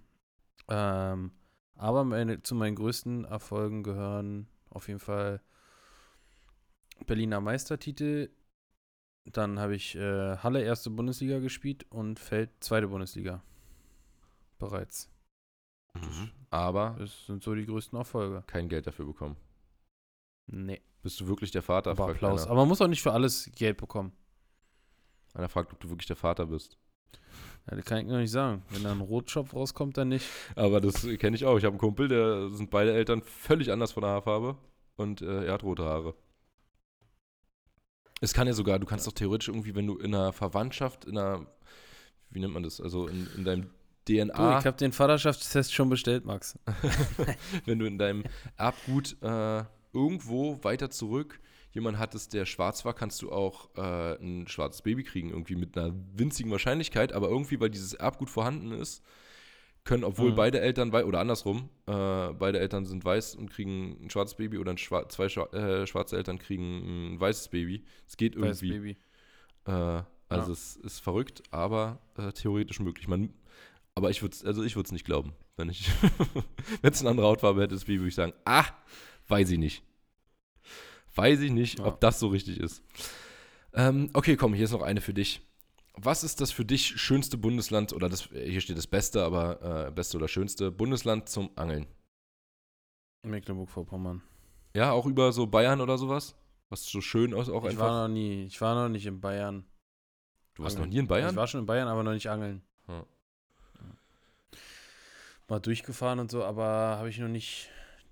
[0.67, 1.31] Ähm,
[1.75, 5.41] aber meine, zu meinen größten Erfolgen gehören auf jeden Fall
[7.05, 8.29] Berliner Meistertitel.
[9.25, 13.43] Dann habe ich äh, Halle erste Bundesliga gespielt und Feld zweite Bundesliga.
[14.57, 15.09] Bereits.
[16.49, 18.43] Aber Das sind so die größten Erfolge.
[18.47, 19.35] kein Geld dafür bekommen.
[20.47, 20.81] Nee.
[21.01, 21.91] Bist du wirklich der Vater?
[21.91, 22.45] Aber Applaus.
[22.45, 24.13] Aber man muss auch nicht für alles Geld bekommen.
[25.33, 26.77] einer fragt, ob du wirklich der Vater bist.
[27.69, 28.63] Ja, das kann ich noch nicht sagen.
[28.69, 30.25] Wenn da ein Rotschopf rauskommt, dann nicht.
[30.55, 31.57] Aber das kenne ich auch.
[31.57, 34.57] Ich habe einen Kumpel, der sind beide Eltern völlig anders von der Haarfarbe
[34.95, 36.15] und äh, er hat rote Haare.
[38.21, 41.17] Es kann ja sogar, du kannst doch theoretisch irgendwie, wenn du in einer Verwandtschaft, in
[41.17, 41.45] einer,
[42.29, 43.69] wie nennt man das, also in, in deinem
[44.07, 44.53] DNA.
[44.53, 46.57] Du, ich habe den Vaterschaftstest schon bestellt, Max.
[47.65, 48.23] wenn du in deinem
[48.55, 49.63] Erbgut äh,
[49.93, 51.39] irgendwo weiter zurück
[51.77, 55.77] jemand hattest, der schwarz war, kannst du auch äh, ein schwarzes Baby kriegen, irgendwie mit
[55.77, 59.03] einer winzigen Wahrscheinlichkeit, aber irgendwie, weil dieses Erbgut vorhanden ist,
[59.83, 60.35] können, obwohl Mhm.
[60.35, 64.57] beide Eltern weiß, oder andersrum, äh, beide Eltern sind weiß und kriegen ein schwarzes Baby
[64.57, 67.85] oder ein schwa zwei schwa äh, schwarze Eltern kriegen ein weißes Baby.
[68.05, 68.97] Es geht Weiß, irgendwie.
[69.65, 69.71] Äh,
[70.29, 70.51] also Ja.
[70.51, 73.07] es ist verrückt, aber äh, theoretisch möglich.
[73.07, 73.33] Man,
[73.95, 75.31] aber ich würde es, also ich nicht glauben.
[75.55, 75.89] Wenn ich,
[76.95, 78.65] es eine andere Hautfarbe hätte, das Baby, würde ich sagen, ah,
[79.29, 79.83] weiß ich nicht.
[81.17, 81.85] Weiß ich nicht, Ja.
[81.85, 82.83] ob das so richtig ist.
[83.73, 85.41] Ähm, okay, komm, hier ist noch eine für dich.
[85.95, 89.91] Was ist das für dich schönste Bundesland, oder das, hier steht das Beste, aber äh,
[89.91, 91.87] beste oder schönste Bundesland zum Angeln?
[93.23, 94.21] Mecklenburg-Vorpommern.
[94.75, 96.35] Ja, auch über so Bayern oder sowas?
[96.69, 97.85] Was so schön aus, auch Ich einfach.
[97.87, 99.65] war noch nie, ich war noch nicht in Bayern.
[100.55, 100.93] du warst noch angeln.
[100.93, 101.29] nie in Bayern?
[101.31, 102.61] Ich war schon in Bayern, aber noch nicht angeln.
[102.87, 103.03] Ja.
[105.47, 106.65] Mal durchgefahren und so, aber
[106.97, 107.69] habe ich noch nicht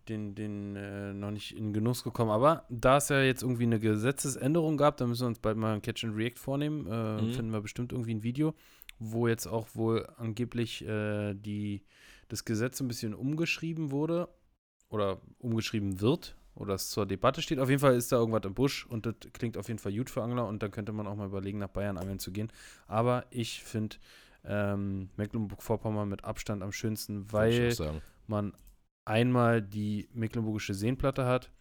[0.09, 2.31] den, den, äh, noch nicht in Genuss gekommen.
[2.31, 5.73] Aber da es ja jetzt irgendwie eine Gesetzesänderung gab, da müssen wir uns bald mal
[5.73, 6.87] ein Catch and React vornehmen.
[6.87, 7.33] Äh, Mhm.
[7.33, 8.53] Finden wir bestimmt irgendwie ein Video,
[8.99, 11.83] wo jetzt auch wohl angeblich äh, die,
[12.29, 14.27] das Gesetz ein bisschen umgeschrieben wurde
[14.89, 17.59] oder umgeschrieben wird oder es zur Debatte steht.
[17.59, 20.09] Auf jeden Fall ist da irgendwas im Busch und das klingt auf jeden Fall gut
[20.09, 22.51] für Angler und dann könnte man auch mal überlegen, nach Bayern angeln zu gehen.
[22.87, 23.97] Aber ich finde
[24.45, 27.69] ähm, Mecklenburg-Vorpommern mit Abstand am schönsten, weil
[28.27, 28.53] man
[29.05, 31.51] einmal die mecklenburgische Seenplatte hat,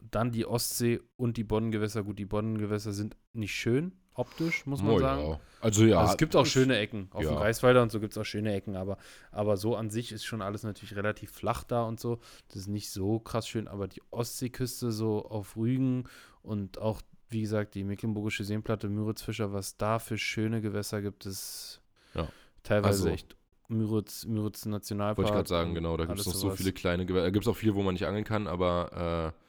[0.00, 2.02] dann die Ostsee und die Boddengewässer.
[2.02, 5.22] Gut, die Boddengewässer sind nicht schön optisch, muss man Oh, sagen.
[5.26, 5.40] ja.
[5.62, 6.00] Also ja.
[6.00, 7.08] also es gibt auch schöne Ecken.
[7.12, 7.30] Auf ja.
[7.30, 8.98] dem Reisweiler und so gibt es auch schöne Ecken, aber,
[9.30, 12.18] aber so an sich ist schon alles natürlich relativ flach da und so.
[12.48, 16.04] Das ist nicht so krass schön, aber die Ostseeküste so auf Rügen
[16.42, 21.80] und auch, wie gesagt, die mecklenburgische Seenplatte, Müritzfischer, was da für schöne Gewässer gibt, ist
[22.14, 22.28] Ja.
[22.64, 23.36] teilweise Also- echt
[23.72, 25.18] Müritz, Müritz Nationalpark.
[25.18, 27.24] Wollte ich gerade sagen, genau, da gibt es noch so viele kleine Gewässer.
[27.24, 29.42] Da gibt es auch viel, wo man nicht angeln kann, aber äh,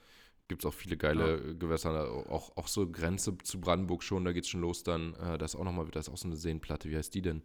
[0.48, 2.12] gibt es auch viele geile Gewässer.
[2.30, 5.14] Auch, auch so Grenze zu Brandenburg schon, da geht es schon los dann.
[5.16, 7.44] Äh, da ist auch nochmal, da ist auch so eine Seenplatte, wie heißt die denn?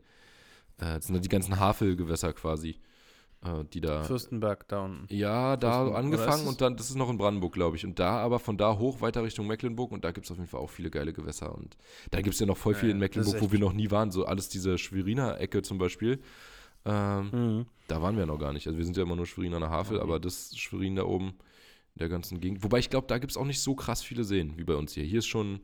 [0.78, 2.80] Äh, das sind dann die ganzen Havelgewässer quasi,
[3.44, 4.02] äh, die da.
[4.02, 5.14] Fürstenberg da unten.
[5.14, 7.84] Ja, da angefangen und dann, das ist noch in Brandenburg, glaube ich.
[7.84, 10.48] Und da aber von da hoch weiter Richtung Mecklenburg und da gibt es auf jeden
[10.48, 11.54] Fall auch viele geile Gewässer.
[11.54, 11.76] Und
[12.10, 13.90] da gibt es ja noch voll Ja, viel in ja, Mecklenburg, wo wir noch nie
[13.90, 14.10] waren.
[14.10, 16.20] So alles diese Schweriner Ecke zum Beispiel.
[16.90, 17.66] Ähm, Mhm.
[17.86, 18.66] da waren wir noch gar nicht.
[18.66, 20.02] Also wir sind ja immer nur Schwerin an der Havel, Okay.
[20.04, 21.28] aber das Schwerin da oben
[21.94, 22.62] in der ganzen Gegend.
[22.62, 24.92] Wobei ich glaube, da gibt es auch nicht so krass viele Seen wie bei uns
[24.94, 25.04] hier.
[25.04, 25.60] Hier ist schon,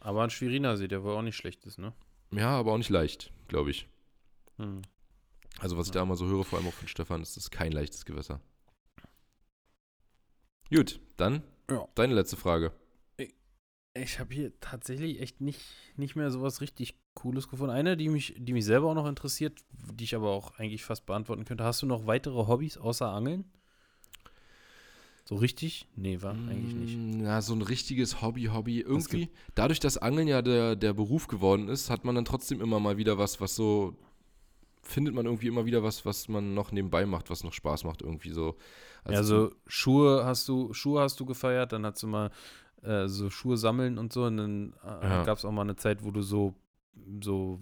[0.00, 1.92] Aber ein Schweriner See, der wohl auch nicht schlecht ist, ne?
[2.32, 3.88] ja, aber auch nicht leicht, glaube ich.
[4.58, 4.82] Mhm.
[5.60, 6.00] Also was ich Ja.
[6.00, 8.40] da mal so höre, vor allem auch von Stefan, ist das kein leichtes Gewässer.
[10.72, 11.86] Gut, dann Ja.
[11.94, 12.72] deine letzte Frage.
[13.94, 15.60] Ich habe hier tatsächlich echt nicht,
[15.96, 17.72] nicht mehr sowas richtig Cooles gefunden.
[17.72, 19.60] Eine, die mich, die mich selber auch noch interessiert,
[19.92, 21.62] die ich aber auch eigentlich fast beantworten könnte.
[21.62, 23.44] Hast du noch weitere Hobbys außer Angeln?
[25.24, 25.86] So richtig?
[25.96, 26.98] Nee, war eigentlich nicht.
[26.98, 28.80] Mm, Ja, so ein richtiges Hobby, Hobby.
[28.80, 32.80] Irgendwie, dadurch, dass Angeln ja der, der Beruf geworden ist, hat man dann trotzdem immer
[32.80, 33.96] mal wieder was, was so,
[34.82, 38.02] findet man irgendwie immer wieder was, was man noch nebenbei macht, was noch Spaß macht,
[38.02, 38.56] irgendwie so.
[39.04, 42.30] Also, Schuhe hast du, Schuhe hast du gefeiert, dann hast du mal
[42.84, 44.24] äh, so Schuhe sammeln und so.
[44.24, 45.22] Und dann äh, Ja.
[45.24, 46.54] gab es auch mal eine Zeit, wo du so,
[47.22, 47.60] so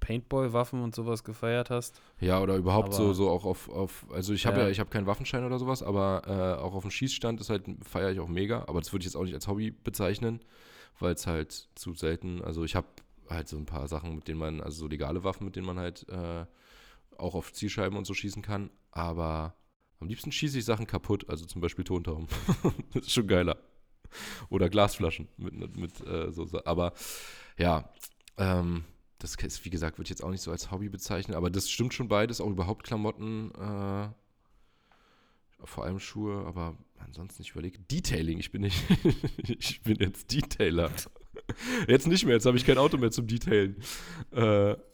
[0.00, 2.00] Paintball-Waffen und sowas gefeiert hast.
[2.20, 4.64] Ja, oder überhaupt so, Aber- so auch auf, auf also ich habe ja.
[4.64, 4.70] Ja.
[4.70, 8.10] ich habe keinen Waffenschein oder sowas, aber äh, auch auf dem Schießstand ist halt, feiere
[8.12, 10.40] ich auch mega, aber das würde ich jetzt auch nicht als Hobby bezeichnen,
[11.00, 12.86] weil es halt zu selten, also ich habe
[13.28, 15.78] halt so ein paar Sachen, mit denen man, also so legale Waffen, mit denen man
[15.78, 16.44] halt äh,
[17.18, 19.54] auch auf Zielscheiben und so schießen kann, aber
[19.98, 22.28] am liebsten schieße ich Sachen kaputt, also zum Beispiel Tontauben.
[22.94, 23.56] das ist schon geiler.
[24.48, 26.92] Oder Glasflaschen mit, mit, äh, so, so, aber
[27.58, 27.90] ja,
[28.38, 28.84] ähm,
[29.18, 31.70] das ist, wie gesagt, würde ich jetzt auch nicht so als Hobby bezeichnen, aber das
[31.70, 34.08] stimmt schon beides, auch überhaupt Klamotten, äh,
[35.64, 38.84] vor allem Schuhe, aber ansonsten ich überlege, Detailing, ich bin nicht,
[39.38, 40.90] ich bin jetzt Detailer.
[41.88, 43.76] Jetzt nicht mehr, jetzt habe ich kein Auto mehr zum Detailen.
[44.32, 44.40] Äh,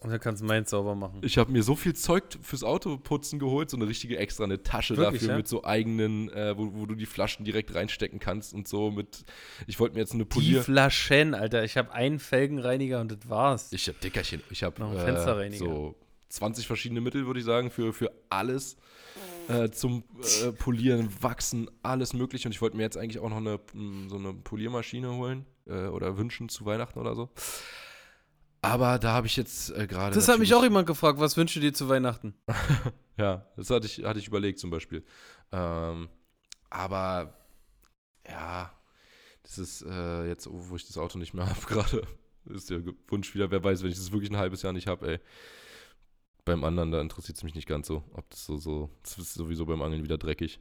[0.00, 1.20] Und dann kannst du meins sauber machen.
[1.22, 4.96] ich habe mir so viel Zeug fürs Autoputzen geholt, so eine richtige extra eine Tasche
[4.96, 5.36] Wirklich, dafür ja?
[5.38, 9.24] mit so eigenen, äh, wo, wo du die Flaschen direkt reinstecken kannst und so mit,
[9.66, 10.62] ich wollte mir jetzt eine Die Polier...
[10.62, 11.64] Flaschen, Alter.
[11.64, 13.72] Ich habe einen Felgenreiniger und das war's.
[13.72, 14.42] Ich hab Dickerchen.
[14.50, 15.64] Ich habe Noch ein äh, Fensterreiniger.
[15.64, 15.94] so
[16.28, 18.76] 20 verschiedene Mittel, würde ich sagen, für, für alles.
[19.48, 20.04] Äh, zum
[20.44, 22.46] äh, Polieren, Wachsen, alles mögliche.
[22.48, 23.58] Und ich wollte mir jetzt eigentlich auch noch eine,
[24.08, 27.30] so eine Poliermaschine holen äh, oder wünschen zu Weihnachten oder so.
[28.64, 30.14] Aber da habe ich jetzt äh, gerade.
[30.14, 32.34] Das hat mich auch jemand gefragt, was wünschst du dir zu Weihnachten?
[33.18, 35.04] Ja, das hatte ich, hatte ich überlegt zum Beispiel.
[35.52, 36.08] Ähm,
[36.70, 37.34] aber
[38.26, 38.72] ja,
[39.42, 42.06] das ist äh, jetzt, wo ich das Auto nicht mehr habe gerade,
[42.46, 45.06] ist der Wunsch wieder, wer weiß, wenn ich das wirklich ein halbes Jahr nicht habe,
[45.12, 45.20] ey.
[46.46, 49.34] Beim anderen, da interessiert es mich nicht ganz so, ob das so, so, das ist
[49.34, 50.58] sowieso beim Angeln wieder dreckig.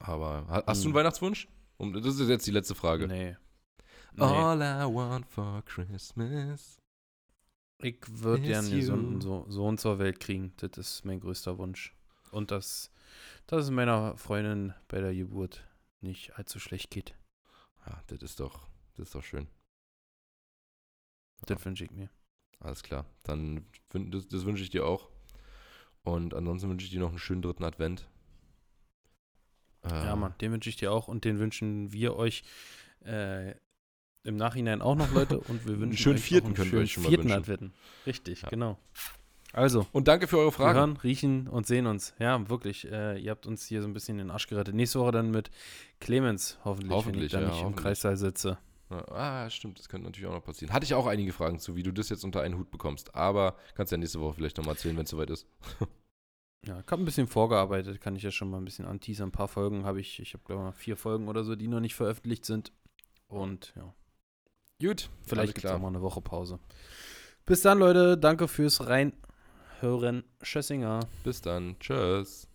[0.00, 0.98] Aber ha- hast du einen Hm.
[0.98, 1.48] Weihnachtswunsch?
[1.78, 3.06] Um, das ist jetzt die letzte Frage.
[3.06, 3.36] Nee.
[4.14, 4.24] Nee.
[4.24, 6.78] All I want for Christmas.
[7.78, 10.52] Ich würde gerne einen gesunden so Sohn zur Welt kriegen.
[10.58, 11.94] Das ist mein größter Wunsch.
[12.30, 12.90] Und dass,
[13.46, 15.66] dass es meiner Freundin bei der Geburt
[16.00, 17.14] nicht allzu schlecht geht.
[17.86, 19.48] Ja, das ist doch, das ist doch schön.
[21.46, 22.08] Das wünsche ich mir.
[22.60, 23.04] Alles klar.
[23.24, 25.10] Dann das, das wünsche ich dir auch.
[26.04, 28.08] Und ansonsten wünsche ich dir noch einen schönen dritten Advent.
[29.84, 32.44] Ja, Äh, Mann, den wünsche ich dir auch und den wünschen wir euch
[33.00, 33.54] äh,
[34.24, 35.38] im Nachhinein auch noch, Leute.
[35.40, 37.38] Und wir wünschen schönen euch auch vierten einen ihr schönen euch schon mal vierten wünschen.
[37.38, 37.72] Advent.
[38.06, 38.48] Richtig, Ja.
[38.48, 38.78] genau.
[39.54, 40.78] Also, Und danke für eure wir Fragen.
[40.78, 42.14] hören, riechen und sehen uns.
[42.18, 42.90] Ja, wirklich.
[42.90, 44.74] Äh, ihr habt uns hier so ein bisschen den Arsch gerettet.
[44.74, 45.50] Nächste Woche dann mit
[46.00, 47.76] Clemens, hoffentlich, wenn Hoffentlich, ich dann ja, nicht im.
[47.76, 48.56] Kreissaal sitze.
[48.88, 50.72] Ja, ah, stimmt, das könnte natürlich auch noch passieren.
[50.72, 53.14] Hatte ich auch einige Fragen zu, wie du das jetzt unter einen Hut bekommst.
[53.14, 55.46] Aber kannst ja nächste Woche vielleicht nochmal erzählen, wenn es soweit ist.
[56.64, 59.30] Ja, ich habe ein bisschen vorgearbeitet, kann ich ja schon mal ein bisschen anteasern.
[59.30, 61.80] Ein paar Folgen habe ich, ich habe glaube ich vier Folgen oder so, die noch
[61.80, 62.70] nicht veröffentlicht sind.
[63.26, 63.92] Und ja,
[64.82, 66.58] Gut, vielleicht gibt es auch mal eine Woche Pause.
[67.46, 68.18] Bis dann, Leute.
[68.18, 70.24] Danke fürs Reinhören.
[70.42, 71.00] Schössinger.
[71.22, 71.76] Bis dann.
[71.78, 72.48] Tschüss.